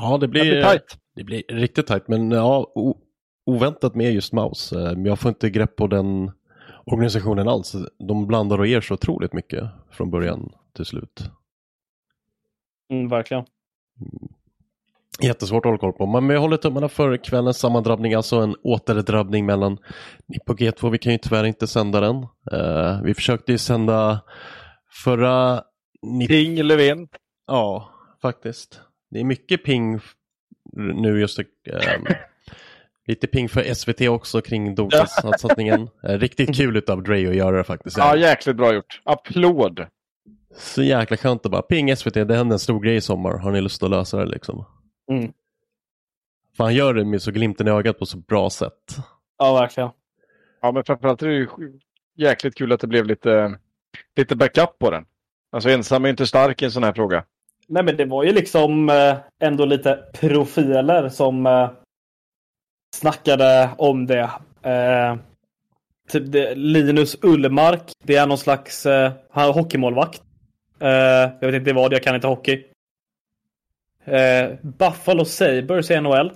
Ja, 0.00 0.18
det 0.18 0.26
Det 0.26 0.28
blir, 0.28 0.42
blir 0.42 0.62
tajt. 0.62 0.98
det 1.14 1.24
blir 1.24 1.42
riktigt 1.48 1.86
tajt. 1.86 2.08
Men 2.08 2.30
ja, 2.30 2.72
oväntat 3.46 3.94
med 3.94 4.12
just 4.12 4.32
Maus. 4.32 4.72
Eh, 4.72 4.92
jag 5.04 5.18
får 5.18 5.28
inte 5.28 5.50
grepp 5.50 5.76
på 5.76 5.86
den 5.86 6.30
organisationen 6.86 7.48
alls. 7.48 7.76
De 8.08 8.26
blandar 8.26 8.58
och 8.58 8.66
ger 8.66 8.80
så 8.80 8.94
otroligt 8.94 9.32
mycket 9.32 9.64
från 9.90 10.10
början 10.10 10.52
till 10.76 10.84
slut. 10.84 11.30
Mm, 12.90 13.08
verkligen. 13.08 13.44
Jättesvårt 15.22 15.64
att 15.64 15.68
hålla 15.68 15.78
koll 15.78 15.92
på. 15.92 16.06
Men 16.06 16.30
jag 16.30 16.40
håller 16.40 16.56
tummarna 16.56 16.88
för 16.88 17.16
kvällens 17.16 17.58
sammandrabbning, 17.58 18.14
alltså 18.14 18.36
en 18.36 18.56
återdrabbning 18.62 19.46
mellan 19.46 19.78
och 20.46 20.58
G2. 20.60 20.90
Vi 20.90 20.98
kan 20.98 21.12
ju 21.12 21.18
tyvärr 21.18 21.44
inte 21.44 21.66
sända 21.66 22.00
den. 22.00 22.16
Eh, 22.52 23.02
vi 23.02 23.14
försökte 23.14 23.52
ju 23.52 23.58
sända 23.58 24.20
förra. 25.04 25.62
Ping 26.28 26.62
Löfven. 26.62 27.08
Ja, 27.46 27.90
faktiskt. 28.22 28.80
Det 29.10 29.20
är 29.20 29.24
mycket 29.24 29.64
ping 29.64 30.00
nu 30.72 31.20
just. 31.20 31.38
ehm, 31.38 31.46
lite 33.06 33.26
ping 33.26 33.48
för 33.48 33.74
SVT 33.74 34.00
också 34.00 34.40
kring 34.40 34.74
Dota-satsningen. 34.74 35.88
Eh, 36.02 36.18
Riktigt 36.18 36.56
kul 36.56 36.76
utav 36.76 37.02
Dre 37.02 37.28
att 37.28 37.36
göra 37.36 37.56
det 37.56 37.64
faktiskt. 37.64 37.96
Ja, 37.96 38.16
jäkligt 38.16 38.56
bra 38.56 38.74
gjort. 38.74 39.00
Applåd. 39.04 39.86
Så 40.56 40.82
jäkla 40.82 41.16
skönt 41.16 41.46
att 41.46 41.52
bara 41.52 41.62
ping 41.62 41.96
SVT, 41.96 42.14
det 42.14 42.36
hände 42.36 42.54
en 42.54 42.58
stor 42.58 42.80
grej 42.80 42.96
i 42.96 43.00
sommar. 43.00 43.38
Har 43.38 43.50
ni 43.52 43.60
lust 43.60 43.82
att 43.82 43.90
lösa 43.90 44.18
det 44.18 44.26
liksom? 44.26 44.64
Mm. 45.10 45.32
För 46.56 46.64
han 46.64 46.74
gör 46.74 46.94
det 46.94 47.04
med 47.04 47.22
så 47.22 47.30
glimten 47.30 47.68
i 47.68 47.70
ögat 47.70 47.98
på 47.98 48.06
så 48.06 48.16
bra 48.18 48.50
sätt. 48.50 48.96
Ja, 49.38 49.54
verkligen. 49.54 49.90
Ja, 50.62 50.72
men 50.72 50.84
framförallt 50.84 51.22
är 51.22 51.26
det 51.26 51.34
ju 51.34 51.48
jäkligt 52.16 52.54
kul 52.54 52.72
att 52.72 52.80
det 52.80 52.86
blev 52.86 53.06
lite, 53.06 53.58
lite 54.16 54.36
backup 54.36 54.78
på 54.78 54.90
den. 54.90 55.04
Alltså 55.52 55.70
ensam 55.70 56.04
är 56.04 56.08
inte 56.08 56.26
stark 56.26 56.62
i 56.62 56.64
en 56.64 56.70
sån 56.70 56.82
här 56.82 56.92
fråga. 56.92 57.24
Nej, 57.68 57.82
men 57.82 57.96
det 57.96 58.04
var 58.04 58.24
ju 58.24 58.32
liksom 58.32 58.88
eh, 58.88 59.16
ändå 59.40 59.64
lite 59.64 60.04
profiler 60.12 61.08
som 61.08 61.46
eh, 61.46 61.70
snackade 62.94 63.70
om 63.78 64.06
det. 64.06 64.30
Eh, 64.62 65.16
typ 66.08 66.32
det. 66.32 66.54
Linus 66.54 67.16
Ullmark, 67.22 67.92
det 68.04 68.16
är 68.16 68.26
någon 68.26 68.38
slags 68.38 68.86
eh, 68.86 69.12
han 69.30 69.48
är 69.48 69.52
hockeymålvakt. 69.52 70.22
Eh, 70.80 70.88
jag 71.40 71.40
vet 71.40 71.54
inte 71.54 71.72
vad, 71.72 71.92
jag 71.92 72.02
kan 72.02 72.14
inte 72.14 72.26
hockey. 72.26 72.64
Eh, 74.04 74.50
Buffalo 74.62 75.24
Sabres 75.24 75.90
i 75.90 76.00
NHL, 76.00 76.32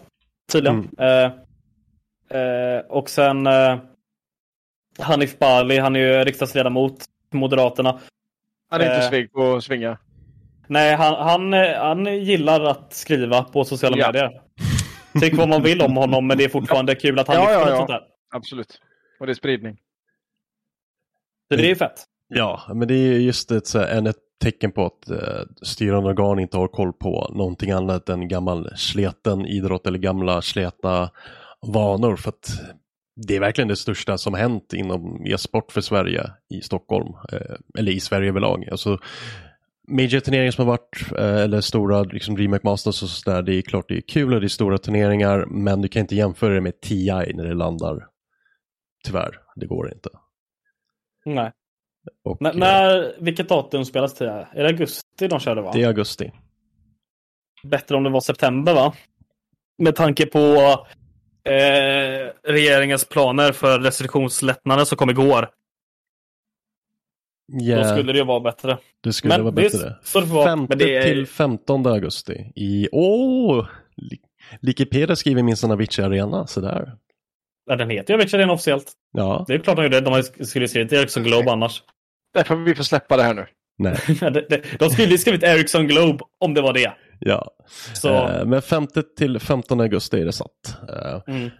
tydligen. 0.52 0.88
Eh, 0.98 1.30
och 2.88 3.10
sen 3.10 3.48
Hanif 4.98 5.38
Bali, 5.38 5.78
han 5.78 5.96
är 5.96 6.00
ju 6.00 6.24
riksdagsledamot 6.24 7.04
Moderaterna. 7.30 8.00
Han 8.70 8.80
är 8.80 8.94
inte 8.96 9.08
svig 9.08 9.32
på 9.32 9.54
att 9.54 9.64
svinga. 9.64 9.98
Nej, 10.72 10.94
han, 10.96 11.14
han, 11.28 11.54
eh, 11.54 11.74
han 11.78 12.24
gillar 12.24 12.60
att 12.64 12.92
skriva 12.92 13.42
på 13.42 13.64
sociala 13.64 13.96
Ja. 13.98 14.06
medier. 14.06 14.40
Tyck 15.20 15.34
vad 15.36 15.48
man 15.48 15.62
vill 15.62 15.80
om 15.82 15.96
honom, 15.96 16.26
men 16.26 16.38
det 16.38 16.44
är 16.44 16.48
fortfarande 16.48 16.94
kul 16.94 17.18
att 17.18 17.28
han 17.28 17.36
Ja, 17.36 17.42
lyfter 17.42 17.60
ja, 17.60 17.70
ja. 17.70 17.76
sånt 17.76 17.88
där. 17.88 18.00
Absolut. 18.34 18.80
Och 19.20 19.26
det 19.26 19.32
är 19.32 19.34
spridning. 19.34 19.76
Så 21.50 21.56
det 21.56 21.62
är 21.64 21.68
ju 21.68 21.74
fett. 21.76 22.04
Ja, 22.28 22.62
men 22.74 22.88
det 22.88 22.94
är 22.94 23.18
just 23.18 23.50
ett, 23.50 23.66
så 23.66 23.78
här, 23.78 24.08
ett 24.08 24.16
tecken 24.42 24.72
på 24.72 24.86
att 24.86 25.10
eh, 25.10 25.40
styrande 25.62 26.08
organ 26.10 26.38
inte 26.38 26.56
har 26.56 26.68
koll 26.68 26.92
på 26.92 27.30
någonting 27.34 27.70
annat 27.70 28.08
än 28.08 28.28
gammal 28.28 28.70
sleten 28.76 29.46
idrott 29.46 29.86
eller 29.86 29.98
gamla 29.98 30.42
sletna 30.42 31.10
vanor. 31.66 32.16
För 32.16 32.28
att 32.28 32.50
det 33.26 33.36
är 33.36 33.40
verkligen 33.40 33.68
det 33.68 33.76
största 33.76 34.18
som 34.18 34.34
hänt 34.34 34.72
inom 34.72 35.26
e-sport 35.26 35.72
för 35.72 35.80
Sverige 35.80 36.30
i 36.54 36.60
Stockholm. 36.60 37.08
Eh, 37.32 37.56
eller 37.78 37.92
i 37.92 38.00
Sverige 38.00 38.28
överlag. 38.28 38.68
Alltså, 38.70 38.98
Major-turneringar 39.88 40.50
som 40.50 40.66
har 40.66 40.72
varit, 40.72 41.12
eh, 41.18 41.42
eller 41.44 41.60
stora 41.60 42.02
liksom 42.02 42.34
Dreamhack 42.36 42.62
Masters 42.62 43.02
och 43.02 43.08
sådär, 43.08 43.42
det 43.42 43.54
är 43.54 43.62
klart 43.62 43.84
det 43.88 43.96
är 43.96 44.00
kul 44.00 44.34
och 44.34 44.40
det 44.40 44.46
är 44.46 44.48
stora 44.48 44.78
turneringar, 44.78 45.46
men 45.46 45.82
du 45.82 45.88
kan 45.88 46.00
inte 46.00 46.14
jämföra 46.16 46.54
det 46.54 46.60
med 46.60 46.80
TI 46.80 47.06
när 47.34 47.44
det 47.44 47.54
landar. 47.54 48.06
Tyvärr, 49.04 49.38
det 49.56 49.66
går 49.66 49.92
inte. 49.92 50.08
Nej. 51.24 51.52
Och, 52.24 52.42
N- 52.42 52.46
eh, 52.46 52.54
när, 52.56 53.14
vilket 53.20 53.48
datum 53.48 53.84
spelas 53.84 54.14
det? 54.14 54.48
Är 54.52 54.62
det 54.62 54.68
augusti 54.68 55.28
de 55.28 55.40
körde 55.40 55.62
va? 55.62 55.70
Det 55.74 55.82
är 55.82 55.86
augusti. 55.86 56.32
Bättre 57.64 57.96
om 57.96 58.02
det 58.02 58.10
var 58.10 58.20
september 58.20 58.74
va? 58.74 58.94
Med 59.78 59.96
tanke 59.96 60.26
på 60.26 60.38
eh, 61.50 62.30
regeringens 62.48 63.04
planer 63.04 63.52
för 63.52 63.80
restriktionslättnader 63.80 64.84
som 64.84 64.98
kom 64.98 65.10
igår. 65.10 65.48
Då 67.52 67.64
Yeah, 67.64 67.92
skulle 67.96 68.12
det 68.12 68.18
ju 68.18 68.24
vara 68.24 68.40
bättre. 68.40 68.78
det 69.00 69.12
skulle 69.12 69.34
men 69.34 69.44
vara 69.44 69.54
det 69.54 69.62
bättre. 69.62 69.94
vara. 70.26 70.44
5 70.46 70.66
Men 70.68 70.78
det 70.78 70.96
är- 70.96 71.02
till 71.02 71.26
15 71.26 71.86
augusti. 71.86 72.52
I, 72.56 72.88
åh! 72.92 73.66
Li- 73.96 74.18
Wikipedia 74.60 75.16
skriver 75.16 75.42
minst 75.42 75.64
en 75.64 75.70
Avicii 75.70 76.04
Arena, 76.04 76.46
sådär. 76.46 76.92
Ja, 77.66 77.76
den 77.76 77.90
heter 77.90 78.14
ju 78.14 78.20
Avicii 78.20 78.38
redan 78.38 78.50
officiellt. 78.50 78.92
Ja, 79.12 79.44
Det 79.48 79.54
är 79.54 79.58
klart 79.58 79.76
de 79.76 79.82
gjorde 79.82 80.00
det. 80.00 80.10
De 80.10 80.44
skulle 80.46 80.68
skrivit 80.68 80.92
Ericsson 80.92 81.22
Globe 81.22 81.50
annars. 81.50 81.82
Därför 82.34 82.54
vi 82.56 82.74
får 82.74 82.84
släppa 82.84 83.16
det 83.16 83.22
här 83.22 83.34
nu. 83.34 83.46
nej, 83.78 83.96
De- 84.78 84.90
skulle 84.90 85.08
ju 85.08 85.18
skrivit 85.18 85.42
Ericsson 85.42 85.86
Globe 85.86 86.18
om 86.44 86.54
det 86.54 86.60
var 86.62 86.72
det. 86.72 86.92
ja. 87.18 87.50
Så, 87.94 88.08
Eh, 88.08 88.44
men 88.46 88.62
5 88.62 88.86
till 89.16 89.38
15 89.38 89.80
augusti 89.80 90.20
är 90.20 90.24
det 90.24 90.32
satt. 90.32 90.76
Eh, 90.88 91.34
mm. 91.34 91.50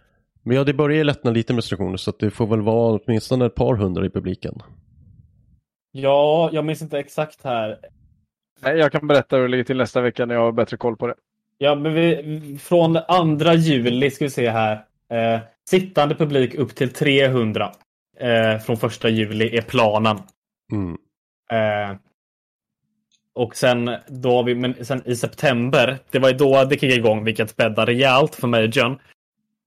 Men 0.44 0.56
ja, 0.56 0.64
det 0.64 0.74
börjar 0.74 0.98
ju 0.98 1.04
lättna 1.04 1.30
lite 1.30 1.52
med 1.52 1.58
restriktioner 1.58 1.96
så 1.96 2.10
att 2.10 2.18
det 2.18 2.30
får 2.30 2.46
väl 2.46 2.60
vara 2.62 2.98
åtminstone 3.04 3.46
ett 3.46 3.54
par 3.54 3.76
hundra 3.76 4.06
i 4.06 4.10
publiken. 4.10 4.54
Ja, 5.92 6.50
jag 6.52 6.64
minns 6.64 6.82
inte 6.82 6.98
exakt 6.98 7.44
här. 7.44 7.78
Nej, 8.60 8.76
jag 8.76 8.92
kan 8.92 9.06
berätta 9.06 9.36
hur 9.36 9.42
det 9.42 9.48
ligger 9.48 9.64
till 9.64 9.76
nästa 9.76 10.00
vecka 10.00 10.26
när 10.26 10.34
jag 10.34 10.42
har 10.42 10.52
bättre 10.52 10.76
koll 10.76 10.96
på 10.96 11.06
det. 11.06 11.14
Ja, 11.58 11.74
men 11.74 11.94
vi, 11.94 12.58
från 12.62 12.98
2 13.38 13.52
juli 13.52 14.10
ska 14.10 14.24
vi 14.24 14.30
se 14.30 14.50
här. 14.50 14.84
Eh, 15.10 15.40
sittande 15.70 16.14
publik 16.14 16.54
upp 16.54 16.74
till 16.74 16.92
300. 16.92 17.72
Eh, 18.18 18.58
från 18.58 18.76
1 18.76 19.04
juli 19.04 19.56
är 19.56 19.62
planen. 19.62 20.18
Mm. 20.72 20.96
Eh, 21.50 21.96
Och 23.34 23.56
sen, 23.56 23.90
då 24.08 24.42
vi, 24.42 24.54
men 24.54 24.84
sen 24.84 25.02
i 25.04 25.16
september, 25.16 25.98
det 26.10 26.18
var 26.18 26.28
ju 26.28 26.34
då 26.34 26.64
det 26.64 26.74
kickade 26.74 26.94
igång, 26.94 27.24
vilket 27.24 27.56
bäddar 27.56 27.86
rejält 27.86 28.34
för 28.34 28.48
Majorn. 28.48 28.98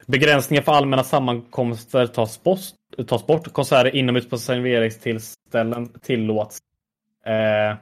Begränsningar 0.08 0.62
för 0.64 0.72
allmänna 0.72 1.04
sammankomster 1.04 2.08
tas 2.08 2.44
bort. 2.44 2.60
Tas 3.08 3.28
bort. 3.28 3.54
Konserter 3.54 3.96
inomhus 3.96 4.30
på 4.30 4.38
serveringstillställen 4.38 5.90
tillåts. 6.02 6.58
Eh, 7.26 7.78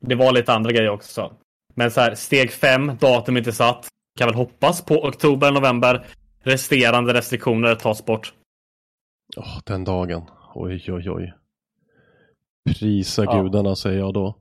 det 0.00 0.14
var 0.14 0.32
lite 0.32 0.52
andra 0.52 0.72
grejer 0.72 0.90
också. 0.90 1.32
Men 1.74 1.90
så 1.90 2.00
här, 2.00 2.14
steg 2.14 2.50
fem, 2.52 2.96
datum 3.00 3.36
inte 3.36 3.52
satt. 3.52 3.88
Kan 4.18 4.28
väl 4.28 4.34
hoppas 4.34 4.84
på 4.84 4.94
oktober, 4.94 5.50
november. 5.52 6.06
Resterande 6.42 7.14
restriktioner 7.14 7.74
tas 7.74 8.04
bort. 8.04 8.34
Åh, 9.36 9.58
den 9.64 9.84
dagen. 9.84 10.22
Oj, 10.54 10.84
oj, 10.92 11.10
oj. 11.10 11.32
Prisa 12.78 13.24
Ja. 13.24 13.42
gudarna 13.42 13.76
säger 13.76 13.98
jag 13.98 14.14
då. 14.14 14.34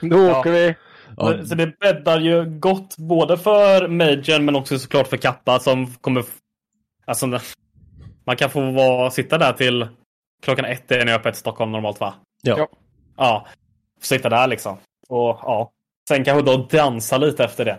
Då 0.00 0.16
Ja. 0.16 0.40
åker 0.40 0.50
vi. 0.50 0.74
Ja, 1.16 1.44
Så 1.44 1.54
det 1.54 1.78
bäddar 1.78 2.20
ju 2.20 2.44
gott 2.58 2.96
både 2.96 3.38
för 3.38 3.88
Majorn 3.88 4.44
men 4.44 4.56
också 4.56 4.78
såklart 4.78 5.06
för 5.08 5.16
Kappa 5.16 5.58
som 5.58 5.86
kommer... 5.86 6.24
Alltså, 7.06 7.26
man 8.26 8.36
kan 8.36 8.50
få 8.50 8.70
vara, 8.70 9.10
sitta 9.10 9.38
där 9.38 9.52
till 9.52 9.88
klockan 10.42 10.64
ett 10.64 10.92
är 10.92 11.04
ni 11.04 11.12
öppet 11.12 11.34
i 11.34 11.38
Stockholm 11.38 11.72
normalt 11.72 12.00
va? 12.00 12.14
ja. 12.42 12.68
Ja. 13.16 13.46
Sitta 14.00 14.28
där 14.28 14.46
liksom. 14.46 14.76
Och 15.08 15.38
ja. 15.42 15.70
Sen 16.08 16.24
kanske 16.24 16.52
då 16.52 16.66
dansa 16.70 17.18
lite 17.18 17.44
efter 17.44 17.64
det. 17.64 17.78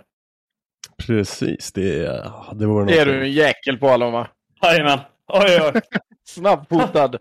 precis. 0.98 1.72
Det, 1.72 2.24
det 2.54 2.66
vore 2.66 2.86
Det 2.86 3.00
är 3.00 3.06
något. 3.06 3.16
du 3.16 3.22
en 3.22 3.32
jäkel 3.32 3.78
på 3.78 3.90
Alon 3.90 4.14
va? 4.14 4.28
Jajamän. 4.64 5.00
Oj, 5.28 5.62
oj. 5.74 5.82
Snabbfotad. 6.28 7.18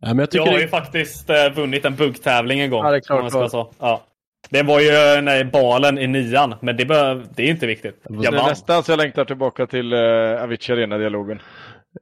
Ja, 0.00 0.14
men 0.14 0.18
jag 0.18 0.28
Jag 0.32 0.46
har 0.46 0.52
det, 0.52 0.62
ju 0.62 0.68
faktiskt 0.68 1.30
eh, 1.30 1.50
vunnit 1.54 1.84
en 1.84 1.96
buggtävling 1.96 2.60
en 2.60 2.70
gång. 2.70 2.84
Ja, 2.84 2.90
det 2.90 2.96
är 2.96 3.00
klart 3.00 3.32
man 3.32 3.50
så. 3.50 3.72
Ja. 3.78 4.02
Det 4.48 4.62
var 4.62 4.80
ju 4.80 5.20
nej, 5.20 5.44
balen 5.44 5.98
i 5.98 6.06
nian, 6.06 6.54
men 6.60 6.76
det, 6.76 6.84
bör, 6.84 7.24
det 7.34 7.42
är 7.42 7.50
inte 7.50 7.66
viktigt. 7.66 8.00
Jag 8.08 8.22
Det 8.22 8.38
är 8.38 8.48
nästan 8.48 8.82
så 8.82 8.92
jag 8.92 8.96
längtar 8.96 9.24
tillbaka 9.24 9.66
till 9.66 9.92
uh, 9.92 10.42
Avicii 10.42 10.72
Arena-dialogen 10.72 11.42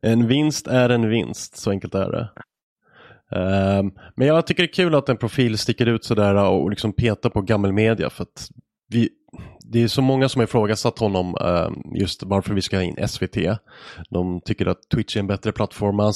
en 0.03 0.27
vinst 0.27 0.67
är 0.67 0.89
en 0.89 1.09
vinst, 1.09 1.57
så 1.57 1.71
enkelt 1.71 1.95
är 1.95 2.11
det. 2.11 2.31
Um, 3.31 3.93
men 4.17 4.27
jag 4.27 4.47
tycker 4.47 4.63
det 4.63 4.69
är 4.69 4.73
kul 4.73 4.95
att 4.95 5.09
en 5.09 5.17
profil 5.17 5.59
sticker 5.59 5.87
ut 5.87 6.05
sådär 6.05 6.35
och 6.35 6.71
liksom 6.71 6.93
petar 6.93 7.31
på 7.31 7.41
gammelmedia 7.41 8.11
för 8.11 8.23
att 8.23 8.49
vi, 8.89 9.09
det 9.61 9.83
är 9.83 9.89
så 9.89 10.03
många 10.03 10.29
som 10.29 10.41
har 10.41 10.45
ifrågasatt 10.45 10.99
honom 10.99 11.37
um, 11.41 11.83
just 11.95 12.23
varför 12.23 12.55
vi 12.55 12.63
ska 12.63 12.77
ha 12.77 12.83
in 12.83 13.09
SVT. 13.09 13.37
De 14.11 14.41
tycker 14.45 14.67
att 14.67 14.89
Twitch 14.95 15.17
är 15.17 15.21
en 15.21 15.27
bättre 15.27 15.53
plattform. 15.53 16.01
Och 16.01 16.15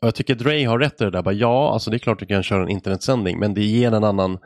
jag 0.00 0.14
tycker 0.14 0.34
Dre 0.34 0.64
har 0.64 0.78
rätt 0.78 1.00
i 1.00 1.04
det 1.04 1.10
där. 1.10 1.22
Bara, 1.22 1.34
ja, 1.34 1.72
alltså 1.72 1.90
det 1.90 1.96
är 1.96 1.98
klart 1.98 2.18
du 2.18 2.26
kan 2.26 2.42
köra 2.42 2.62
en 2.62 2.68
internetsändning 2.68 3.38
men 3.38 3.54
det 3.54 3.64
ger 3.64 3.92
en 3.92 4.04
annan 4.04 4.38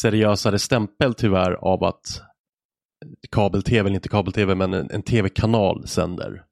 seriösare 0.00 0.58
stämpel 0.58 1.14
tyvärr 1.14 1.52
av 1.52 1.84
att 1.84 2.22
kabel-tv, 3.30 3.80
eller 3.80 3.94
inte 3.94 4.08
kabel-tv, 4.08 4.54
men 4.54 4.74
en, 4.74 4.90
en 4.90 5.02
tv-kanal 5.02 5.86
sänder. 5.86 6.42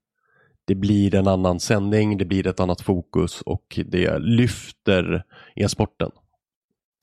Det 0.71 0.75
blir 0.75 1.15
en 1.15 1.27
annan 1.27 1.61
sändning, 1.61 2.19
det 2.19 2.25
blir 2.25 2.47
ett 2.47 2.61
annat 2.61 2.81
fokus 2.81 3.43
och 3.43 3.81
det 3.87 4.19
lyfter 4.19 5.23
e-sporten. 5.55 6.11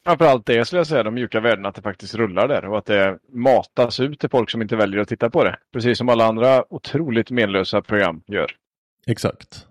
Framförallt 0.05 0.45
det 0.45 0.65
skulle 0.65 0.79
jag 0.79 0.87
säga, 0.87 1.03
de 1.03 1.13
mjuka 1.13 1.39
värdena, 1.39 1.69
att 1.69 1.75
det 1.75 1.81
faktiskt 1.81 2.15
rullar 2.15 2.47
där 2.47 2.65
och 2.65 2.77
att 2.77 2.85
det 2.85 3.17
matas 3.33 3.99
ut 3.99 4.19
till 4.19 4.29
folk 4.29 4.49
som 4.49 4.61
inte 4.61 4.75
väljer 4.75 5.01
att 5.01 5.07
titta 5.07 5.29
på 5.29 5.43
det. 5.43 5.57
Precis 5.73 5.97
som 5.97 6.09
alla 6.09 6.25
andra 6.25 6.73
otroligt 6.73 7.31
menlösa 7.31 7.81
program 7.81 8.21
gör. 8.27 8.51
Exakt. 9.07 9.65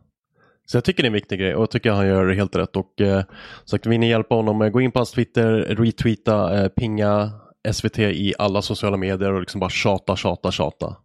Så 0.67 0.77
jag 0.77 0.85
tycker 0.85 1.03
det 1.03 1.07
är 1.07 1.11
en 1.11 1.13
viktig 1.13 1.39
grej 1.39 1.55
och 1.55 1.63
jag 1.63 1.71
tycker 1.71 1.91
han 1.91 2.07
gör 2.07 2.29
helt 2.29 2.57
rätt. 2.57 2.77
Och 2.77 3.01
eh, 3.01 3.25
sagt, 3.65 3.87
vill 3.87 4.01
ni 4.01 4.09
hjälpa 4.09 4.35
honom, 4.35 4.63
eh, 4.63 4.69
gå 4.69 4.81
in 4.81 4.93
på 4.93 4.99
hans 4.99 5.11
Twitter, 5.11 5.51
retweeta, 5.53 6.63
eh, 6.63 6.69
pinga 6.69 7.31
SVT 7.73 7.99
i 7.99 8.35
alla 8.39 8.63
sociala 8.63 8.97
medier 8.97 9.33
och 9.33 9.41
liksom 9.41 9.61
bara 9.61 9.71
tjata, 9.71 10.17
tjata, 10.17 10.51
tjata. 10.51 10.97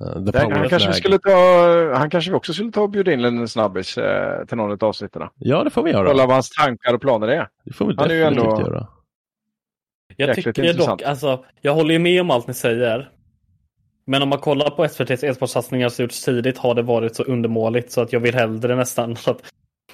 Eh, 0.00 0.12
the 0.12 0.18
Där, 0.20 0.32
power 0.44 0.56
han, 0.56 0.68
kanske 0.68 0.92
skulle 0.92 1.18
ta, 1.18 1.94
han 1.94 2.10
kanske 2.10 2.32
också 2.32 2.52
skulle 2.54 2.72
ta 2.72 2.80
och 2.80 2.90
bjuda 2.90 3.12
in 3.12 3.24
en 3.24 3.48
snabbis 3.48 3.98
eh, 3.98 4.44
till 4.46 4.56
någon 4.56 4.72
av 4.72 4.84
avsnitten. 4.84 5.28
Ja, 5.38 5.64
det 5.64 5.70
får 5.70 5.82
vi 5.82 5.90
göra. 5.90 6.06
Kolla 6.06 6.26
vad 6.26 6.34
hans 6.36 6.50
tankar 6.50 6.94
och 6.94 7.00
planer 7.00 7.28
är. 7.28 7.48
Det 7.64 7.72
får 7.72 7.86
vi 7.86 7.94
Han 7.98 8.08
definitivt 8.08 8.44
ändå- 8.44 8.60
göra. 8.60 8.86
Jag 10.16 10.34
tycker 10.34 10.52
dock, 10.52 10.64
intressant. 10.64 11.02
alltså, 11.02 11.44
jag 11.60 11.74
håller 11.74 11.92
ju 11.92 11.98
med 11.98 12.20
om 12.20 12.30
allt 12.30 12.46
ni 12.46 12.54
säger. 12.54 13.10
Men 14.04 14.22
om 14.22 14.28
man 14.28 14.38
kollar 14.38 14.70
på 14.70 14.84
SVTs 14.84 15.24
e-sportsatsningar 15.24 15.88
som 15.88 16.02
gjorts 16.02 16.24
tidigt 16.24 16.58
har 16.58 16.74
det 16.74 16.82
varit 16.82 17.16
så 17.16 17.22
undermåligt 17.22 17.92
så 17.92 18.00
att 18.00 18.12
jag 18.12 18.20
vill 18.20 18.34
hellre 18.34 18.76
nästan 18.76 19.12
att 19.26 19.42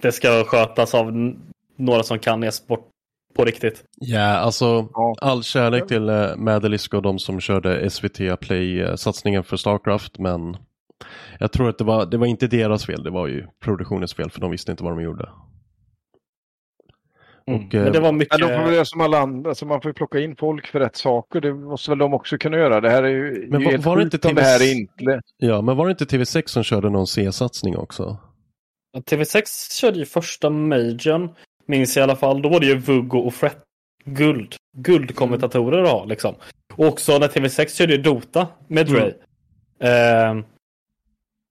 det 0.01 0.13
ska 0.13 0.45
skötas 0.45 0.95
av 0.95 1.35
några 1.77 2.03
som 2.03 2.19
kan 2.19 2.43
e-sport 2.45 2.89
på 3.37 3.45
riktigt. 3.45 3.85
Ja, 3.97 4.25
alltså 4.27 4.89
Ja. 4.93 5.15
all 5.21 5.43
kärlek 5.43 5.87
till 5.89 6.11
uh, 6.11 6.37
Madelisk 6.37 6.95
och 6.95 7.03
de 7.03 7.19
som 7.19 7.41
körde 7.41 7.91
SVT 7.91 8.19
Play-satsningen 8.41 9.45
för 9.45 9.57
Starcraft, 9.57 10.19
men 10.19 10.57
jag 11.41 11.53
tror 11.53 11.69
att 11.69 11.79
det 11.79 11.85
var, 11.85 12.07
det 12.07 12.17
var 12.19 12.27
inte 12.27 12.47
deras 12.47 12.87
fel, 12.87 13.03
det 13.03 13.11
var 13.11 13.27
ju 13.27 13.47
produktionens 13.65 14.15
fel, 14.15 14.31
för 14.31 14.41
de 14.41 14.51
visste 14.51 14.71
inte 14.71 14.85
vad 14.85 14.93
de 14.93 15.03
gjorde. 15.03 15.29
Och, 17.47 17.75
eh, 17.75 17.83
Men 17.85 17.93
det 17.93 18.01
var 18.01 18.13
mycket... 18.13 18.41
Men 18.41 18.49
de 18.49 18.57
får 18.57 18.65
väl 18.65 18.75
göra 18.75 18.85
som 18.85 19.01
alla 19.01 19.19
andra, 19.19 19.51
alltså 19.51 19.67
man 19.67 19.81
får 19.83 19.89
ju 19.89 19.93
plocka 19.95 20.19
in 20.21 20.37
folk 20.37 20.67
för 20.67 20.81
rätt 20.81 20.97
saker. 20.97 21.41
Det 21.41 21.55
måste 21.55 21.91
väl 21.91 21.99
de 21.99 22.15
också 22.15 22.39
kunna 22.39 22.57
göra. 22.57 22.81
Det 22.81 22.91
här 22.91 23.03
är 23.03 23.09
ju 23.09 23.47
Men 23.51 23.65
var- 23.65 23.71
helt 23.71 23.85
var 23.85 23.97
det 23.97 24.03
inte 24.03 24.29
om 24.29 24.35
det 24.35 24.41
TV 24.41 24.51
här 24.53 24.61
är 24.63 24.81
inte... 24.81 25.21
Ja, 25.37 25.63
men 25.63 25.77
var 25.77 25.85
det 25.87 25.91
inte 25.91 26.05
TV6 26.05 26.43
som 26.47 26.63
körde 26.63 26.91
någon 26.91 27.07
C-satsning 27.07 27.77
också? 27.77 28.19
TV6 29.11 29.43
körde 29.81 29.99
ju 29.99 30.05
första 30.05 30.51
majorn, 30.51 31.29
minns 31.69 31.97
jag 31.97 32.03
i 32.03 32.05
alla 32.05 32.17
fall. 32.17 32.43
Då 32.43 32.49
var 32.49 32.61
det 32.61 32.67
ju 32.67 32.75
Vuggo 32.79 33.19
och 33.19 33.35
Fret 33.35 33.59
guld. 34.05 34.55
Guldkommentatorer 34.77 36.03
att 36.03 36.09
liksom. 36.09 36.35
Och 36.75 36.87
också 36.87 37.19
när 37.19 37.29
TV6 37.29 37.77
körde 37.79 37.93
ju 37.93 38.03
Dota 38.03 38.47
med 38.69 38.87
Dre. 38.87 39.13
Eh, 39.81 40.37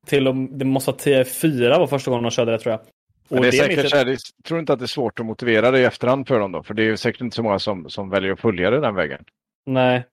till 0.05 0.27
och 0.27 0.35
det 0.35 0.65
måste 0.65 0.91
vara 0.91 0.99
TV4 0.99 1.79
var 1.79 1.87
första 1.87 2.11
gången 2.11 2.23
de 2.23 2.31
körde 2.31 2.51
det 2.51 2.57
tror 2.59 2.71
jag. 2.71 2.81
Och 3.29 3.41
det 3.41 3.47
är 3.47 3.51
säkert 3.51 3.89
så 3.89 3.95
jag- 3.97 4.17
tror 4.45 4.59
inte 4.59 4.73
att 4.73 4.79
det 4.79 4.85
är 4.85 4.87
svårt 4.87 5.19
att 5.19 5.25
motivera 5.25 5.71
det 5.71 5.79
i 5.79 5.83
efterhand 5.83 6.27
för 6.27 6.39
dem 6.39 6.51
då. 6.51 6.63
För 6.63 6.73
det 6.73 6.81
är 6.81 6.85
ju 6.85 6.97
säkert 6.97 7.21
inte 7.21 7.35
så 7.35 7.43
många 7.43 7.59
som, 7.59 7.89
som 7.89 8.09
väljer 8.09 8.31
att 8.31 8.39
följa 8.39 8.69
det 8.69 8.79
den 8.79 8.95
vägen. 8.95 9.23
Nej, 9.65 10.05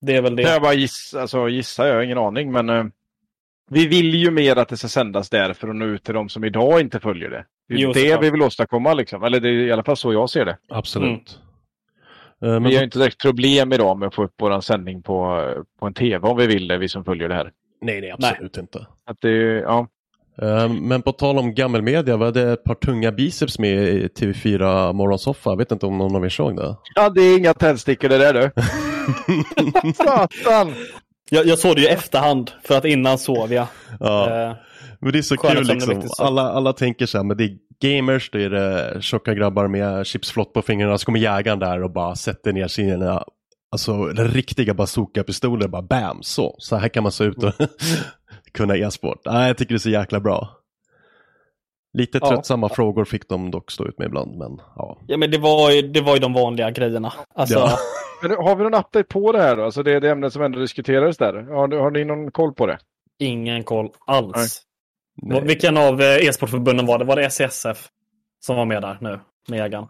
det 0.00 0.16
är 0.16 0.22
väl 0.22 0.36
Det 0.36 0.42
jag 0.42 0.62
bara 0.62 0.74
gissa, 0.74 1.20
alltså, 1.20 1.48
gissa, 1.48 1.88
jag 1.88 1.94
har 1.94 2.02
ingen 2.02 2.18
aning. 2.18 2.52
Men 2.52 2.68
eh, 2.68 2.84
vi 3.70 3.86
vill 3.88 4.14
ju 4.14 4.30
mer 4.30 4.56
att 4.56 4.68
det 4.68 4.76
ska 4.76 4.88
sändas 4.88 5.30
där 5.30 5.52
för 5.52 5.68
att 5.68 5.76
nå 5.76 5.84
ut 5.86 6.04
till 6.04 6.14
de 6.14 6.28
som 6.28 6.44
idag 6.44 6.80
inte 6.80 7.00
följer 7.00 7.30
det. 7.30 7.44
Det 7.68 7.74
är 7.74 7.78
Jo, 7.78 7.92
det 7.92 8.18
vi 8.20 8.30
vill 8.30 8.42
åstadkomma 8.42 8.94
liksom. 8.94 9.22
Eller 9.22 9.40
det 9.40 9.48
är 9.48 9.52
i 9.52 9.72
alla 9.72 9.84
fall 9.84 9.96
så 9.96 10.12
jag 10.12 10.30
ser 10.30 10.44
det. 10.44 10.56
Absolut. 10.68 11.38
Mm. 12.42 12.54
Eh, 12.54 12.60
men 12.60 12.70
Vi 12.70 12.76
har 12.76 12.84
inte 12.84 12.98
direkt 12.98 13.22
problem 13.22 13.72
idag 13.72 13.98
med 13.98 14.06
att 14.06 14.14
få 14.14 14.24
upp 14.24 14.34
vår 14.38 14.60
sändning 14.60 15.02
på, 15.02 15.48
på 15.80 15.86
en 15.86 15.94
tv 15.94 16.28
om 16.28 16.36
vi 16.36 16.46
vill 16.46 16.68
det, 16.68 16.78
vi 16.78 16.88
som 16.88 17.04
följer 17.04 17.28
det 17.28 17.34
här. 17.34 17.50
Nej, 17.80 18.00
nej, 18.00 18.10
absolut 18.10 18.56
inte. 18.56 18.86
Att 19.06 19.20
det, 19.20 19.30
ja. 19.60 19.86
Eh, 20.42 20.68
Men 20.68 21.02
på 21.02 21.12
tal 21.12 21.38
om 21.38 21.54
gammelmedia, 21.54 22.16
var 22.16 22.32
det 22.32 22.52
ett 22.52 22.64
par 22.64 22.74
tunga 22.74 23.12
biceps 23.12 23.58
med 23.58 23.88
i 23.88 24.06
TV4 24.06 24.92
Morgonsoffa? 24.92 25.50
Jag 25.50 25.56
vet 25.56 25.72
inte 25.72 25.86
om 25.86 25.98
någon 25.98 26.16
av 26.16 26.24
er 26.24 26.28
såg 26.28 26.56
det? 26.56 26.76
ja, 26.94 27.08
det 27.10 27.20
är 27.20 27.38
inga 27.38 27.54
tändstickor 27.54 28.08
det 28.08 28.18
där 28.18 28.34
du. 28.34 28.50
Satan! 29.94 30.74
Jag, 31.30 31.46
jag 31.46 31.58
såg 31.58 31.76
det 31.76 31.80
ju 31.82 31.88
i 31.88 31.90
efterhand 31.90 32.50
för 32.62 32.78
att 32.78 32.84
innan 32.84 33.18
sov 33.18 33.52
jag. 33.52 33.66
Ja. 34.00 34.48
Eh, 34.48 34.56
Men 35.04 35.12
det 35.12 35.18
är 35.18 35.22
så 35.22 35.36
Sköna 35.36 35.54
kul 35.54 35.66
liksom. 35.88 36.10
Alla, 36.26 36.42
alla 36.42 36.72
tänker 36.72 37.06
så 37.06 37.18
här, 37.18 37.24
men 37.24 37.36
det 37.36 37.44
är 37.44 37.58
gamers, 37.80 38.30
det 38.30 38.44
är 38.44 38.50
det 38.50 39.02
tjocka 39.02 39.34
grabbar 39.34 39.68
med 39.68 40.06
chipsflott 40.06 40.52
på 40.52 40.62
fingrarna. 40.62 40.98
Så 40.98 41.06
kommer 41.06 41.18
jägaren 41.18 41.58
där 41.58 41.82
och 41.82 41.90
bara 41.90 42.14
sätter 42.14 42.52
ner 42.52 42.68
sina 42.68 43.24
alltså, 43.72 44.06
riktiga 44.08 44.74
bazookapistoler. 44.74 45.68
Bara 45.68 45.82
bam, 45.82 46.22
så. 46.22 46.54
Så 46.58 46.76
här 46.76 46.88
kan 46.88 47.02
man 47.02 47.12
se 47.12 47.24
ut 47.24 47.42
och 47.42 47.52
kunna 48.52 48.76
e-sport. 48.76 49.18
Nej, 49.24 49.46
jag 49.46 49.56
tycker 49.58 49.74
det 49.74 49.76
är 49.76 49.78
så 49.78 49.90
jäkla 49.90 50.20
bra. 50.20 50.48
Lite 51.98 52.18
Ja. 52.22 52.28
tröttsamma 52.28 52.68
frågor 52.68 53.04
fick 53.04 53.28
de 53.28 53.50
dock 53.50 53.70
stå 53.70 53.86
ut 53.86 53.98
med 53.98 54.06
ibland, 54.06 54.36
men 54.38 54.60
ja. 54.76 54.98
ja 55.06 55.16
men 55.16 55.30
det 55.30 55.38
var, 55.38 55.70
ju, 55.70 55.82
det 55.82 56.00
var 56.00 56.14
ju 56.14 56.20
de 56.20 56.32
vanliga 56.32 56.70
grejerna. 56.70 57.12
Alltså, 57.34 57.58
Ja. 57.58 57.78
Men 58.22 58.30
har 58.30 58.56
vi 58.56 58.62
någon 58.62 58.74
update 58.74 59.04
på 59.04 59.32
det 59.32 59.42
här 59.42 59.56
då? 59.56 59.64
Alltså 59.64 59.82
det 59.82 59.92
är 59.92 60.00
det 60.00 60.10
ämnet 60.10 60.32
som 60.32 60.42
ändå 60.42 60.58
diskuterades 60.58 61.16
där. 61.18 61.34
Har, 61.34 61.68
ni- 61.68 61.76
har 61.76 61.90
ni 61.90 62.04
någon 62.04 62.30
koll 62.30 62.52
på 62.54 62.66
det? 62.66 62.78
ingen 63.18 63.64
koll 63.64 63.90
alls. 64.06 64.32
Nej. 64.36 64.46
Vilken 65.42 65.76
av 65.76 66.00
eh, 66.00 66.26
e-sportförbunden 66.26 66.86
var 66.86 66.98
det? 66.98 67.04
Var 67.04 67.16
det 67.16 67.24
SCSF 67.30 67.88
som 68.40 68.56
var 68.56 68.64
med 68.64 68.82
där 68.82 68.98
nu? 69.00 69.20
Med 69.48 69.60
ägaren? 69.66 69.86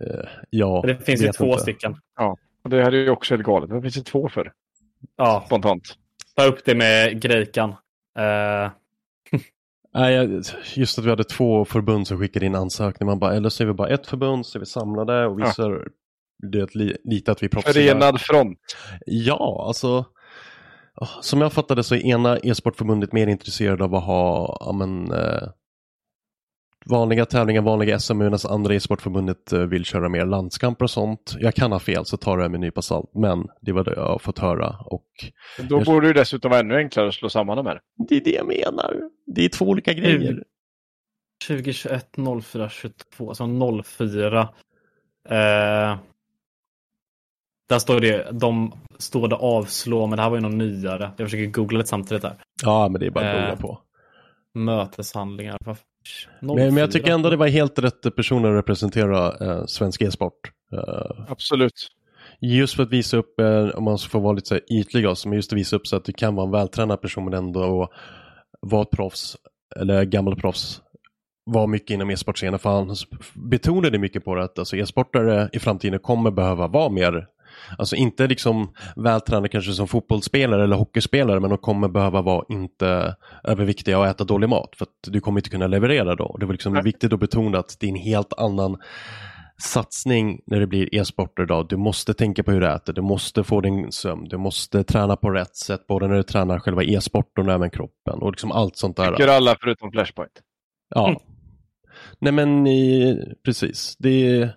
Eh, 0.00 0.28
ja, 0.50 0.82
Det 0.86 1.04
finns 1.06 1.22
ju 1.22 1.32
två 1.32 1.46
inte. 1.50 1.62
stycken. 1.62 1.96
Och 2.64 2.70
det 2.70 2.82
här 2.84 2.92
är 2.92 2.96
ju 2.96 3.10
också 3.10 3.34
helt 3.34 3.46
galet. 3.46 3.70
Vad 3.70 3.82
finns 3.82 3.94
det 3.94 4.02
två 4.02 4.28
för? 4.28 4.52
Ja, 5.16 5.42
Spontant. 5.46 5.82
ta 6.36 6.44
upp 6.44 6.64
det 6.64 6.74
med 6.74 7.20
Grejkan. 7.22 7.70
Eh, 8.18 8.70
Nej, 9.94 10.14
jag- 10.14 10.42
just 10.74 10.98
att 10.98 11.04
vi 11.04 11.10
hade 11.10 11.24
två 11.24 11.64
förbund 11.64 12.06
som 12.08 12.18
skickade 12.18 12.46
in 12.46 12.54
ansökningar. 12.54 13.10
Man 13.10 13.18
bara, 13.18 13.34
eller 13.34 13.48
så 13.48 13.62
är 13.62 13.66
vi 13.66 13.72
bara 13.72 13.88
ett 13.88 14.06
förbund, 14.06 14.46
så 14.46 14.58
är 14.58 14.60
vi 14.60 14.66
samlade 14.66 15.26
och 15.26 15.38
visar 15.40 15.88
det 16.52 16.58
är 16.60 16.78
li, 16.78 16.96
lite 17.04 17.32
att 17.32 17.42
vi 17.42 17.46
är 17.46 17.50
proffsiga. 17.50 17.72
Förenad 17.92 18.20
front. 18.20 18.58
Ja, 19.06 19.64
alltså 19.68 20.04
som 21.20 21.40
jag 21.40 21.52
fattade 21.52 21.82
så 21.82 21.94
är 21.94 22.06
ena 22.06 22.38
e-sportförbundet 22.38 23.12
mer 23.12 23.26
intresserade 23.26 23.84
av 23.84 23.94
att 23.94 24.04
ha 24.04 24.56
ja, 24.60 24.72
men, 24.72 25.12
eh, 25.12 25.48
vanliga 26.86 27.26
tävlingar, 27.26 27.62
vanliga 27.62 27.98
SM 27.98 28.18
medan 28.18 28.38
andra 28.48 28.74
e-sportförbundet 28.74 29.52
eh, 29.52 29.60
vill 29.60 29.84
köra 29.84 30.08
mer 30.08 30.26
landskamper 30.26 30.84
och 30.84 30.90
sånt. 30.90 31.36
Jag 31.38 31.54
kan 31.54 31.72
ha 31.72 31.78
fel 31.78 32.04
så 32.04 32.16
tar 32.16 32.38
det 32.38 32.48
med 32.48 32.54
en 32.54 32.60
nypa 32.60 32.82
salt, 32.82 33.10
men 33.14 33.46
det 33.60 33.72
var 33.72 33.84
det 33.84 33.94
jag 33.94 34.06
har 34.06 34.18
fått 34.18 34.38
höra. 34.38 34.76
Och 34.84 35.06
Då 35.68 35.80
borde 35.80 36.06
det 36.06 36.12
dessutom 36.12 36.50
vara 36.50 36.60
ännu 36.60 36.76
enklare 36.76 37.08
att 37.08 37.14
slå 37.14 37.28
samman 37.28 37.56
de 37.56 37.66
här. 37.66 37.80
det 38.08 38.16
är 38.16 38.24
det 38.24 38.30
jag 38.30 38.46
menar. 38.46 38.96
Det 39.26 39.44
är 39.44 39.48
två 39.48 39.64
olika 39.64 39.92
grejer. 39.92 40.42
2021 41.48 42.16
04 42.42 42.68
22, 42.68 43.28
alltså 43.28 43.46
04. 43.84 44.48
Eh, 45.28 45.98
där 47.68 47.78
står 47.78 48.00
det, 48.00 48.28
de 48.32 48.72
står 48.98 49.28
det 49.28 49.36
avslå, 49.36 50.06
men 50.06 50.16
det 50.16 50.22
här 50.22 50.30
var 50.30 50.36
ju 50.36 50.42
någon 50.42 50.58
nyare. 50.58 51.10
Jag 51.16 51.26
försöker 51.26 51.46
googla 51.46 51.78
lite 51.78 51.88
samtidigt 51.88 52.24
här. 52.24 52.36
Ja, 52.62 52.88
men 52.88 53.00
det 53.00 53.06
är 53.06 53.10
bara 53.10 53.30
att 53.30 53.36
Eh, 53.36 53.40
googla 53.40 53.56
på. 53.56 53.78
Möteshandlingar. 54.54 55.58
Men, 56.40 56.54
men 56.54 56.64
jag 56.64 56.74
04. 56.74 56.86
tycker 56.88 57.12
ändå 57.12 57.30
det 57.30 57.36
var 57.36 57.46
helt 57.46 57.78
rätt 57.78 58.16
personer 58.16 58.50
att 58.50 58.58
representera 58.58 59.46
eh, 59.46 59.66
svensk 59.66 60.02
e-sport. 60.02 60.50
Eh, 60.72 61.24
Absolut. 61.28 61.90
Just 62.40 62.76
för 62.76 62.82
att 62.82 62.90
visa 62.90 63.16
upp, 63.16 63.40
eh, 63.40 63.68
om 63.68 63.84
man 63.84 63.98
får 63.98 64.20
vara 64.20 64.32
lite 64.32 64.48
så 64.48 64.54
här 64.54 64.72
ytlig 64.72 65.08
också, 65.08 65.28
men 65.28 65.36
just 65.36 65.52
att 65.52 65.58
visa 65.58 65.76
upp 65.76 65.86
så 65.86 65.96
att 65.96 66.04
du 66.04 66.12
kan 66.12 66.34
vara 66.34 66.46
en 66.46 66.52
vältränad 66.52 67.00
person 67.00 67.24
men 67.24 67.34
ändå 67.34 67.88
vara 68.60 68.82
ett 68.82 68.90
proffs, 68.90 69.36
eller 69.76 70.04
gammal 70.04 70.36
proffs, 70.36 70.80
var 71.44 71.66
mycket 71.66 71.90
inom 71.90 72.10
e-sportscenen. 72.10 72.58
För 72.58 72.70
han 72.70 72.96
betonade 73.34 73.98
mycket 73.98 74.24
på 74.24 74.34
det 74.34 74.44
att 74.44 74.58
alltså, 74.58 74.76
e-sportare 74.76 75.48
i 75.52 75.58
framtiden 75.58 76.00
kommer 76.00 76.30
behöva 76.30 76.68
vara 76.68 76.88
mer, 76.90 77.26
alltså 77.78 77.96
inte 77.96 78.26
liksom 78.26 78.72
vältränade 78.96 79.48
kanske 79.48 79.72
som 79.72 79.88
fotbollsspelare 79.88 80.64
eller 80.64 80.76
hockeyspelare, 80.76 81.40
men 81.40 81.50
de 81.50 81.58
kommer 81.58 81.88
behöva 81.88 82.22
vara 82.22 82.44
inte 82.48 83.16
överviktiga 83.44 83.98
och 83.98 84.06
äta 84.06 84.24
dålig 84.24 84.48
mat. 84.48 84.76
För 84.76 84.84
att 84.84 85.12
du 85.12 85.20
kommer 85.20 85.40
inte 85.40 85.50
kunna 85.50 85.66
leverera 85.66 86.14
då. 86.14 86.36
Det 86.40 86.46
var 86.46 86.52
liksom 86.52 86.72
Nej. 86.72 86.82
viktigt 86.82 87.12
att 87.12 87.20
betona 87.20 87.58
att 87.58 87.76
det 87.80 87.86
är 87.86 87.90
en 87.90 87.96
helt 87.96 88.32
annan 88.32 88.76
satsning 89.58 90.40
när 90.46 90.60
det 90.60 90.66
blir 90.66 90.94
e-sporter 90.94 91.42
idag. 91.42 91.66
Du 91.68 91.76
måste 91.76 92.14
tänka 92.14 92.42
på 92.42 92.52
hur 92.52 92.60
du 92.60 92.68
äter, 92.72 92.92
du 92.92 93.02
måste 93.02 93.44
få 93.44 93.60
din 93.60 93.92
sömn, 93.92 94.24
du 94.28 94.36
måste 94.36 94.84
träna 94.84 95.16
på 95.16 95.30
rätt 95.30 95.56
sätt, 95.56 95.86
både 95.86 96.08
när 96.08 96.16
du 96.16 96.22
tränar 96.22 96.58
själva 96.58 96.84
e-sporten 96.84 97.48
och 97.48 97.54
även 97.54 97.70
kroppen 97.70 98.18
och 98.18 98.30
liksom 98.30 98.52
allt 98.52 98.76
sånt 98.76 98.96
där. 98.96 99.10
Tycker 99.10 99.28
alla 99.28 99.56
förutom 99.60 99.92
Flashpoint. 99.92 100.42
Ja. 100.94 101.20
Nej 102.18 102.32
men 102.32 102.66
i, 102.66 103.18
precis, 103.44 103.96
det 103.98 104.50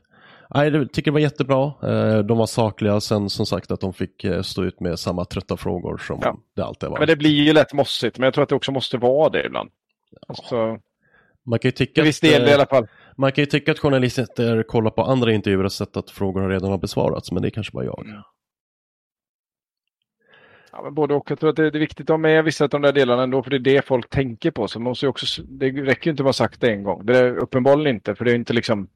Nej, 0.55 0.69
jag 0.69 0.93
tycker 0.93 1.11
det 1.11 1.13
var 1.13 1.19
jättebra. 1.19 1.63
Eh, 1.83 2.19
De 2.19 2.37
var 2.37 2.45
sakliga. 2.45 2.99
Sen 3.01 3.29
som 3.29 3.45
sagt 3.45 3.71
att 3.71 3.79
de 3.81 3.93
fick 3.93 4.23
eh, 4.23 4.41
stå 4.41 4.63
ut 4.63 4.79
med 4.79 4.99
samma 4.99 5.25
trötta 5.25 5.57
frågor 5.57 5.97
som 5.97 6.19
Ja. 6.21 6.37
det 6.55 6.61
alltid 6.63 6.89
var. 6.89 6.99
Men 6.99 7.07
det 7.07 7.15
blir 7.15 7.29
ju 7.43 7.53
lätt 7.53 7.73
mossigt, 7.73 8.17
men 8.17 8.25
jag 8.25 8.33
tror 8.33 8.43
att 8.43 8.49
det 8.49 8.55
också 8.55 8.71
måste 8.71 8.97
vara 8.97 9.29
det 9.29 9.45
ibland. 9.45 9.69
Alltså, 10.27 10.77
Man 11.45 11.59
kan 11.59 11.67
ju 11.69 11.71
tycka 11.71 12.03
viss 12.03 12.23
att, 12.23 12.29
del 12.29 12.41
i 12.43 12.49
eh, 12.49 12.53
alla 12.55 12.65
fall. 12.65 12.87
man 13.17 13.31
kan 13.31 13.41
ju 13.41 13.45
tycka 13.45 13.71
att 13.71 13.79
journalister 13.79 14.63
kollar 14.63 14.91
på 14.91 15.01
andra 15.03 15.31
intervjuer 15.33 15.63
och 15.63 15.71
sett 15.71 15.97
att 15.97 16.09
frågor 16.09 16.49
redan 16.49 16.71
har 16.71 16.77
besvarats, 16.77 17.31
men 17.31 17.41
det 17.41 17.47
är 17.47 17.51
kanske 17.51 17.73
bara 17.73 17.85
jag. 17.85 18.05
Ja, 20.71 20.81
men 20.83 20.93
både 20.93 21.13
och. 21.13 21.31
Jag 21.31 21.39
tror 21.39 21.49
att 21.49 21.55
det 21.55 21.65
är 21.65 21.71
viktigt 21.71 22.09
att 22.09 22.13
ha 22.13 22.17
med 22.17 22.43
vissa 22.43 22.63
av 22.63 22.69
de 22.69 22.81
där 22.81 22.91
delarna 22.93 23.23
ändå, 23.23 23.43
för 23.43 23.49
det 23.49 23.55
är 23.57 23.75
det 23.75 23.85
folk 23.85 24.09
tänker 24.09 24.51
på. 24.51 24.67
Så 24.67 24.79
man 24.79 24.83
måste 24.89 25.07
också, 25.07 25.41
det 25.43 25.65
räcker 25.71 26.07
ju 26.07 26.11
inte 26.11 26.23
att 26.23 26.27
ha 26.27 26.33
sagt 26.33 26.61
det 26.61 26.71
en 26.71 26.83
gång. 26.83 27.05
Det 27.05 27.17
är 27.17 27.37
uppenbarligen 27.37 27.95
inte, 27.95 28.15
för 28.15 28.25
det 28.25 28.31
är 28.31 28.35
inte 28.35 28.53
liksom... 28.53 28.87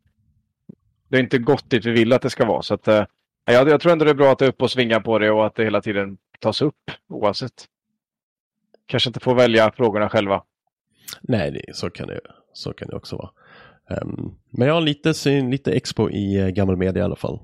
Det 1.14 1.18
är 1.18 1.22
inte 1.22 1.38
gått 1.38 1.70
dit 1.70 1.86
vi 1.86 1.91
vill 1.91 2.14
att 2.14 2.22
det 2.22 2.30
ska 2.30 2.45
vara. 2.45 2.61
Så 2.61 2.74
att, 2.74 2.88
eh, 2.88 3.05
jag, 3.45 3.70
jag 3.70 3.82
tror 3.82 3.91
ändå 3.91 4.05
det 4.05 4.11
är 4.11 4.16
bra 4.16 4.32
att 4.32 4.39
det 4.39 4.45
är 4.45 4.49
upp 4.49 4.61
och 4.61 4.72
svinga 4.72 4.99
på 4.99 5.20
det 5.20 5.32
och 5.32 5.45
att 5.45 5.55
det 5.55 5.64
hela 5.64 5.82
tiden 5.82 6.18
tas 6.39 6.61
upp 6.61 6.91
oavsett. 7.09 7.66
Kanske 8.86 9.09
inte 9.09 9.20
får 9.20 9.36
välja 9.36 9.72
frågorna 9.72 10.09
själva. 10.09 10.43
Nej, 11.22 11.66
så, 11.74 11.89
kan 11.89 12.07
det, 12.07 12.20
så 12.53 12.74
kan 12.74 12.88
det 12.88 12.95
också 12.95 13.16
vara. 13.16 13.30
Ehm, 13.89 14.32
men 14.49 14.68
jag 14.68 14.74
har 14.76 14.82
lite, 14.82 15.14
syn- 15.14 15.51
lite 15.51 15.72
expo 15.72 16.09
i 16.09 16.41
uh, 16.41 16.49
gammal 16.49 16.78
media 16.78 17.01
i 17.01 17.05
alla 17.05 17.16
fall. 17.16 17.39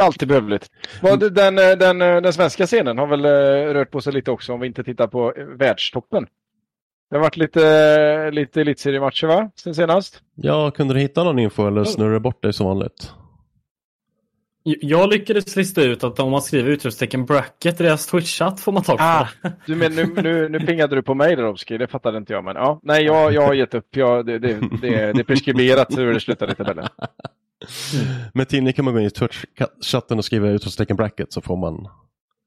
Alltid 0.00 0.28
behövligt. 0.28 0.70
Vad, 1.02 1.34
den, 1.34 1.58
eh, 1.58 1.70
den, 1.70 2.02
eh, 2.02 2.20
den 2.20 2.32
svenska 2.32 2.66
scenen 2.66 2.98
har 2.98 3.06
väl 3.06 3.24
eh, 3.24 3.74
rört 3.74 3.90
på 3.90 4.00
sig 4.00 4.12
lite 4.12 4.30
också 4.30 4.52
om 4.52 4.60
vi 4.60 4.66
inte 4.66 4.84
tittar 4.84 5.06
på 5.06 5.34
eh, 5.34 5.44
världstoppen. 5.44 6.26
Det 7.14 7.18
har 7.18 7.22
varit 7.22 7.36
lite, 7.36 8.30
lite 8.30 8.60
elitseriematcher 8.60 9.26
va? 9.26 9.50
Sen 9.56 9.74
senast? 9.74 10.22
Ja, 10.34 10.70
kunde 10.70 10.94
du 10.94 11.00
hitta 11.00 11.24
någon 11.24 11.38
info 11.38 11.66
eller 11.66 11.84
snurrar 11.84 12.12
det 12.12 12.20
bort 12.20 12.42
dig 12.42 12.52
som 12.52 12.66
vanligt? 12.66 13.12
Jag 14.62 15.10
lyckades 15.10 15.56
lista 15.56 15.82
ut 15.82 16.04
att 16.04 16.20
om 16.20 16.30
man 16.30 16.42
skriver 16.42 16.70
utropstecken 16.70 17.24
bracket 17.24 17.80
i 17.80 17.84
deras 17.84 18.12
Twitch-chatt 18.12 18.56
får 18.60 18.72
man 18.72 18.82
tag 18.82 18.98
på 18.98 19.04
Ah, 19.04 19.28
det. 19.42 19.52
du 19.66 19.74
men, 19.76 19.92
nu, 19.94 20.14
nu, 20.22 20.48
nu 20.48 20.60
pingade 20.60 20.96
du 20.96 21.02
på 21.02 21.14
mig 21.14 21.36
Darovski, 21.36 21.78
det 21.78 21.86
fattade 21.86 22.18
inte 22.18 22.32
jag. 22.32 22.44
Men 22.44 22.56
ja, 22.56 22.80
nej, 22.82 23.04
jag, 23.04 23.32
jag 23.32 23.42
har 23.42 23.54
gett 23.54 23.74
upp. 23.74 23.96
Jag, 23.96 24.26
det, 24.26 24.38
det, 24.38 24.54
det, 24.54 25.12
det 25.12 25.20
är 25.20 25.24
preskriberat 25.24 25.98
hur 25.98 26.14
det 26.14 26.20
slutar 26.20 26.52
i 26.52 26.54
tabellen. 26.54 26.88
Med 28.34 28.48
tidning 28.48 28.72
kan 28.72 28.84
man 28.84 28.94
gå 28.94 29.00
in 29.00 29.06
i 29.06 29.10
Twitch-chatten 29.10 30.18
och 30.18 30.24
skriva 30.24 30.48
utropstecken 30.48 30.96
bracket 30.96 31.32
så 31.32 31.40
får 31.40 31.56
man... 31.56 31.88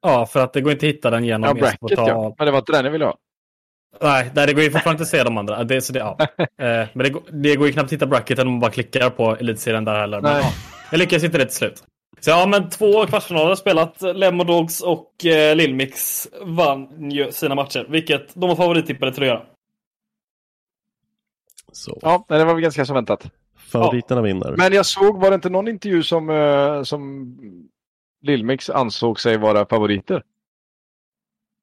Ja, 0.02 0.26
för 0.26 0.40
att 0.40 0.54
det 0.54 0.62
går 0.62 0.72
inte 0.72 0.86
att 0.86 0.94
hitta 0.94 1.10
den 1.10 1.24
genom 1.24 1.48
Ja, 1.48 1.54
bracket 1.54 1.98
ja. 2.08 2.36
Men 2.38 2.46
det 2.46 2.52
var 2.52 2.60
inte 2.60 2.72
den 2.72 2.86
jag 2.86 2.92
ville 2.92 3.06
ha. 3.06 3.18
Nej, 4.02 4.32
nej, 4.36 4.48
det 4.48 4.54
går 4.54 4.64
ju 4.64 4.72
fortfarande 4.72 4.96
inte 4.96 5.04
att 5.04 5.10
se 5.10 5.24
de 5.24 5.38
andra. 5.38 5.64
Det, 5.64 5.82
så 5.82 5.94
det, 5.94 6.00
ja. 6.00 6.18
eh, 6.40 6.88
men 6.94 7.04
det, 7.04 7.10
går- 7.10 7.24
det 7.32 7.56
går 7.56 7.68
ju 7.68 7.74
knappt 7.74 7.86
att 7.86 7.92
hitta 7.94 8.06
bracketen 8.08 8.48
om 8.48 8.54
man 8.54 8.60
bara 8.60 8.72
klickar 8.72 9.10
på 9.10 9.36
elitserien 9.36 9.86
där 9.86 10.00
heller. 10.00 10.22
Men, 10.22 10.34
Nej. 10.34 10.42
ja, 10.44 10.52
jag 10.92 10.98
lyckades 11.00 11.24
inte 11.24 11.38
det 11.38 11.46
till 11.46 11.56
slut. 11.56 11.84
Så 12.20 12.30
ja, 12.30 12.46
men 12.48 12.70
två 12.70 13.06
kvartsfinaler 13.06 13.48
har 13.48 13.56
spelat. 13.56 14.02
Lemon 14.02 14.48
Dogs 14.48 14.82
och 14.82 15.26
eh, 15.26 15.56
Lillmix 15.56 16.28
vann 16.42 17.12
ju 17.12 17.32
sina 17.32 17.56
matcher. 17.56 17.86
Vilket 17.90 18.34
de 18.36 18.50
var 18.50 18.56
favorittippade 18.56 19.12
till 19.14 19.24
att 19.24 19.28
göra. 19.28 19.42
Så. 21.72 22.00
Ja, 22.02 22.26
det 22.28 22.46
var 22.46 22.54
väl 22.54 22.64
ganska 22.64 22.86
så 22.86 22.94
väntat. 22.94 23.30
Favoriterna 23.58 24.22
vinner. 24.22 24.56
Men 24.58 24.74
jag 24.74 24.86
såg, 24.86 25.22
var 25.22 25.30
det 25.30 25.36
inte 25.36 25.50
någon 25.50 25.68
intervju 25.68 26.04
som, 26.04 26.30
eh, 26.30 26.84
som 26.84 27.36
Lillmix 28.22 28.70
ansåg 28.70 29.20
sig 29.20 29.38
vara 29.38 29.66
favoriter? 29.66 30.24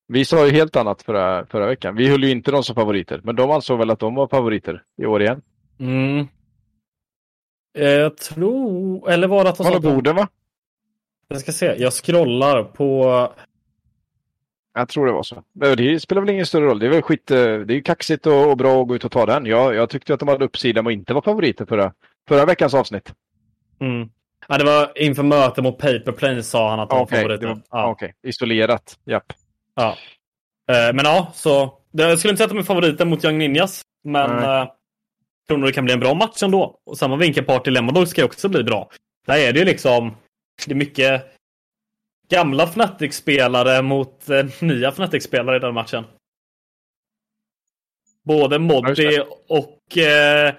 Vi 0.06 0.24
sa 0.24 0.46
ju 0.46 0.52
helt 0.52 0.76
annat 0.76 1.02
förra, 1.02 1.46
förra 1.46 1.66
veckan. 1.66 1.96
Vi 1.96 2.08
höll 2.08 2.24
ju 2.24 2.30
inte 2.30 2.50
dem 2.50 2.62
som 2.62 2.74
favoriter, 2.74 3.20
men 3.24 3.36
de 3.36 3.50
ansåg 3.50 3.78
väl 3.78 3.90
att 3.90 3.98
de 3.98 4.14
var 4.14 4.28
favoriter 4.28 4.82
i 4.96 5.06
år 5.06 5.22
igen. 5.22 5.42
Mm. 5.80 6.26
Jag 7.72 8.16
tror... 8.16 9.10
Eller 9.10 9.28
var 9.28 9.44
det 9.44 9.50
att 9.50 9.56
de 9.56 9.64
Var 9.64 9.72
sa 9.72 9.80
borden 9.80 10.16
va? 10.16 10.28
Jag 11.28 11.40
ska 11.40 11.52
se. 11.52 11.74
Jag 11.78 11.92
scrollar 11.92 12.62
på... 12.64 13.28
Jag 14.74 14.88
tror 14.88 15.06
det 15.06 15.12
var 15.12 15.22
så. 15.22 15.42
Det 15.52 16.00
spelar 16.00 16.22
väl 16.22 16.30
ingen 16.30 16.46
större 16.46 16.64
roll. 16.64 16.78
Det 16.78 16.86
är 16.86 16.90
väl 16.90 17.02
skit, 17.02 17.30
eh, 17.30 17.36
det 17.36 17.72
är 17.72 17.76
ju 17.76 17.82
kaxigt 17.82 18.26
och, 18.26 18.50
och 18.50 18.56
bra 18.56 18.82
att 18.82 18.88
gå 18.88 18.94
ut 18.96 19.04
och 19.04 19.12
ta 19.12 19.26
den. 19.26 19.46
Jag, 19.46 19.74
jag 19.74 19.90
tyckte 19.90 20.14
att 20.14 20.20
de 20.20 20.28
hade 20.28 20.44
uppsida 20.44 20.82
med 20.82 20.90
att 20.90 20.94
inte 20.94 21.14
vara 21.14 21.24
favoriter 21.24 21.64
förra, 21.66 21.92
förra 22.28 22.44
veckans 22.44 22.74
avsnitt. 22.74 23.14
Mm. 23.80 24.08
Ja, 24.48 24.58
det 24.58 24.64
var 24.64 24.92
inför 24.98 25.22
mötet 25.22 25.64
mot 25.64 25.78
Paperplane 25.78 26.42
sa 26.42 26.70
han 26.70 26.80
att 26.80 26.90
de 26.90 26.96
var 26.98 27.04
Okej, 27.04 27.22
favoriter. 27.22 27.46
var- 27.46 27.60
ja. 27.70 27.90
okej. 27.90 28.14
isolerat. 28.22 28.98
Japp. 29.04 29.32
Ja. 29.74 29.96
Eh, 30.70 30.94
men 30.94 31.04
ja, 31.04 31.32
så 31.34 31.78
jag 31.90 32.18
skulle 32.18 32.30
inte 32.30 32.38
säga 32.38 32.44
att 32.44 32.52
de 32.52 32.58
är 32.58 32.62
favoriter 32.62 33.04
mot 33.04 33.24
Young 33.24 33.38
Ninjas. 33.38 33.82
Men 34.04 34.30
Nej. 34.30 34.60
eh, 34.60 34.68
tror 35.48 35.58
nog 35.58 35.68
det 35.68 35.72
kan 35.72 35.84
bli 35.84 35.94
en 35.94 36.00
bra 36.00 36.14
match 36.14 36.42
ändå. 36.42 36.80
Och 36.86 36.98
samma 36.98 37.16
vinkelpart 37.16 37.66
i 37.66 37.70
Lemon 37.70 38.06
ska 38.06 38.24
också 38.24 38.48
bli 38.48 38.64
bra. 38.64 38.90
Där 39.26 39.38
är 39.38 39.52
det 39.52 39.58
ju 39.58 39.64
liksom 39.64 40.16
det 40.66 40.72
är 40.72 40.76
mycket 40.76 41.24
gamla 42.28 42.62
Fnatic-spelare 42.66 43.82
mot 43.82 44.30
eh, 44.30 44.46
nya 44.60 44.88
Fnatic-spelare 44.88 45.56
i 45.56 45.60
den 45.60 45.74
matchen. 45.74 46.04
Både 48.22 48.58
Moddy 48.58 49.20
och 49.48 49.98
eh, 49.98 50.54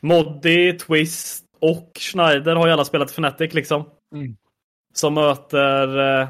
Moddy, 0.00 0.72
Twist 0.78 1.44
och 1.60 1.92
Schneider 1.98 2.56
har 2.56 2.66
ju 2.66 2.72
alla 2.72 2.84
spelat 2.84 3.10
Fnatic 3.10 3.54
liksom. 3.54 3.90
Mm. 4.14 4.36
Som 4.94 5.14
möter 5.14 6.20
eh, 6.20 6.28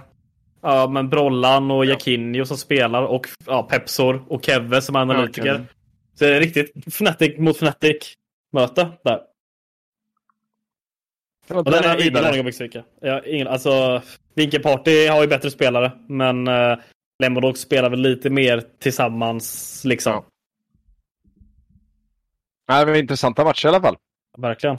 ja, 0.60 0.88
men 0.88 1.08
Brollan 1.08 1.70
och 1.70 1.84
Jakinho 1.84 2.44
som 2.44 2.56
spelar 2.56 3.02
och 3.02 3.26
ja, 3.46 3.62
Pepsor 3.62 4.24
och 4.28 4.44
Keve 4.44 4.82
som 4.82 4.96
är 4.96 5.00
analytiker. 5.00 5.44
Kevin. 5.44 5.66
Så 6.14 6.24
det 6.24 6.36
är 6.36 6.40
riktigt 6.40 6.86
Fnatic 6.86 7.38
mot 7.38 7.56
Fnatic 7.56 8.14
möte 8.52 8.88
där. 9.04 9.20
Och 11.48 11.64
den 11.64 11.74
har 11.74 11.82
jag 11.82 12.00
ingen 12.00 12.24
aning 12.24 12.40
om 12.40 12.50
vilka. 12.58 12.84
Jag 13.00 13.26
ingen, 13.26 13.48
alltså, 13.48 14.02
Vinkelparty 14.34 15.06
har 15.06 15.20
ju 15.20 15.28
bättre 15.28 15.50
spelare, 15.50 15.92
men 16.08 16.48
uh, 16.48 16.78
Lemodog 17.22 17.58
spelar 17.58 17.90
väl 17.90 18.00
lite 18.00 18.30
mer 18.30 18.64
tillsammans 18.78 19.82
liksom. 19.84 20.12
Ja. 20.12 20.24
Nej, 22.68 22.86
men 22.86 22.96
intressanta 22.96 23.44
matcher 23.44 23.66
i 23.66 23.68
alla 23.68 23.80
fall. 23.80 23.96
Verkligen. 24.38 24.78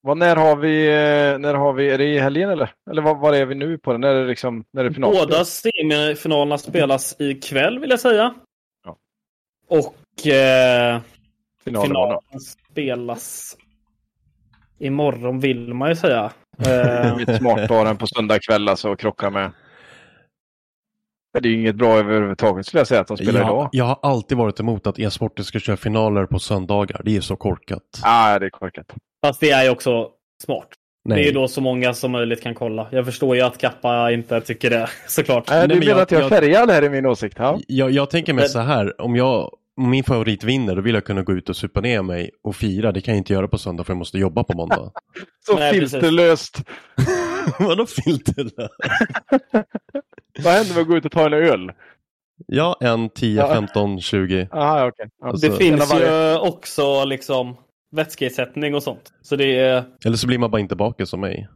Vad, 0.00 0.18
när 0.18 0.36
har 0.36 0.56
vi, 0.56 0.86
eh, 0.86 1.38
när 1.38 1.54
har 1.54 1.72
vi, 1.72 1.90
är 1.90 1.98
det 1.98 2.04
i 2.04 2.18
helgen 2.18 2.50
eller? 2.50 2.72
Eller 2.90 3.02
var, 3.02 3.14
var 3.14 3.32
är 3.32 3.46
vi 3.46 3.54
nu 3.54 3.78
på 3.78 3.92
det? 3.92 3.98
När 3.98 4.08
är 4.08 4.20
det 4.20 4.26
liksom, 4.26 4.64
när 4.72 4.84
är 4.84 4.88
det 4.88 4.94
final? 4.94 5.12
Båda 5.12 5.44
semifinalerna 5.44 6.58
spelas 6.58 7.16
ikväll 7.18 7.78
vill 7.78 7.90
jag 7.90 8.00
säga. 8.00 8.34
Ja. 8.84 8.96
Och 9.68 10.26
eh, 10.26 11.00
Finalen. 11.64 11.88
finalen 11.88 12.20
spelas 12.72 13.56
imorgon 14.78 15.40
vill 15.40 15.74
man 15.74 15.88
ju 15.88 15.96
säga. 15.96 16.32
Eh, 16.66 17.16
Mitt 17.16 17.36
smartbaren 17.36 17.96
på 17.96 18.06
söndag 18.06 18.38
kväll 18.38 18.68
alltså 18.68 18.90
och 18.90 19.00
krocka 19.00 19.30
med. 19.30 19.50
Men 21.32 21.42
det 21.42 21.48
är 21.48 21.50
ju 21.50 21.60
inget 21.60 21.76
bra 21.76 21.98
överhuvudtaget 21.98 22.66
skulle 22.66 22.80
jag 22.80 22.86
säga 22.86 23.00
att 23.00 23.06
de 23.06 23.16
spelar 23.16 23.40
jag, 23.40 23.48
idag. 23.48 23.68
jag 23.72 23.84
har 23.84 23.98
alltid 24.02 24.38
varit 24.38 24.60
emot 24.60 24.86
att 24.86 24.98
e-sporter 24.98 25.42
ska 25.42 25.58
köra 25.58 25.76
finaler 25.76 26.26
på 26.26 26.38
söndagar. 26.38 27.02
Det 27.04 27.16
är 27.16 27.20
så 27.20 27.36
korkat. 27.36 27.82
Ah, 28.02 28.38
det 28.38 28.46
är 28.46 28.50
korkat. 28.50 28.94
Fast 29.26 29.40
det 29.40 29.50
är 29.50 29.64
ju 29.64 29.70
också 29.70 30.08
smart. 30.44 30.68
Nej. 31.04 31.22
Det 31.22 31.28
är 31.28 31.32
då 31.32 31.48
så 31.48 31.60
många 31.60 31.94
som 31.94 32.10
möjligt 32.12 32.42
kan 32.42 32.54
kolla. 32.54 32.86
Jag 32.90 33.04
förstår 33.04 33.36
ju 33.36 33.42
att 33.42 33.58
Kappa 33.58 34.10
inte 34.10 34.40
tycker 34.40 34.70
det, 34.70 34.88
såklart. 35.08 35.48
Nej, 35.48 35.68
du 35.68 35.74
men 35.74 35.78
menar 35.78 35.92
jag- 35.92 36.00
att 36.02 36.10
jag 36.10 36.18
är 36.18 36.22
jag- 36.22 36.30
färgad 36.30 36.70
här 36.70 36.84
i 36.84 36.88
min 36.90 37.06
åsikt? 37.06 37.36
Ja. 37.38 37.58
Jag, 37.68 37.90
jag 37.90 38.10
tänker 38.10 38.32
mig 38.32 38.42
Men- 38.42 38.48
så 38.48 38.58
här, 38.58 39.00
om 39.00 39.16
jag 39.16 39.50
om 39.80 39.90
min 39.90 40.04
favorit 40.04 40.44
vinner 40.44 40.74
då 40.76 40.82
vill 40.82 40.94
jag 40.94 41.04
kunna 41.04 41.22
gå 41.22 41.32
ut 41.32 41.48
och 41.48 41.56
supa 41.56 41.80
ner 41.80 42.02
mig 42.02 42.30
och 42.42 42.56
fira. 42.56 42.92
Det 42.92 43.00
kan 43.00 43.14
jag 43.14 43.18
inte 43.20 43.32
göra 43.32 43.48
på 43.48 43.58
söndag 43.58 43.84
för 43.84 43.92
jag 43.92 43.98
måste 43.98 44.18
jobba 44.18 44.44
på 44.44 44.56
måndag. 44.56 44.90
Så 45.46 45.54
Nej, 45.58 45.72
filterlöst. 45.72 46.62
Vadå 47.58 47.86
filter? 47.86 48.50
Vad 50.44 50.52
händer 50.52 50.74
med 50.74 50.80
att 50.82 50.88
gå 50.88 50.96
ut 50.96 51.04
och 51.04 51.12
ta 51.12 51.26
en 51.26 51.32
öl? 51.32 51.72
Ja, 52.46 52.76
en 52.80 53.08
10, 53.10 53.40
Ja. 53.40 53.54
15, 53.54 54.00
20. 54.00 54.48
Aha. 54.52 54.92
Ja. 54.96 55.04
Alltså- 55.28 55.48
Det 55.50 55.56
finns 55.56 55.94
ju 55.94 56.36
också 56.38 57.04
liksom 57.04 57.56
vätskeersättning 57.90 58.74
och 58.74 58.82
sånt. 58.82 59.12
Så 59.22 59.36
det 59.36 59.58
är... 59.58 59.84
Eller 60.04 60.16
så 60.16 60.26
blir 60.26 60.38
man 60.38 60.50
bara 60.50 60.60
inte 60.60 60.76
bakis 60.76 61.08
som 61.08 61.20
mig. 61.20 61.48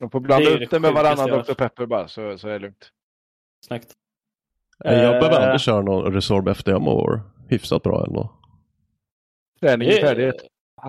De 0.00 0.10
får 0.10 0.20
blanda 0.20 0.50
Det 0.50 0.64
upp 0.64 0.70
det 0.70 0.80
med 0.80 0.92
varannan 0.92 1.28
Dr. 1.30 1.54
Pepper 1.54 1.86
bara 1.86 2.08
så, 2.08 2.38
så 2.38 2.48
är 2.48 2.52
det 2.52 2.58
lugnt. 2.58 2.90
Snyggt. 3.66 3.92
Jag 4.78 4.94
behöver 4.94 5.30
Eh, 5.30 5.42
aldrig 5.42 5.60
köra 5.60 5.82
någon 5.82 6.12
Resorb 6.14 6.48
efter 6.48 6.72
jag 6.72 6.82
mår 6.82 7.22
hyfsat 7.48 7.82
bra 7.82 8.04
ändå. 8.06 8.32
Träning 9.60 9.88
är 9.88 10.00
färdighet. 10.00 10.36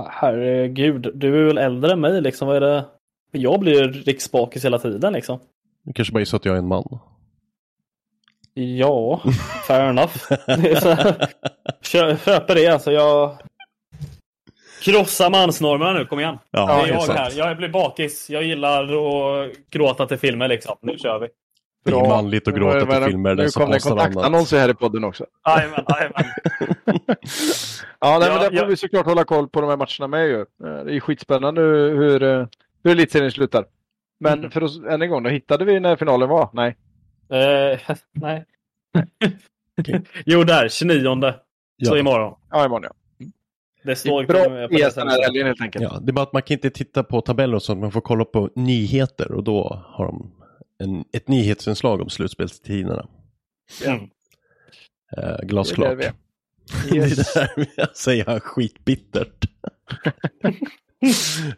Herregud, 0.09 1.11
du 1.15 1.41
är 1.41 1.45
väl 1.47 1.57
äldre 1.57 1.91
än 1.91 2.01
mig 2.01 2.21
liksom. 2.21 2.47
Vad 2.47 2.57
är 2.57 2.61
det? 2.61 2.85
Jag 3.31 3.59
blir 3.59 3.87
riksbakis 3.87 4.65
hela 4.65 4.79
tiden 4.79 5.13
liksom. 5.13 5.39
Det 5.83 5.93
kanske 5.93 6.13
bara 6.13 6.21
är 6.21 6.25
så 6.25 6.35
att 6.35 6.45
jag 6.45 6.55
är 6.55 6.59
en 6.59 6.67
man. 6.67 6.99
Ja, 8.53 9.21
fair 9.67 9.89
enough. 9.89 10.17
Köper 11.81 12.55
det 12.55 12.67
alltså. 12.67 12.91
Jag 12.91 13.37
krossar 14.81 15.29
mansnormerna 15.29 15.93
nu, 15.93 16.05
kom 16.05 16.19
igen. 16.19 16.37
Ja, 16.51 16.65
det 16.83 16.89
är 16.89 16.93
jag 16.93 17.03
sant. 17.03 17.19
här. 17.19 17.31
Jag 17.35 17.57
blir 17.57 17.69
bakis. 17.69 18.29
Jag 18.29 18.43
gillar 18.43 18.83
att 18.83 19.51
gråta 19.69 20.05
till 20.07 20.17
filmer 20.17 20.47
liksom. 20.47 20.75
Nu 20.81 20.97
kör 20.97 21.19
vi. 21.19 21.27
Det 21.85 21.91
är 21.91 22.07
manligt 22.07 22.47
att 22.47 22.55
gråta 22.55 22.79
till 22.85 23.03
filmer. 23.05 23.35
Nu 23.35 23.47
kom 23.49 23.69
det 23.69 23.75
en 23.75 23.79
kontaktannons 23.79 24.51
här 24.51 24.69
i 24.69 24.73
podden 24.73 25.03
också. 25.03 25.25
Jajamän, 25.47 25.85
jajamän. 25.89 26.23
Ja, 27.99 28.19
nej, 28.19 28.27
Ja, 28.27 28.33
men 28.33 28.41
där 28.41 28.49
får 28.49 28.55
ja. 28.55 28.65
vi 28.65 28.77
såklart 28.77 29.05
hålla 29.05 29.23
koll 29.23 29.49
på 29.49 29.61
de 29.61 29.69
här 29.69 29.77
matcherna 29.77 30.07
med 30.07 30.27
ju. 30.27 30.39
Eh, 30.41 30.83
Det 30.85 30.95
är 30.95 30.99
skitspännande 30.99 31.61
hur, 31.61 31.95
hur, 31.97 32.23
eh, 32.23 32.45
hur 32.83 32.91
elitserien 32.91 33.31
slutar. 33.31 33.65
Men 34.19 34.39
Mm. 34.39 34.51
för 34.51 34.63
oss, 34.63 34.79
än 34.89 35.01
en 35.01 35.09
gång, 35.09 35.23
då 35.23 35.29
hittade 35.29 35.65
vi 35.65 35.79
när 35.79 35.95
finalen 35.95 36.29
var? 36.29 36.49
Nej. 36.53 36.75
Eh, 37.31 37.79
nej. 38.13 38.45
jo, 40.25 40.43
där. 40.43 40.69
29. 40.69 41.21
Så 41.31 41.95
Ja. 41.95 41.97
imorgon. 41.97 42.33
Ja, 42.51 42.65
imorgon 42.65 42.83
ja. 42.83 42.91
Det 43.87 43.95
står 43.95 44.23
Bra 44.23 44.43
på 44.43 44.49
det 44.49 44.63
ES 44.81 44.93
den 44.95 45.07
här 45.07 45.15
sättet. 45.15 45.25
helgen 45.25 45.47
helt 45.47 45.61
enkelt. 45.61 45.83
Ja, 45.83 45.99
det 46.01 46.11
är 46.11 46.13
bara 46.13 46.23
att 46.23 46.33
man 46.33 46.41
kan 46.41 46.53
inte 46.55 46.69
titta 46.69 47.03
på 47.03 47.21
tabeller 47.21 47.55
och 47.55 47.63
sånt, 47.63 47.81
man 47.81 47.91
får 47.91 48.01
kolla 48.01 48.25
på 48.25 48.49
nyheter 48.55 49.31
och 49.31 49.43
då 49.43 49.81
har 49.85 50.05
de 50.05 50.31
en, 50.83 51.05
ett 51.13 51.27
nyhetsinslag 51.27 52.01
om 52.01 52.09
slutspelstiderna. 52.09 53.07
Mm. 53.85 53.97
Eh, 53.97 54.03
Det 55.17 55.21
är 55.21 55.45
glasklart. 55.45 55.89
där 55.89 55.95
vi 55.95 56.05
är. 56.05 56.13
Det 56.89 56.95
Yes. 56.95 57.35
är 57.35 57.41
där 57.41 57.67
jag 57.75 57.97
säger 57.97 58.25
han 58.25 58.39
skitbittert. 58.39 59.45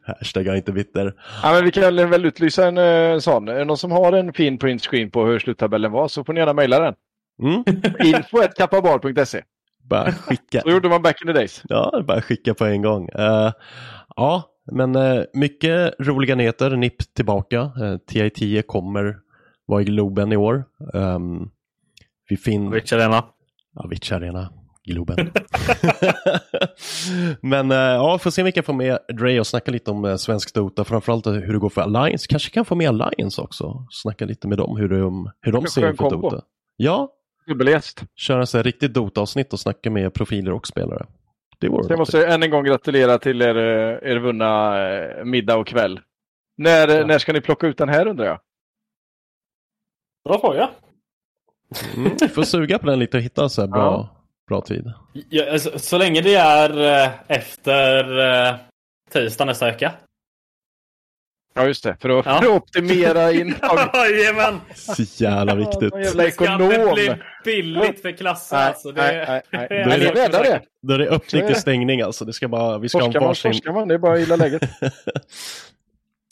Hashtag 0.03 0.45
jag 0.47 0.53
är 0.53 0.57
inte 0.57 0.71
bitter. 0.71 1.13
Ja, 1.43 1.53
men 1.53 1.65
vi 1.65 1.71
kan 1.71 2.09
väl 2.09 2.25
utlysa 2.25 2.67
en 2.67 2.77
eh, 2.77 3.19
sån. 3.19 3.47
Är 3.47 3.53
det 3.59 3.65
någon 3.65 3.77
som 3.77 3.91
har 3.91 4.13
en 4.13 4.33
fin 4.33 4.57
print 4.57 4.81
screen 4.81 5.11
på 5.11 5.25
hur 5.25 5.39
sluttabellen 5.39 5.91
var 5.91 6.07
så 6.07 6.23
får 6.23 6.33
ni 6.33 6.39
gärna 6.39 6.53
mejla 6.53 6.79
den. 6.79 6.95
Mm? 7.43 7.63
Info.kappabar.se 8.15 9.43
Bara 9.89 10.11
skicka. 10.27 10.61
Så 10.61 10.69
gjorde 10.69 10.89
man 10.89 11.01
back 11.01 11.21
in 11.21 11.27
the 11.27 11.33
days. 11.33 11.63
Ja, 11.69 12.03
bara 12.07 12.21
skicka 12.21 12.53
på 12.53 12.65
en 12.65 12.81
gång. 12.81 13.09
Eh, 13.09 13.51
ja, 14.15 14.43
men 14.71 14.95
eh, 14.95 15.23
mycket 15.33 15.93
roliga 15.99 16.35
nyheter. 16.35 16.75
NIP 16.75 17.13
tillbaka. 17.13 17.61
Uh, 17.61 17.97
TI10 18.11 18.61
kommer 18.61 19.17
vara 19.65 19.81
i 19.81 19.85
Globen 19.85 20.31
i 20.31 20.37
år. 20.37 20.63
Um, 20.93 21.51
vi 22.29 22.37
fin... 22.37 22.71
Rich 22.71 22.93
Arena. 22.93 23.23
Ja, 23.75 23.87
Vitch 23.87 24.11
Arena. 24.11 24.49
Globen. 24.83 25.17
Men 27.41 27.71
eh, 27.71 27.77
ja, 27.77 28.19
får 28.19 28.31
se 28.31 28.41
om 28.41 28.45
vi 28.45 28.51
kan 28.51 28.63
få 28.63 28.73
med 28.73 28.99
Dre 29.19 29.39
och 29.39 29.47
snacka 29.47 29.71
lite 29.71 29.91
om 29.91 30.05
uh, 30.05 30.15
svensk 30.15 30.53
Dota. 30.53 30.83
Framförallt 30.83 31.25
eh, 31.25 31.33
hur 31.33 31.53
det 31.53 31.59
går 31.59 31.69
för 31.69 31.81
Alliance. 31.81 32.27
Kanske 32.29 32.49
kan 32.49 32.65
få 32.65 32.75
med 32.75 32.89
Alliance 32.89 33.41
också. 33.41 33.85
Snacka 33.89 34.25
lite 34.25 34.47
med 34.47 34.57
dem 34.57 34.77
hur 34.77 34.89
de, 34.89 35.31
hur 35.41 35.51
de 35.51 35.67
ser 35.67 35.93
på. 35.93 36.09
Dota. 36.09 36.41
Ja, 36.77 37.09
Dubbelgäst. 37.49 38.03
köra 38.15 38.45
här 38.57 38.63
riktigt 38.63 38.93
Dota-avsnitt 38.93 39.53
och 39.53 39.59
snacka 39.59 39.89
med 39.91 40.13
profiler 40.13 40.53
och 40.53 40.67
spelare. 40.67 41.05
Det 41.59 41.67
vore 41.69 41.83
Så 41.83 41.91
jag 41.91 41.99
måste 41.99 42.27
än 42.27 42.43
en 42.43 42.49
gång 42.51 42.63
gratulera 42.63 43.17
till 43.17 43.41
er, 43.41 43.55
eh, 43.57 44.11
er 44.11 44.15
vunna 44.19 44.81
eh, 44.89 45.25
middag 45.25 45.55
och 45.57 45.67
kväll. 45.67 45.99
När, 46.57 46.87
Ja. 46.87 47.05
när 47.05 47.19
ska 47.19 47.33
ni 47.33 47.41
plocka 47.41 47.67
ut 47.67 47.77
den 47.77 47.89
här 47.89 48.07
undrar 48.07 48.25
jag? 48.25 48.39
Bra 50.29 50.39
fråga. 50.39 50.69
Mm, 51.95 52.11
vi 52.21 52.27
får 52.27 52.43
suga 52.43 52.79
på 52.79 52.85
den 52.85 52.99
lite 52.99 53.17
och 53.17 53.23
hitta 53.23 53.49
så 53.49 53.61
här 53.61 53.67
bra, 53.67 53.79
Ja. 53.79 54.25
bra 54.47 54.61
tid. 54.61 54.91
Ja, 55.29 55.51
alltså, 55.51 55.79
så 55.79 55.97
länge 55.97 56.21
det 56.21 56.35
är 56.35 57.03
eh, 57.03 57.09
efter 57.27 58.59
tisdag 59.11 59.45
nästa 59.45 59.65
vecka. 59.65 59.93
Ja 61.53 61.65
just 61.67 61.83
det, 61.83 61.97
för 62.01 62.09
att, 62.19 62.25
Ja. 62.25 62.41
för 62.41 62.45
att 62.45 62.61
optimera 62.61 63.31
intag. 63.41 63.89
Jajamän! 63.93 64.61
Så 64.75 65.03
jävla 65.23 65.55
viktigt. 65.55 65.93
Jävla 65.95 66.23
Det 66.23 66.31
ska 66.31 66.53
inte 66.53 66.93
bli 66.93 67.13
billigt 67.45 68.01
för 68.01 68.11
klasser 68.11 68.57
Nej, 68.57 68.67
alltså. 68.67 68.91
Det, 68.91 69.01
nej, 69.01 69.25
nej, 69.51 69.67
nej. 69.69 69.79
är 69.79 69.85
Då 69.85 69.91
är 69.91 69.99
det- 69.99 70.23
räddar 70.23 70.43
det. 70.43 70.61
Då 70.81 70.93
är 70.93 70.97
det 70.97 71.05
är 71.49 71.53
stängning 71.53 72.01
alltså. 72.01 72.25
Det 72.25 72.33
ska 72.33 72.47
bara, 72.47 72.77
vi 72.77 72.89
ska 72.89 72.97
ha 72.97 73.05
Forskar 73.05 73.19
man, 73.19 73.27
varsin... 73.27 73.53
forskar 73.53 73.73
man. 73.73 73.87
Det 73.87 73.93
är 73.93 73.97
bara 73.97 74.13
att 74.13 74.19
gilla 74.19 74.35
läget. 74.35 74.61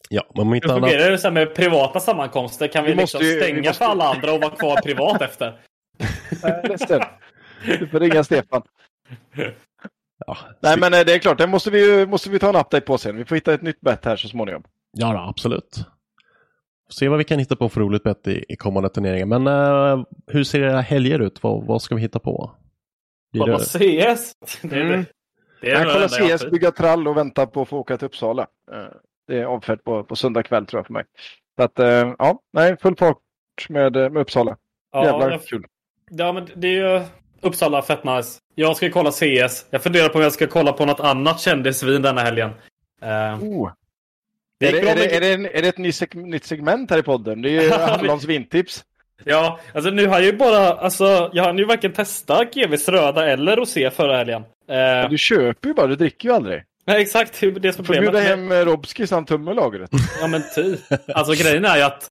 Ja, 0.09 0.23
men 0.35 0.41
om 0.41 0.53
inte 0.53 0.67
Hur 0.67 0.75
annat. 0.77 0.89
fungerar 0.89 1.11
det 1.11 1.17
så 1.17 1.31
med 1.31 1.55
privata 1.55 1.99
sammankomster? 1.99 2.67
Kan 2.67 2.83
vi, 2.83 2.91
Vi 2.91 2.97
liksom 2.97 3.21
ju- 3.21 3.35
vi 3.35 3.41
stänga 3.41 3.57
måste- 3.61 3.73
för 3.73 3.85
alla 3.85 4.03
andra 4.13 4.33
och 4.33 4.41
vara 4.41 4.51
kvar 4.51 4.81
privat 4.81 5.21
efter? 5.21 5.53
Nej. 6.43 7.01
Du 7.79 7.87
får 7.87 7.99
ringa 7.99 8.23
Stefan. 8.23 8.61
Ja, 10.27 10.37
Nej 10.59 10.77
men 10.79 10.93
eh, 10.93 10.99
det 10.99 11.13
är 11.13 11.19
klart, 11.19 11.37
det 11.37 11.47
måste 11.47 11.69
vi, 11.71 12.05
måste 12.05 12.29
vi 12.29 12.39
ta 12.39 12.49
en 12.49 12.55
update 12.55 12.81
på 12.81 12.97
sen. 12.97 13.17
Vi 13.17 13.25
får 13.25 13.35
hitta 13.35 13.53
ett 13.53 13.61
nytt 13.61 13.81
bett 13.81 14.05
här 14.05 14.15
så 14.15 14.27
småningom. 14.27 14.63
Ja 14.91 15.13
då, 15.13 15.19
absolut. 15.19 15.85
Se 16.89 17.07
vad 17.07 17.17
vi 17.17 17.23
kan 17.23 17.39
hitta 17.39 17.55
på 17.55 17.69
för 17.69 17.81
roligt 17.81 18.03
bett 18.03 18.27
i, 18.27 18.45
i 18.49 18.55
kommande 18.55 18.89
turneringar. 18.89 19.25
Men 19.39 19.47
eh, 19.47 20.05
hur 20.27 20.43
ser 20.43 20.61
era 20.61 20.81
helger 20.81 21.19
ut? 21.19 21.43
Vad, 21.43 21.65
vad 21.65 21.81
ska 21.81 21.95
vi 21.95 22.01
hitta 22.01 22.19
på? 22.19 22.51
Kolla 23.37 23.57
det- 23.57 23.63
CS! 23.63 24.33
Det 24.61 24.75
är, 24.75 24.81
Mm. 24.81 25.05
det 25.61 25.67
är 25.71 25.73
Jag 25.73 25.83
nog 25.83 25.93
kolla 25.93 26.07
det 26.07 26.15
enda 26.17 26.29
jag 26.29 26.39
CS, 26.39 26.43
har 26.43 26.51
bygga 26.51 26.71
trall 26.71 27.07
och 27.07 27.17
vänta 27.17 27.47
på 27.47 27.61
att 27.61 27.67
få 27.67 27.77
åka 27.77 27.97
till 27.97 28.05
Uppsala. 28.05 28.47
Det 29.27 29.37
är 29.39 29.45
avfärd 29.45 29.83
på, 29.83 30.03
på 30.03 30.15
söndag 30.15 30.43
kväll 30.43 30.65
tror 30.65 30.79
jag 30.79 30.85
för 30.87 30.93
mig. 30.93 31.03
Så 31.57 31.63
att, 31.63 31.79
eh, 31.79 32.13
ja, 32.19 32.39
nej, 32.53 32.77
full 32.81 32.95
fart 32.95 33.17
med, 33.69 33.95
eh, 33.95 34.09
med 34.09 34.21
Uppsala. 34.21 34.57
Ja, 34.91 35.05
Jävlar 35.05 35.31
jag- 35.31 35.41
kul. 35.45 35.65
Ja, 36.09 36.33
men 36.33 36.47
det 36.55 36.67
är 36.67 36.71
ju 36.97 37.01
Uppsala, 37.41 37.81
fett 37.81 38.03
nice. 38.03 38.39
Jag 38.55 38.77
ska 38.77 38.89
kolla 38.91 39.11
CS. 39.11 39.65
Jag 39.69 39.83
funderar 39.83 40.09
på 40.09 40.17
om 40.17 40.23
jag 40.23 40.33
ska 40.33 40.47
kolla 40.47 40.73
på 40.73 40.85
något 40.85 40.99
annat 40.99 41.39
kändisvin 41.39 42.01
denna 42.01 42.21
helgen. 42.21 42.49
Eh, 43.01 43.43
Oh. 43.43 43.71
Det 44.59 44.67
Är, 44.67 44.71
det, 44.71 44.89
är, 44.89 44.95
det, 44.95 45.15
är, 45.15 45.21
det 45.21 45.33
en, 45.33 45.45
är 45.45 45.61
det 45.61 45.67
ett 45.67 45.77
ny 45.77 45.89
seg- 45.89 46.15
nytt 46.25 46.45
segment 46.45 46.89
här 46.91 46.97
i 46.97 47.03
podden? 47.03 47.41
Det 47.41 47.49
är 47.49 47.61
ju 47.61 47.69
Hallons 47.71 48.23
vintips. 48.25 48.83
Ja, 49.23 49.59
alltså 49.73 49.89
nu 49.91 50.07
har 50.07 50.15
jag 50.15 50.25
ju 50.25 50.33
bara, 50.37 50.73
alltså 50.73 51.29
jag 51.33 51.43
har 51.43 51.53
ju 51.53 51.65
varken 51.65 51.93
testat 51.93 52.53
GVs 52.53 52.89
röda 52.89 53.27
eller 53.29 53.55
rosé 53.55 53.91
förra 53.91 54.17
helgen. 54.17 54.43
Eh, 54.69 55.09
Du 55.09 55.17
köper 55.17 55.67
ju 55.67 55.73
bara, 55.73 55.87
du 55.87 55.95
dricker 55.95 56.29
ju 56.29 56.35
aldrig. 56.35 56.63
nej, 56.87 57.01
exakt, 57.01 57.39
det 57.41 57.47
är 57.47 57.71
som 57.71 57.83
Du 57.83 57.87
får 57.87 57.93
bjuda 57.93 58.05
problemet. 58.05 58.27
hem 58.27 58.51
eh, 58.51 58.65
Robski 58.65 59.07
så 59.07 59.15
han 59.15 59.25
tömmer 59.25 59.53
lagret. 59.53 59.89
Ja 60.21 60.27
men 60.27 60.43
typ. 60.55 60.79
Alltså 61.15 61.33
grejen 61.43 61.65
är 61.65 61.77
ju 61.77 61.83
att 61.83 62.07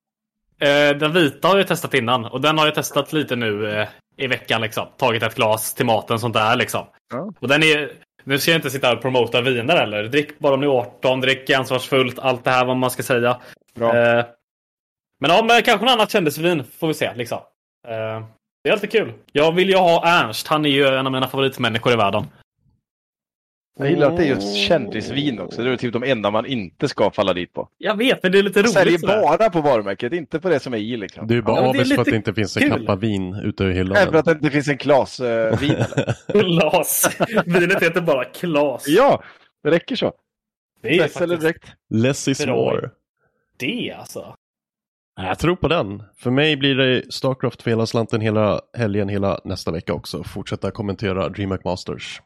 eh, 0.61 0.99
den 0.99 1.12
vita 1.12 1.49
har 1.49 1.59
jag 1.59 1.66
testat 1.68 1.94
innan 1.94 2.24
och 2.24 2.40
den 2.40 2.59
har 2.59 2.64
jag 2.66 2.74
testat 2.74 3.12
lite 3.12 3.36
nu 3.36 3.70
eh, 3.80 3.88
i 4.18 4.26
veckan 4.26 4.61
liksom. 4.61 4.86
Tagit 4.99 5.22
ett 5.22 5.34
glas 5.34 5.74
till 5.74 5.86
maten 5.86 6.18
sånt 6.18 6.34
där 6.34 6.57
liksom. 6.57 6.86
Ja. 7.12 7.32
Och 7.40 7.49
den 7.49 7.62
är 7.62 7.90
nu 8.27 8.39
ska 8.39 8.51
jag 8.51 8.59
inte 8.59 8.70
sitta 8.70 8.93
och 8.93 9.03
promota 9.03 9.41
viner 9.41 9.77
heller. 9.77 10.03
Drick 10.05 10.39
bara 10.39 10.55
om 10.55 10.61
ni 10.61 10.66
är 10.66 10.70
18, 10.70 11.20
drick 11.20 11.51
ansvarsfullt, 11.51 12.18
allt 12.18 12.45
det 12.45 12.51
här 12.51 12.64
vad 12.64 12.77
man 12.77 12.91
ska 12.91 13.03
säga. 13.03 13.41
Bra. 13.74 13.97
Eh, 13.97 14.24
men 15.20 15.31
ja, 15.31 15.45
men 15.45 15.62
kanske 15.62 15.85
något 15.85 15.93
annat 15.93 16.11
kändisvin 16.11 16.64
får 16.79 16.89
vi 16.89 16.95
se 16.95 17.14
liksom. 17.14 17.39
Eh, 17.89 18.27
det 18.64 18.70
är 18.70 18.72
alltid 18.72 18.91
kul. 18.91 19.12
Jag 19.33 19.53
vill 19.53 19.68
ju 19.68 19.77
ha 19.77 20.07
Ernst. 20.07 20.47
Han 20.47 20.66
är 20.66 20.70
ju 20.70 20.87
en 20.87 21.07
av 21.07 21.12
mina 21.12 21.29
favoritmänniskor 21.29 21.93
i 21.93 21.97
världen. 21.97 22.24
Jag 23.79 23.91
gillar 23.91 24.11
att 24.11 24.16
det 24.16 24.24
är 24.24 24.29
just 24.29 24.57
kändisvin 24.57 25.41
också. 25.41 25.62
Det 25.62 25.72
är 25.72 25.77
typ 25.77 25.93
de 25.93 26.03
enda 26.03 26.31
man 26.31 26.47
inte 26.47 26.89
ska 26.89 27.11
falla 27.11 27.33
dit 27.35 27.53
på. 27.53 27.68
Jag 27.79 27.97
vet, 27.97 28.22
men 28.22 28.33
det 28.33 28.39
är 28.39 28.43
lite 28.43 28.61
roligt 28.61 28.72
säljer 28.72 28.99
sådär. 28.99 29.22
bara 29.22 29.51
på 29.51 29.61
varumärket, 29.61 30.12
inte 30.12 30.41
på 30.41 30.49
det 30.49 30.61
som 30.61 30.74
är 30.74 30.79
i 30.79 30.97
liksom. 30.97 31.27
Du 31.27 31.39
är 31.39 31.43
bara 31.43 31.57
Ja, 31.57 31.62
men 31.62 31.72
det 31.72 31.79
är 31.79 31.81
avis 31.81 31.95
för 31.95 32.01
att 32.01 32.09
det 32.09 32.16
inte 32.16 32.35
finns 32.35 32.57
en 32.57 32.70
kappa 32.70 32.97
vin 32.97 33.35
ute 33.35 33.64
i 33.64 33.72
hyllan. 33.72 33.95
Nej, 33.95 34.07
för 34.07 34.18
att 34.18 34.24
det 34.24 34.33
inte 34.33 34.51
finns 34.51 34.68
en 34.68 34.79
Klas 34.79 35.20
eh, 35.20 35.61
vin? 35.61 35.77
Klas. 36.29 37.16
Vinet 37.47 37.83
heter 37.83 38.01
bara 38.01 38.24
Klas. 38.24 38.89
Ja, 38.89 39.22
det 39.62 39.70
räcker 39.70 39.97
så. 39.97 40.12
det 40.83 40.89
är 40.89 40.99
Bäst 40.99 41.20
eller 41.20 41.37
faktiskt 41.37 41.62
direkt. 41.64 41.77
Less 41.91 42.29
is 42.29 42.47
more. 42.47 42.91
det 43.59 43.93
alltså. 43.99 44.35
Jag 45.20 45.39
tror 45.39 45.57
på 45.57 45.68
den. 45.68 46.03
För 46.16 46.31
mig 46.31 46.57
blir 46.57 46.74
det 46.74 47.12
Starcraft 47.12 47.62
för 47.62 47.70
hela 47.70 47.87
slanten 47.87 48.20
hela 48.20 48.61
helgen, 48.77 49.09
hela 49.09 49.41
nästa 49.45 49.70
vecka 49.70 49.93
också. 49.93 50.24
Fortsätta 50.24 50.70
kommentera 50.70 51.29
DreamHack 51.29 51.64
Masters. 51.64 52.20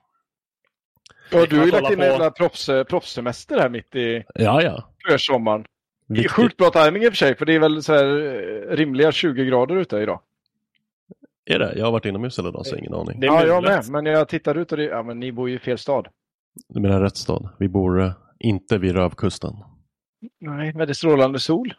Ja, 1.33 1.47
du 1.51 1.59
har 1.59 1.65
ju 1.67 1.71
lagt 1.73 1.85
in 1.87 1.93
en 1.93 1.97
på- 1.99 2.05
jävla 2.05 2.31
proffs, 2.31 2.67
proffssemester 2.89 3.59
här 3.61 3.69
mitt 3.69 3.95
i 3.97 4.25
Ja, 4.35 4.63
ja. 4.63 4.85
försommaren. 5.09 5.65
Det 6.07 6.21
är 6.25 6.29
sjukt 6.29 6.57
bra 6.57 6.71
timing 6.71 7.03
i 7.03 7.09
och 7.09 7.13
för 7.13 7.17
sig, 7.17 7.37
för 7.37 7.47
det 7.47 7.55
är 7.55 7.61
väl 7.61 7.83
så 7.83 7.93
här 7.95 8.05
eh, 8.07 8.77
rimliga 8.77 9.13
20 9.13 9.45
grader 9.45 9.77
ute 9.77 9.97
idag. 9.97 10.21
Är 11.45 11.59
det? 11.59 11.73
Jag 11.77 11.85
har 11.85 11.93
varit 11.93 12.05
inomhus 12.05 12.39
hela 12.39 12.51
dagen 12.51 12.65
så 12.65 12.77
ingen 12.77 12.95
aning. 12.95 13.19
Ja, 13.23 13.47
jag 13.47 13.63
med. 13.63 13.89
Men 13.91 14.07
jag 14.07 14.29
tittar 14.29 14.55
ut 14.59 14.73
och 14.73 14.79
det, 14.79 14.85
ja 14.85 15.03
men 15.03 15.21
ni 15.21 15.33
bor 15.33 15.49
ju 15.49 15.57
i 15.57 15.59
fel 15.59 15.79
stad. 15.79 16.09
Du 16.69 16.81
menar 16.81 17.01
rätt 17.01 17.17
stad? 17.17 17.49
Vi 17.59 17.69
bor 17.69 18.01
eh, 18.03 18.13
inte 18.39 18.79
vid 18.79 18.93
Rövkusten. 18.93 19.53
Nej, 20.41 20.73
men 20.75 20.87
det 20.87 20.93
är 20.93 20.95
strålande 20.95 21.39
sol. 21.39 21.75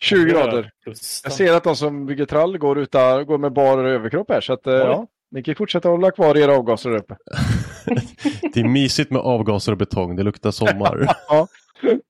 20 0.00 0.24
grader. 0.30 0.70
Jag 0.84 0.96
ser 1.32 1.52
att 1.56 1.64
de 1.64 1.76
som 1.76 2.06
bygger 2.06 2.26
trall 2.26 2.58
går, 2.58 2.78
utan, 2.78 3.26
går 3.26 3.38
med 3.38 3.52
bar 3.52 3.84
överkropp 3.84 4.30
här, 4.30 4.40
så 4.40 4.52
att 4.52 4.66
eh, 4.66 4.74
ja, 4.74 5.06
ni 5.30 5.42
kan 5.42 5.54
fortsätta 5.54 5.88
hålla 5.88 6.10
kvar 6.10 6.36
era 6.36 6.56
avgaser 6.56 6.90
där 6.90 6.96
uppe. 6.98 7.16
Det 8.54 8.60
är 8.60 8.68
mysigt 8.68 9.10
med 9.10 9.20
avgaser 9.22 9.72
och 9.72 9.78
betong. 9.78 10.16
Det 10.16 10.22
luktar 10.22 10.50
sommar. 10.50 11.14
Ja, 11.28 11.46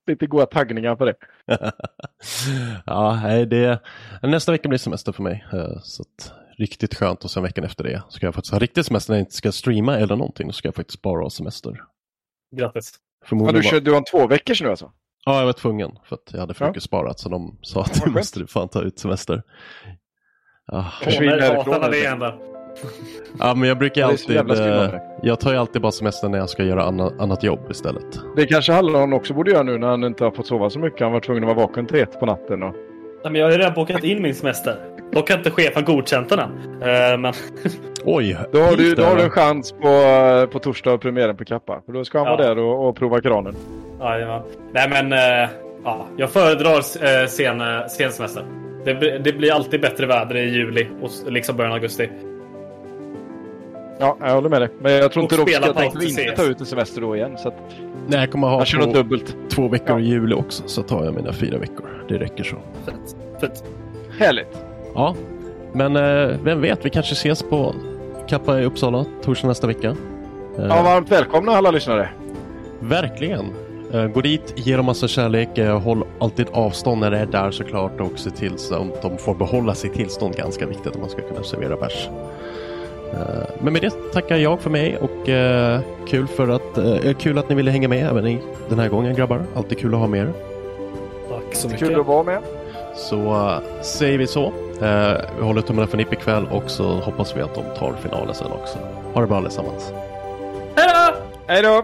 lite 0.07 0.27
goda 0.27 0.45
taggningar 0.45 0.95
på 0.95 1.05
det. 1.05 1.13
ja, 2.85 3.19
det, 3.49 3.79
nästa 4.23 4.51
vecka 4.51 4.69
blir 4.69 4.79
semester 4.79 5.11
för 5.11 5.23
mig. 5.23 5.45
eh, 5.53 5.79
Så 5.83 6.01
att, 6.01 6.33
riktigt 6.57 6.95
skönt 6.95 7.23
och 7.23 7.31
sen 7.31 7.43
veckan 7.43 7.63
efter 7.63 7.83
det 7.83 8.03
ska 8.09 8.25
jag 8.27 8.35
faktiskt 8.35 8.51
ha 8.53 8.59
riktig 8.59 8.85
semester 8.85 9.11
när 9.13 9.17
jag 9.17 9.21
inte 9.21 9.35
ska 9.35 9.51
streama 9.51 9.97
eller 9.97 10.15
någonting. 10.15 10.47
Då 10.47 10.53
ska 10.53 10.67
jag 10.67 10.75
faktiskt 10.75 11.01
bara 11.01 11.21
ha 11.23 11.29
semester. 11.29 11.81
Grattis. 12.57 12.93
Ja, 13.31 13.51
du, 13.51 13.63
kör, 13.63 13.79
du 13.79 13.91
har 13.91 13.97
en 13.97 14.03
två 14.03 14.27
veckors 14.27 14.61
nu 14.61 14.69
alltså? 14.69 14.91
Ja, 15.25 15.39
jag 15.39 15.45
var 15.45 15.53
tvungen 15.53 15.91
för 16.05 16.15
att 16.15 16.29
jag 16.31 16.39
hade 16.39 16.53
för 16.53 16.65
Ja. 16.65 16.69
mycket 16.69 16.83
sparat 16.83 17.19
så 17.19 17.29
de 17.29 17.57
sa 17.61 17.81
att 17.81 17.93
du 17.93 17.99
skönt. 17.99 18.15
måste 18.15 18.47
fan 18.47 18.69
ta 18.69 18.81
ut 18.81 18.99
semester. 18.99 19.43
Ja. 20.67 20.91
Försvinner 21.03 21.39
härifrån, 21.39 21.73
ja, 23.39 23.55
men 23.55 23.67
jag 23.69 23.77
brukar 23.77 24.05
alltid... 24.05 24.37
eh. 24.37 24.89
Jag 25.23 25.39
tar 25.39 25.51
ju 25.51 25.57
alltid 25.57 25.81
bara 25.81 25.91
semester 25.91 26.29
när 26.29 26.37
jag 26.37 26.49
ska 26.49 26.63
göra 26.63 26.83
anna, 26.83 27.11
annat 27.19 27.43
jobb 27.43 27.59
istället. 27.71 28.19
Det 28.35 28.45
kanske 28.45 28.71
Hallon 28.73 29.13
också 29.13 29.33
borde 29.33 29.51
göra 29.51 29.63
nu 29.63 29.77
när 29.77 29.87
han 29.87 30.03
inte 30.03 30.23
har 30.23 30.31
fått 30.31 30.47
sova 30.47 30.69
så 30.69 30.79
mycket. 30.79 31.01
Han 31.01 31.11
var 31.11 31.19
tvungen 31.19 31.43
att 31.43 31.55
vara 31.55 31.67
vaken 31.67 31.85
till 31.85 31.99
ett 31.99 32.19
på 32.19 32.25
natten. 32.25 32.63
Och... 32.63 32.73
Nej, 33.23 33.31
men 33.31 33.35
jag 33.35 33.47
har 33.47 33.51
ju 33.51 33.57
redan 33.57 33.73
bokat 33.73 34.03
in 34.03 34.21
min 34.21 34.35
semester. 34.35 34.75
Dock 35.11 35.29
har 35.29 35.37
inte 35.37 35.51
chefen 35.51 35.85
godkänt 35.85 36.29
den. 36.29 36.39
Eh, 36.39 37.17
Men 37.17 37.33
Oj! 38.05 38.37
Då 38.51 38.59
har, 38.59 38.75
du, 38.75 38.89
då 38.95 39.01
det, 39.01 39.07
har 39.07 39.15
du 39.15 39.21
en 39.23 39.29
chans 39.29 39.71
på, 39.71 39.87
eh, 39.87 40.45
på 40.45 40.59
torsdag 40.59 40.91
och 40.93 41.01
premiären 41.01 41.37
på 41.37 41.45
Kappa. 41.45 41.81
För 41.85 41.93
då 41.93 42.05
ska 42.05 42.17
han 42.17 42.27
Ja. 42.27 42.35
vara 42.35 42.47
där 42.47 42.57
och, 42.59 42.89
och 42.89 42.95
prova 42.95 43.21
kranen. 43.21 43.55
Jajamän. 43.99 44.41
Nej 44.73 44.89
men, 44.89 45.13
eh, 45.43 45.49
ja, 45.83 46.05
jag 46.17 46.29
föredrar 46.29 46.75
eh, 46.77 47.27
sen, 47.27 47.61
sen 47.89 48.11
semester. 48.11 48.43
Det, 48.85 48.93
blir- 48.95 49.19
det 49.19 49.33
blir 49.33 49.53
alltid 49.53 49.81
bättre 49.81 50.05
väder 50.05 50.35
i 50.37 50.49
juli 50.49 50.87
och 51.01 51.31
liksom 51.31 51.55
början 51.57 51.71
av 51.71 51.75
augusti. 51.75 52.09
Ja, 54.01 54.17
jag 54.19 54.33
håller 54.35 54.49
med 54.49 54.61
dig. 54.61 54.69
Men 54.81 54.91
jag 54.93 55.11
tror 55.11 55.23
Och 55.23 55.31
inte 55.33 55.45
de 55.45 55.51
ska 55.51 55.81
allt 55.83 56.03
inte 56.03 56.35
ta 56.35 56.43
ut 56.43 56.59
en 56.59 56.65
semester 56.65 57.01
då 57.01 57.15
igen. 57.15 57.37
Så 57.37 57.47
att 57.47 57.55
Nej, 58.07 58.19
jag 58.19 58.31
kommer 58.31 58.47
ha 58.47 58.59
jag 58.65 58.83
två, 58.83 58.91
dubbelt. 58.93 59.35
två 59.49 59.67
veckor 59.67 59.89
Ja. 59.89 59.99
i 59.99 60.03
juli 60.07 60.35
också 60.35 60.63
så 60.65 60.83
tar 60.83 61.05
jag 61.05 61.13
mina 61.13 61.33
fyra 61.33 61.57
veckor. 61.57 62.05
Det 62.07 62.17
räcker 62.17 62.43
så. 62.43 62.55
Fett. 62.85 63.15
Fett. 63.41 63.63
Härligt. 64.19 64.57
Ja, 64.95 65.15
men 65.73 65.95
eh, 65.95 66.35
vem 66.43 66.61
vet, 66.61 66.85
vi 66.85 66.89
kanske 66.89 67.13
ses 67.13 67.43
på 67.43 67.75
Kappa 68.27 68.59
i 68.61 68.65
Uppsala 68.65 69.05
torsdag 69.23 69.47
nästa 69.47 69.67
vecka. 69.67 69.87
Eh, 70.57 70.65
Ja, 70.69 70.81
varmt 70.83 71.11
välkomna 71.11 71.51
alla 71.51 71.71
lyssnare. 71.71 72.09
Verkligen. 72.79 73.45
Eh, 73.93 74.05
Gå 74.07 74.21
dit, 74.21 74.53
ge 74.55 74.75
dem 74.77 74.85
massa 74.85 75.07
kärlek, 75.07 75.57
eh, 75.57 75.79
håll 75.79 76.03
alltid 76.19 76.47
avstånd 76.51 77.01
när 77.01 77.11
det 77.11 77.17
är 77.17 77.25
där 77.25 77.51
såklart 77.51 78.01
och 78.01 78.19
se 78.19 78.29
till 78.29 78.57
så 78.57 78.75
att 78.75 79.01
de 79.01 79.17
får 79.17 79.35
behålla 79.35 79.73
sitt 79.75 79.93
tillstånd. 79.93 80.35
Ganska 80.35 80.65
viktigt 80.65 80.95
om 80.95 81.01
man 81.01 81.09
ska 81.09 81.21
kunna 81.21 81.43
servera 81.43 81.75
bärs. 81.75 82.09
Eh, 83.13 83.19
Men 83.61 83.73
med 83.73 83.81
det 83.81 84.11
tackar 84.13 84.37
jag 84.37 84.59
för 84.59 84.69
mig 84.69 84.97
och 84.97 85.29
eh, 85.29 85.79
kul, 86.07 86.27
för 86.27 86.47
att, 86.47 86.77
eh, 86.77 87.13
kul 87.13 87.37
att 87.37 87.49
ni 87.49 87.55
ville 87.55 87.71
hänga 87.71 87.87
med 87.87 88.07
även 88.07 88.27
i 88.27 88.39
den 88.69 88.79
här 88.79 88.89
gången 88.89 89.15
grabbar. 89.15 89.45
Alltid 89.55 89.79
kul 89.79 89.93
att 89.93 89.99
ha 89.99 90.07
med 90.07 90.19
er. 90.19 90.33
Tack 91.29 91.55
så 91.55 91.67
mycket. 91.67 91.87
Kul 91.87 91.99
att 91.99 92.05
vara 92.05 92.23
med. 92.23 92.39
Så 92.95 93.51
säger 93.81 94.17
vi 94.17 94.27
så. 94.27 94.51
Vi 95.37 95.43
håller 95.45 95.61
tummarna 95.61 95.87
för 95.87 95.97
NIP 95.97 96.13
ikväll 96.13 96.47
och 96.51 96.69
så 96.69 96.83
hoppas 96.83 97.37
vi 97.37 97.41
att 97.41 97.55
de 97.55 97.63
tar 97.79 97.93
finalen 98.01 98.35
sen 98.35 98.51
också. 98.51 98.77
Ha 99.13 99.21
det 99.21 99.27
bra 99.27 99.37
allesammans. 99.37 99.93
Hej 100.75 100.87
då! 100.93 101.15
Hej 101.47 101.61
då! 101.61 101.83